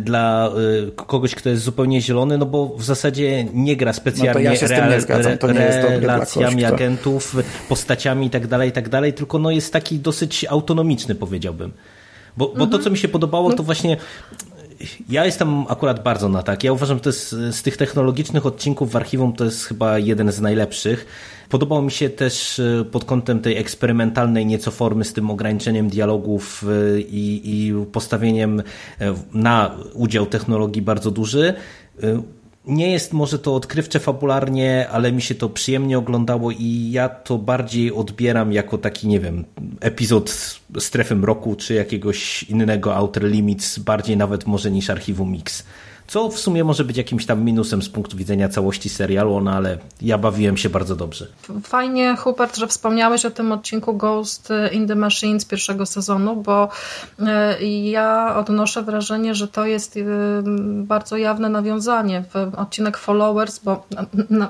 dla 0.00 0.50
kogoś, 0.96 1.34
kto 1.34 1.48
jest 1.48 1.62
zupełnie 1.62 2.00
zielony, 2.00 2.38
no 2.38 2.46
bo 2.46 2.76
w 2.76 2.84
zasadzie 2.84 3.44
nie 3.54 3.76
gra 3.76 3.92
specjalnie 3.92 4.28
No 4.28 4.34
to 4.34 4.40
ja 4.40 4.56
się 4.56 4.88
nie 4.90 5.00
zgadzam, 5.00 5.38
to 5.38 5.52
nie 5.52 5.60
jest 5.60 5.78
relacjami 5.88 6.46
kogoś, 6.54 6.64
kto- 6.64 6.74
agentów, 6.74 7.36
postaciami 7.68 8.26
i 8.26 8.30
tak 8.30 8.46
dalej, 8.46 8.68
i 8.68 8.72
tak 8.72 8.88
tylko 9.12 9.38
no 9.38 9.50
jest 9.50 9.72
taki 9.72 9.98
dosyć 9.98 10.44
autonomiczny, 10.48 11.14
powiedziałbym. 11.14 11.72
Bo, 12.36 12.46
bo 12.46 12.52
Mhm. 12.52 12.70
to, 12.70 12.78
co 12.78 12.90
mi 12.90 12.98
się 12.98 13.08
podobało, 13.08 13.52
to 13.52 13.62
właśnie 13.62 13.96
ja 15.08 15.24
jestem 15.24 15.64
akurat 15.68 16.02
bardzo 16.02 16.28
na 16.28 16.42
tak. 16.42 16.64
Ja 16.64 16.72
uważam, 16.72 16.96
że 16.96 17.02
to 17.02 17.08
jest 17.08 17.30
z 17.30 17.62
tych 17.62 17.76
technologicznych 17.76 18.46
odcinków 18.46 18.90
w 18.92 18.96
archiwum 18.96 19.32
to 19.32 19.44
jest 19.44 19.64
chyba 19.64 19.98
jeden 19.98 20.32
z 20.32 20.40
najlepszych. 20.40 21.06
Podobał 21.48 21.82
mi 21.82 21.90
się 21.90 22.10
też 22.10 22.58
e, 22.58 22.84
pod 22.84 23.04
kątem 23.04 23.40
tej 23.40 23.56
eksperymentalnej 23.56 24.46
nieco 24.46 24.70
formy 24.70 25.04
z 25.04 25.12
tym 25.12 25.30
ograniczeniem 25.30 25.88
dialogów 25.88 26.64
e, 26.64 27.00
i, 27.00 27.40
i 27.44 27.74
postawieniem 27.92 28.60
e, 28.60 29.14
na 29.32 29.70
udział 29.94 30.26
technologii 30.26 30.82
bardzo 30.82 31.10
duży. 31.10 31.54
Nie 32.68 32.90
jest 32.90 33.12
może 33.12 33.38
to 33.38 33.54
odkrywcze 33.54 34.00
fabularnie, 34.00 34.88
ale 34.90 35.12
mi 35.12 35.22
się 35.22 35.34
to 35.34 35.48
przyjemnie 35.48 35.98
oglądało 35.98 36.50
i 36.50 36.90
ja 36.92 37.08
to 37.08 37.38
bardziej 37.38 37.92
odbieram 37.92 38.52
jako 38.52 38.78
taki, 38.78 39.08
nie 39.08 39.20
wiem, 39.20 39.44
epizod 39.80 40.58
Strefy 40.78 41.14
Mroku 41.14 41.56
czy 41.56 41.74
jakiegoś 41.74 42.42
innego 42.42 42.96
Outer 42.96 43.24
Limits, 43.24 43.78
bardziej 43.78 44.16
nawet 44.16 44.46
może 44.46 44.70
niż 44.70 44.90
Archiwum 44.90 45.32
Mix. 45.32 45.64
Co 46.08 46.28
w 46.28 46.38
sumie 46.38 46.64
może 46.64 46.84
być 46.84 46.96
jakimś 46.96 47.26
tam 47.26 47.44
minusem 47.44 47.82
z 47.82 47.88
punktu 47.88 48.16
widzenia 48.16 48.48
całości 48.48 48.88
serialu, 48.88 49.40
no 49.40 49.52
ale 49.52 49.78
ja 50.02 50.18
bawiłem 50.18 50.56
się 50.56 50.70
bardzo 50.70 50.96
dobrze. 50.96 51.26
Fajnie, 51.62 52.16
Hubert, 52.16 52.56
że 52.56 52.66
wspomniałeś 52.66 53.24
o 53.24 53.30
tym 53.30 53.52
odcinku 53.52 53.94
Ghost 53.94 54.48
in 54.72 54.88
the 54.88 54.94
Machine 54.94 55.40
z 55.40 55.44
pierwszego 55.44 55.86
sezonu, 55.86 56.36
bo 56.36 56.68
e, 57.18 57.64
ja 57.66 58.36
odnoszę 58.36 58.82
wrażenie, 58.82 59.34
że 59.34 59.48
to 59.48 59.66
jest 59.66 59.96
e, 59.96 60.00
bardzo 60.82 61.16
jawne 61.16 61.48
nawiązanie 61.48 62.24
w 62.34 62.54
odcinek 62.58 62.96
Followers, 62.96 63.58
bo 63.58 63.86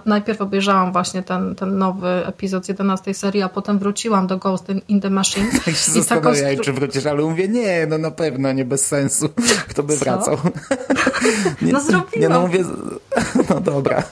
najpierw 0.07 0.41
obejrzałam 0.41 0.93
właśnie 0.93 1.23
ten, 1.23 1.55
ten 1.55 1.79
nowy 1.79 2.27
epizod 2.27 2.67
z 2.67 2.69
11 2.69 3.15
serii, 3.15 3.43
a 3.43 3.49
potem 3.49 3.79
wróciłam 3.79 4.27
do 4.27 4.37
Ghost 4.37 4.67
in 4.89 5.01
the 5.01 5.11
Machine. 5.11 5.47
Tak 5.65 5.75
się 5.75 5.91
zastanawiałem, 5.93 6.59
czy 6.59 6.73
wrócisz, 6.73 7.07
ale 7.07 7.23
mówię, 7.23 7.49
nie, 7.49 7.87
no 7.87 7.99
na 7.99 8.11
pewno, 8.11 8.53
nie 8.53 8.65
bez 8.65 8.87
sensu. 8.87 9.29
Kto 9.69 9.83
by 9.83 9.97
Co? 9.97 10.05
wracał? 10.05 10.37
Nie, 11.63 11.73
no 11.73 11.81
zrobiłam. 11.81 12.21
Nie, 12.21 12.29
no 12.29 12.41
mówię, 12.41 12.65
no 13.51 13.61
dobra. 13.61 14.03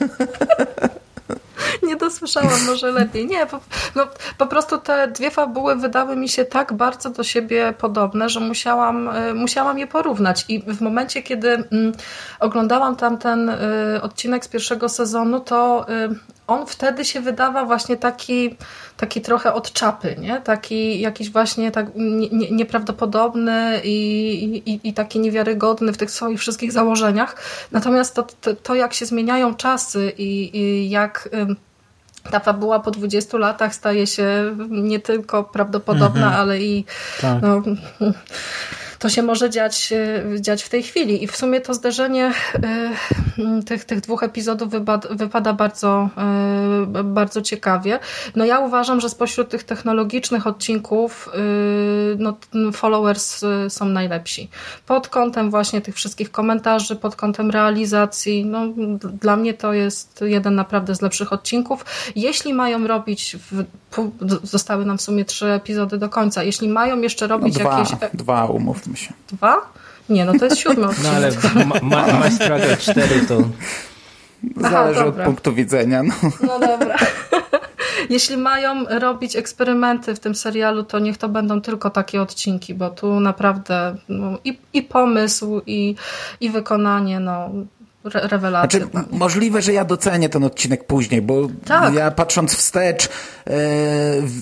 Nie 1.83 1.96
dosłyszałam, 2.09 2.65
może 2.65 2.91
lepiej. 2.91 3.27
Nie, 3.27 3.45
po, 3.45 3.59
no, 3.95 4.07
po 4.37 4.47
prostu 4.47 4.77
te 4.77 5.07
dwie 5.07 5.31
fabuły 5.31 5.75
wydały 5.75 6.15
mi 6.15 6.29
się 6.29 6.45
tak 6.45 6.73
bardzo 6.73 7.09
do 7.09 7.23
siebie 7.23 7.73
podobne, 7.77 8.29
że 8.29 8.39
musiałam, 8.39 9.07
y, 9.07 9.33
musiałam 9.33 9.79
je 9.79 9.87
porównać. 9.87 10.45
I 10.49 10.59
w 10.61 10.81
momencie, 10.81 11.23
kiedy 11.23 11.49
mm, 11.49 11.91
oglądałam 12.39 12.95
tam 12.95 13.17
ten 13.17 13.49
y, 13.49 13.55
odcinek 14.01 14.45
z 14.45 14.47
pierwszego 14.47 14.89
sezonu, 14.89 15.39
to 15.39 15.85
y, 15.89 16.37
on 16.47 16.65
wtedy 16.65 17.05
się 17.05 17.21
wydawał 17.21 17.65
właśnie 17.65 17.97
taki, 17.97 18.57
taki 18.97 19.21
trochę 19.21 19.53
od 19.53 19.73
czapy, 19.73 20.15
nie? 20.19 20.41
taki 20.41 20.99
jakiś 20.99 21.31
właśnie 21.31 21.71
tak 21.71 21.85
nie, 21.95 22.51
nieprawdopodobny 22.51 23.81
i, 23.83 24.61
i, 24.65 24.87
i, 24.89 24.93
taki 24.93 25.19
niewiarygodny 25.19 25.93
w 25.93 25.97
tych 25.97 26.11
swoich 26.11 26.39
wszystkich 26.39 26.71
założeniach. 26.71 27.35
Natomiast 27.71 28.15
to, 28.15 28.23
to, 28.41 28.53
to 28.55 28.75
jak 28.75 28.93
się 28.93 29.05
zmieniają 29.05 29.55
czasy 29.55 30.13
i, 30.17 30.57
i 30.57 30.89
jak 30.89 31.29
ta 32.31 32.39
fabuła 32.39 32.79
po 32.79 32.91
20 32.91 33.37
latach 33.37 33.75
staje 33.75 34.07
się 34.07 34.55
nie 34.69 34.99
tylko 34.99 35.43
prawdopodobna, 35.43 36.25
mhm. 36.25 36.41
ale 36.41 36.59
i 36.59 36.85
tak. 37.21 37.41
no, 37.41 37.61
to 38.99 39.09
się 39.09 39.23
może 39.23 39.49
dziać, 39.49 39.93
e, 39.93 40.41
dziać 40.41 40.63
w 40.63 40.69
tej 40.69 40.83
chwili. 40.83 41.23
I 41.23 41.27
w 41.27 41.35
sumie 41.35 41.61
to 41.61 41.73
zderzenie 41.73 42.33
e, 42.53 43.63
tych, 43.65 43.85
tych 43.85 44.01
dwóch 44.01 44.23
epizodów 44.23 44.69
wypada, 45.09 45.53
bardzo, 45.53 46.09
e, 46.17 47.03
bardzo 47.03 47.41
ciekawie. 47.41 47.99
No 48.35 48.45
ja 48.45 48.59
uważam, 48.59 49.01
że 49.01 49.09
spośród 49.09 49.49
tych 49.49 49.63
technologicznych 49.63 50.47
odcinków 50.47 51.29
no, 52.17 52.37
followers 52.73 53.45
są 53.69 53.85
najlepsi. 53.85 54.49
Pod 54.85 55.07
kątem 55.07 55.49
właśnie 55.49 55.81
tych 55.81 55.95
wszystkich 55.95 56.31
komentarzy, 56.31 56.95
pod 56.95 57.15
kątem 57.15 57.51
realizacji, 57.51 58.45
no, 58.45 58.67
dla 59.21 59.35
mnie 59.35 59.53
to 59.53 59.73
jest 59.73 60.21
jeden 60.21 60.55
naprawdę 60.55 60.95
z 60.95 61.01
lepszych 61.01 61.33
odcinków. 61.33 61.85
Jeśli 62.15 62.53
mają 62.53 62.87
robić, 62.87 63.37
w, 63.51 63.63
zostały 64.43 64.85
nam 64.85 64.97
w 64.97 65.01
sumie 65.01 65.25
trzy 65.25 65.47
epizody 65.47 65.97
do 65.97 66.09
końca, 66.09 66.43
jeśli 66.43 66.67
mają 66.67 67.01
jeszcze 67.01 67.27
robić 67.27 67.53
no 67.53 67.59
dwa, 67.59 67.79
jakieś... 67.79 68.09
Dwa, 68.13 68.45
umów 68.45 68.86
umówmy 68.87 68.97
się. 68.97 69.13
Dwa? 69.27 69.61
Nie, 70.09 70.25
no 70.25 70.33
to 70.39 70.45
jest 70.45 70.57
siódmy 70.57 70.87
odcinek. 70.89 71.35
No 71.43 71.49
ale 71.55 71.65
ma, 71.65 72.19
ma, 72.19 72.31
Struggle 72.31 72.77
4 72.77 73.25
to... 73.27 73.37
Zależy 74.57 74.99
Aha, 74.99 75.09
od 75.09 75.15
punktu 75.15 75.53
widzenia. 75.53 76.03
No, 76.03 76.13
no 76.41 76.59
dobra. 76.59 76.97
Jeśli 78.09 78.37
mają 78.37 78.85
robić 78.99 79.35
eksperymenty 79.35 80.15
w 80.15 80.19
tym 80.19 80.35
serialu, 80.35 80.83
to 80.83 80.99
niech 80.99 81.17
to 81.17 81.29
będą 81.29 81.61
tylko 81.61 81.89
takie 81.89 82.21
odcinki, 82.21 82.73
bo 82.73 82.89
tu 82.89 83.19
naprawdę 83.19 83.95
no, 84.09 84.37
i, 84.43 84.59
i 84.73 84.81
pomysł, 84.81 85.61
i, 85.65 85.95
i 86.41 86.49
wykonanie, 86.49 87.19
no 87.19 87.49
re 88.03 88.27
rewelacja. 88.27 88.79
Znaczy, 88.79 89.07
możliwe, 89.11 89.61
że 89.61 89.73
ja 89.73 89.85
docenię 89.85 90.29
ten 90.29 90.43
odcinek 90.43 90.83
później, 90.83 91.21
bo 91.21 91.47
tak. 91.65 91.93
ja 91.93 92.11
patrząc 92.11 92.55
wstecz 92.55 93.09
e, 93.47 93.49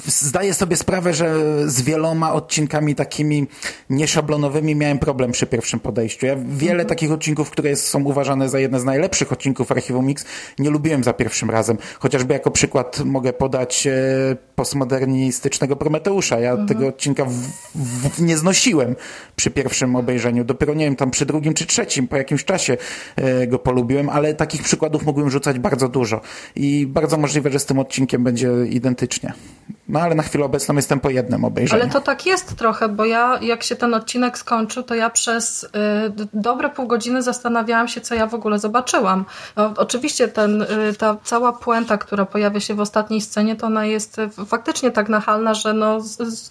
zdaję 0.06 0.54
sobie 0.54 0.78
sprawę, 0.78 1.14
że 1.14 1.34
z 1.70 1.82
wieloma 1.82 2.34
odcinkami 2.34 2.96
takimi 2.96 3.48
nieszablonowymi 3.90 4.76
miałem 4.76 5.00
problem 5.00 5.32
przy 5.32 5.48
pierwszym 5.48 5.80
podejściu. 5.80 6.26
Ja 6.26 6.36
wiele 6.36 6.72
mhm. 6.72 6.90
takich 6.90 7.12
odcinków, 7.12 7.50
które 7.50 7.76
są 7.76 8.04
uważane 8.04 8.50
za 8.50 8.60
jedne 8.60 8.80
z 8.80 8.84
najlepszych 8.84 9.32
odcinków 9.32 9.72
Archiwum 9.72 10.06
Mix, 10.06 10.26
nie 10.60 10.70
lubiłem 10.70 11.04
za 11.04 11.14
pierwszym 11.14 11.50
razem. 11.50 11.78
Chociażby 12.00 12.34
jako 12.34 12.52
przykład 12.52 13.00
mogę 13.06 13.34
podać 13.34 13.88
e, 13.88 13.92
postmodernistycznego 14.56 15.76
Prometeusza. 15.76 16.40
Ja 16.40 16.52
mhm. 16.52 16.68
tego 16.68 16.88
odcinka 16.88 17.26
w, 17.26 17.34
w, 17.76 18.22
nie 18.22 18.38
znosiłem 18.38 18.96
przy 19.36 19.52
pierwszym 19.52 19.96
obejrzeniu. 19.96 20.44
Dopiero, 20.44 20.74
nie 20.74 20.86
wiem, 20.86 20.96
tam 20.96 21.12
przy 21.12 21.26
drugim 21.26 21.54
czy 21.54 21.66
trzecim, 21.66 22.08
po 22.08 22.18
jakimś 22.18 22.46
czasie 22.46 22.78
e, 23.16 23.48
go 23.56 23.60
polubiłem, 23.60 24.10
ale 24.10 24.34
takich 24.34 24.64
przykładów 24.64 25.06
mógłbym 25.06 25.30
rzucać 25.30 25.60
bardzo 25.60 25.88
dużo. 25.88 26.22
I 26.56 26.88
bardzo 26.88 27.18
możliwe, 27.18 27.52
że 27.52 27.60
z 27.60 27.66
tym 27.66 27.80
odcinkiem 27.80 28.24
będzie 28.24 28.50
identycznie. 28.70 29.34
No 29.90 30.00
ale 30.00 30.16
na 30.16 30.24
chwilę 30.24 30.46
obecną 30.46 30.76
jestem 30.76 31.00
po 31.00 31.10
jednym 31.10 31.46
obejrzeniu. 31.46 31.82
Ale 31.82 31.92
to 31.92 32.02
tak 32.02 32.26
jest 32.26 32.56
trochę, 32.56 32.90
bo 32.90 33.06
ja 33.06 33.40
jak 33.42 33.64
się 33.64 33.76
ten 33.76 33.94
odcinek 33.94 34.38
skończył, 34.38 34.84
to 34.84 34.96
ja 34.96 35.10
przez 35.10 35.64
y, 35.64 35.68
dobre 36.34 36.70
pół 36.70 36.88
godziny 36.88 37.22
zastanawiałam 37.22 37.88
się, 37.88 38.02
co 38.02 38.16
ja 38.16 38.28
w 38.28 38.34
ogóle 38.34 38.60
zobaczyłam. 38.60 39.26
No, 39.56 39.74
oczywiście 39.78 40.28
ten, 40.28 40.62
y, 40.62 40.94
ta 40.98 41.18
cała 41.24 41.54
puenta, 41.54 41.98
która 41.98 42.26
pojawia 42.26 42.60
się 42.60 42.74
w 42.74 42.80
ostatniej 42.80 43.22
scenie, 43.22 43.56
to 43.56 43.68
ona 43.68 43.86
jest 43.86 44.18
faktycznie 44.48 44.92
tak 44.92 45.10
nachalna, 45.10 45.54
że 45.54 45.74
no, 45.74 46.02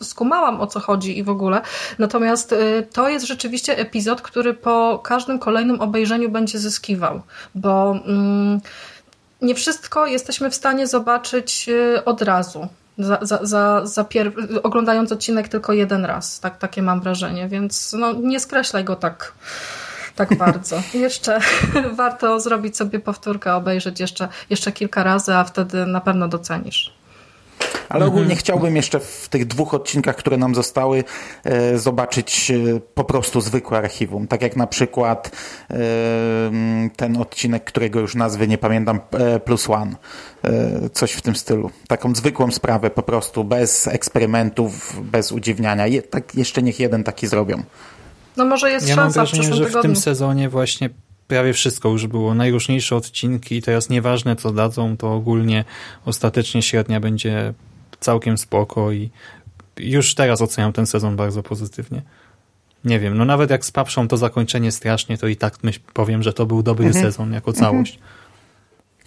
skumałam 0.03 0.61
o 0.61 0.67
co 0.67 0.81
chodzi 0.81 1.19
i 1.19 1.23
w 1.23 1.29
ogóle. 1.29 1.61
Natomiast 1.99 2.53
y, 2.53 2.87
to 2.93 3.09
jest 3.09 3.27
rzeczywiście 3.27 3.79
epizod, 3.79 4.23
który 4.23 4.55
po 4.55 5.01
każdym 5.05 5.39
kolejnym 5.39 5.81
obejrzeniu 5.81 6.29
będzie 6.29 6.59
zyskiwał, 6.59 6.84
bo 7.55 8.01
mm, 8.07 8.61
nie 9.43 9.55
wszystko 9.55 10.07
jesteśmy 10.07 10.51
w 10.51 10.55
stanie 10.55 10.87
zobaczyć 10.87 11.69
y, 11.69 12.05
od 12.05 12.23
razu. 12.23 12.69
Za, 12.99 13.19
za, 13.23 13.39
za, 13.43 13.87
za 13.87 14.05
oglądając 14.63 15.13
odcinek 15.13 15.49
tylko 15.49 15.73
jeden 15.73 16.05
raz. 16.05 16.41
Tak, 16.41 16.59
takie 16.59 16.83
mam 16.83 17.01
wrażenie, 17.01 17.49
więc 17.49 17.93
no, 17.93 18.13
nie 18.13 18.41
skreślaj 18.41 18.85
go 18.85 18.97
tak, 18.97 19.33
tak 20.17 20.37
bardzo. 20.45 20.83
jeszcze 20.95 21.41
warto 21.97 22.41
zrobić 22.41 22.77
sobie 22.77 23.01
powtórkę, 23.01 23.55
obejrzeć 23.55 24.01
jeszcze, 24.01 24.29
jeszcze 24.51 24.73
kilka 24.73 25.03
razy, 25.03 25.35
a 25.35 25.45
wtedy 25.45 25.87
na 25.87 26.01
pewno 26.01 26.29
docenisz. 26.29 27.04
Ale 27.95 28.07
ogólnie 28.07 28.23
mhm. 28.23 28.39
chciałbym 28.39 28.77
jeszcze 28.77 29.01
w 29.01 29.29
tych 29.29 29.47
dwóch 29.47 29.75
odcinkach, 29.75 30.17
które 30.17 30.37
nam 30.37 30.55
zostały, 30.55 31.05
e, 31.45 31.79
zobaczyć 31.79 32.51
e, 32.51 32.81
po 32.95 33.05
prostu 33.05 33.41
zwykłe 33.41 33.79
archiwum. 33.79 34.27
Tak 34.27 34.43
jak 34.43 34.57
na 34.57 34.67
przykład 34.67 35.31
e, 35.71 35.77
ten 36.97 37.17
odcinek, 37.17 37.65
którego 37.65 38.01
już 38.01 38.15
nazwy 38.15 38.49
nie 38.49 38.59
pamiętam, 38.59 39.01
Plus 39.45 39.71
One. 39.71 39.97
Coś 40.93 41.13
w 41.13 41.23
tym 41.23 41.37
stylu. 41.37 41.71
Taką 41.89 42.15
zwykłą 42.15 42.51
sprawę 42.51 42.91
po 42.91 43.03
prostu, 43.03 43.45
bez 43.45 43.89
eksperymentów, 43.89 45.01
bez 45.03 45.33
udziwniania. 45.33 45.87
Je, 45.87 46.03
tak, 46.03 46.35
jeszcze 46.35 46.63
niech 46.63 46.81
jeden 46.81 47.05
taki 47.05 47.27
zrobią. 47.27 47.63
No 48.37 48.45
może 48.45 48.71
jest 48.71 48.89
ja 48.89 48.95
szansa 48.95 49.21
mam 49.21 49.27
wrażenie, 49.27 49.49
w 49.49 49.55
że 49.55 49.65
tygodniu. 49.65 49.81
w 49.81 49.83
tym 49.83 49.97
sezonie 49.97 50.49
właśnie 50.49 50.91
prawie 51.29 51.53
wszystko 51.53 51.89
już 51.89 52.07
było. 52.07 52.35
Najróżniejsze 52.35 52.97
odcinki 52.97 53.57
i 53.57 53.63
teraz 53.63 53.89
nieważne 53.89 54.37
co 54.37 54.53
dadzą, 54.53 54.97
to 54.97 55.15
ogólnie 55.15 55.65
ostatecznie 56.05 56.63
średnia 56.63 57.01
będzie 57.01 57.55
całkiem 58.05 58.39
spoko 58.39 58.93
i 58.93 59.11
już 59.79 60.15
teraz 60.15 60.43
oceniam 60.43 60.73
ten 60.73 60.87
sezon 60.87 61.17
bardzo 61.17 61.43
pozytywnie. 61.43 62.03
Nie 62.85 63.01
wiem, 63.01 63.17
no 63.19 63.25
nawet 63.25 63.51
jak 63.51 63.65
spaprzą 63.65 64.09
to 64.09 64.17
zakończenie 64.17 64.73
strasznie, 64.73 65.19
to 65.19 65.27
i 65.27 65.37
tak 65.37 65.55
myśl, 65.63 65.81
powiem, 65.93 66.23
że 66.23 66.33
to 66.33 66.47
był 66.47 66.63
dobry 66.63 66.87
mhm. 66.87 67.05
sezon 67.05 67.33
jako 67.33 67.53
całość. 67.53 67.95
Mhm. 67.95 68.15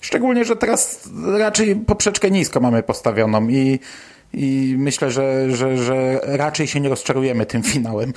Szczególnie, 0.01 0.45
że 0.45 0.55
teraz 0.55 1.09
raczej 1.37 1.75
poprzeczkę 1.75 2.31
nisko 2.31 2.59
mamy 2.59 2.83
postawioną 2.83 3.47
i, 3.47 3.79
i 4.33 4.75
myślę, 4.77 5.11
że, 5.11 5.55
że, 5.55 5.77
że 5.77 6.19
raczej 6.23 6.67
się 6.67 6.79
nie 6.79 6.89
rozczarujemy 6.89 7.45
tym 7.45 7.63
finałem. 7.63 8.13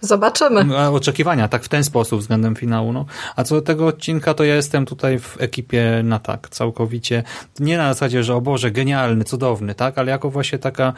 Zobaczymy. 0.00 0.64
No, 0.64 0.94
oczekiwania, 0.94 1.48
tak 1.48 1.64
w 1.64 1.68
ten 1.68 1.84
sposób 1.84 2.20
względem 2.20 2.56
finału. 2.56 2.92
No. 2.92 3.04
A 3.36 3.44
co 3.44 3.54
do 3.54 3.62
tego 3.62 3.86
odcinka, 3.86 4.34
to 4.34 4.44
ja 4.44 4.54
jestem 4.54 4.86
tutaj 4.86 5.18
w 5.18 5.36
ekipie 5.40 6.00
na 6.04 6.18
tak, 6.18 6.48
całkowicie. 6.48 7.22
Nie 7.60 7.78
na 7.78 7.94
zasadzie, 7.94 8.22
że 8.22 8.34
o 8.34 8.40
Boże, 8.40 8.70
genialny, 8.70 9.24
cudowny, 9.24 9.74
tak, 9.74 9.98
ale 9.98 10.10
jako 10.10 10.30
właśnie 10.30 10.58
taka 10.58 10.92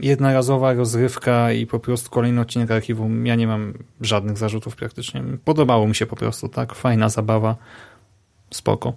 jednorazowa 0.00 0.72
rozrywka 0.72 1.52
i 1.52 1.66
po 1.66 1.78
prostu 1.78 2.10
kolejny 2.10 2.40
odcinek 2.40 2.70
archiwum. 2.70 3.26
Ja 3.26 3.34
nie 3.34 3.46
mam 3.46 3.74
żadnych 4.00 4.38
zarzutów 4.38 4.76
praktycznie. 4.76 5.22
Podobało 5.44 5.88
mi 5.88 5.94
się 5.94 6.06
po 6.06 6.16
prostu, 6.16 6.48
tak, 6.48 6.74
fajna 6.74 7.08
zabawa, 7.08 7.56
spoko. 8.50 8.92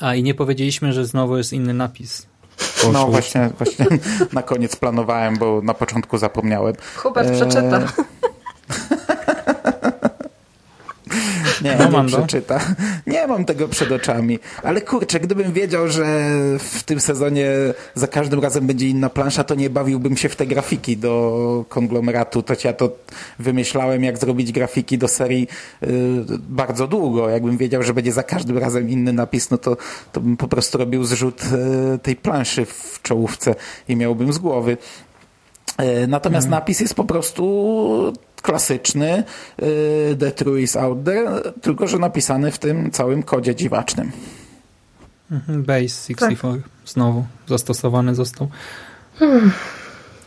A 0.00 0.14
i 0.14 0.22
nie 0.22 0.34
powiedzieliśmy, 0.34 0.92
że 0.92 1.06
znowu 1.06 1.36
jest 1.36 1.52
inny 1.52 1.74
napis. 1.74 2.26
No 2.92 3.06
właśnie, 3.06 3.50
właśnie 3.58 3.86
na 4.32 4.42
koniec 4.42 4.76
planowałem, 4.76 5.36
bo 5.38 5.60
na 5.62 5.74
początku 5.74 6.18
zapomniałem. 6.18 6.74
Hubert 6.96 7.32
przeczyta. 7.32 7.82
Nie, 11.62 11.76
No, 11.76 11.84
nie 11.84 11.90
Mando? 11.90 12.18
przeczyta. 12.18 12.60
Nie 13.06 13.26
mam 13.26 13.44
tego 13.44 13.68
przed 13.68 13.92
oczami. 13.92 14.38
Ale 14.62 14.80
kurczę, 14.80 15.20
gdybym 15.20 15.52
wiedział, 15.52 15.88
że 15.88 16.04
w 16.58 16.82
tym 16.82 17.00
sezonie 17.00 17.46
za 17.94 18.06
każdym 18.06 18.40
razem 18.40 18.66
będzie 18.66 18.88
inna 18.88 19.10
plansza, 19.10 19.44
to 19.44 19.54
nie 19.54 19.70
bawiłbym 19.70 20.16
się 20.16 20.28
w 20.28 20.36
te 20.36 20.46
grafiki 20.46 20.96
do 20.96 21.64
konglomeratu. 21.68 22.42
To 22.42 22.54
ja 22.64 22.72
to 22.72 22.90
wymyślałem, 23.38 24.04
jak 24.04 24.18
zrobić 24.18 24.52
grafiki 24.52 24.98
do 24.98 25.08
serii 25.08 25.48
y, 25.82 25.88
bardzo 26.38 26.86
długo. 26.86 27.28
Jakbym 27.28 27.56
wiedział, 27.56 27.82
że 27.82 27.94
będzie 27.94 28.12
za 28.12 28.22
każdym 28.22 28.58
razem 28.58 28.90
inny 28.90 29.12
napis, 29.12 29.50
no 29.50 29.58
to, 29.58 29.76
to 30.12 30.20
bym 30.20 30.36
po 30.36 30.48
prostu 30.48 30.78
robił 30.78 31.04
zrzut 31.04 31.42
y, 31.94 31.98
tej 31.98 32.16
planszy 32.16 32.64
w 32.66 32.98
czołówce 33.02 33.54
i 33.88 33.96
miałbym 33.96 34.32
z 34.32 34.38
głowy. 34.38 34.76
E, 35.78 36.06
Natomiast 36.06 36.48
napis 36.48 36.80
jest 36.80 36.94
po 36.94 37.04
prostu 37.04 38.12
klasyczny, 38.42 39.08
e, 39.12 39.24
The 40.16 40.32
True 40.32 40.62
is 40.62 40.76
out 40.76 41.04
there, 41.04 41.52
tylko 41.62 41.86
że 41.86 41.98
napisany 41.98 42.52
w 42.52 42.58
tym 42.58 42.90
całym 42.90 43.22
kodzie 43.22 43.54
dziwacznym. 43.54 44.12
Mhm, 45.30 45.62
Base 45.62 45.88
64 45.88 46.62
znowu 46.86 47.24
zastosowany 47.46 48.14
został. 48.14 48.48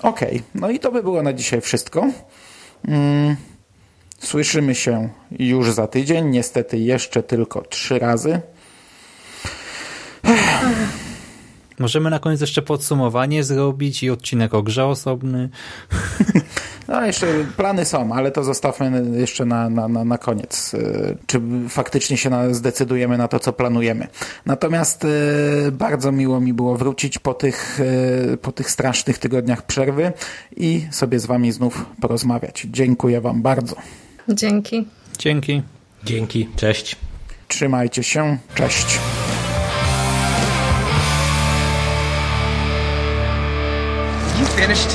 Okej, 0.01 0.43
no 0.55 0.69
i 0.69 0.79
to 0.79 0.91
by 0.91 1.03
było 1.03 1.23
na 1.23 1.33
dzisiaj 1.33 1.61
wszystko. 1.61 2.11
Mm, 2.87 3.35
Słyszymy 4.19 4.75
się 4.75 5.09
już 5.31 5.71
za 5.71 5.87
tydzień, 5.87 6.29
niestety 6.29 6.77
jeszcze 6.77 7.23
tylko 7.23 7.61
trzy 7.61 7.99
razy. 7.99 8.41
Możemy 11.79 12.09
na 12.09 12.19
koniec 12.19 12.41
jeszcze 12.41 12.61
podsumowanie 12.61 13.43
zrobić 13.43 14.03
i 14.03 14.09
odcinek 14.09 14.53
o 14.53 14.63
grze 14.63 14.85
osobny. 14.85 15.49
No, 16.87 17.05
jeszcze 17.05 17.27
plany 17.57 17.85
są, 17.85 18.13
ale 18.13 18.31
to 18.31 18.43
zostawmy 18.43 19.03
jeszcze 19.19 19.45
na, 19.45 19.69
na, 19.69 19.87
na, 19.87 20.03
na 20.05 20.17
koniec. 20.17 20.73
Y, 20.73 21.17
Czy 21.27 21.41
faktycznie 21.69 22.17
się 22.17 22.29
na, 22.29 22.53
zdecydujemy 22.53 23.17
na 23.17 23.27
to, 23.27 23.39
co 23.39 23.53
planujemy. 23.53 24.07
Natomiast 24.45 25.05
y, 25.05 25.71
bardzo 25.71 26.11
miło 26.11 26.39
mi 26.41 26.53
było 26.53 26.77
wrócić 26.77 27.19
po 27.19 27.33
tych, 27.33 27.79
y, 28.33 28.37
po 28.37 28.51
tych 28.51 28.71
strasznych 28.71 29.17
tygodniach 29.17 29.61
przerwy 29.65 30.13
i 30.57 30.87
sobie 30.91 31.19
z 31.19 31.25
wami 31.25 31.51
znów 31.51 31.85
porozmawiać. 32.01 32.67
Dziękuję 32.71 33.21
wam 33.21 33.41
bardzo. 33.41 33.75
Dzięki. 34.29 34.87
Dzięki. 35.17 35.61
Dzięki, 36.03 36.49
cześć. 36.55 36.95
Trzymajcie 37.47 38.03
się. 38.03 38.37
Cześć. 38.55 38.99
You 44.39 44.45
finished? 44.45 44.94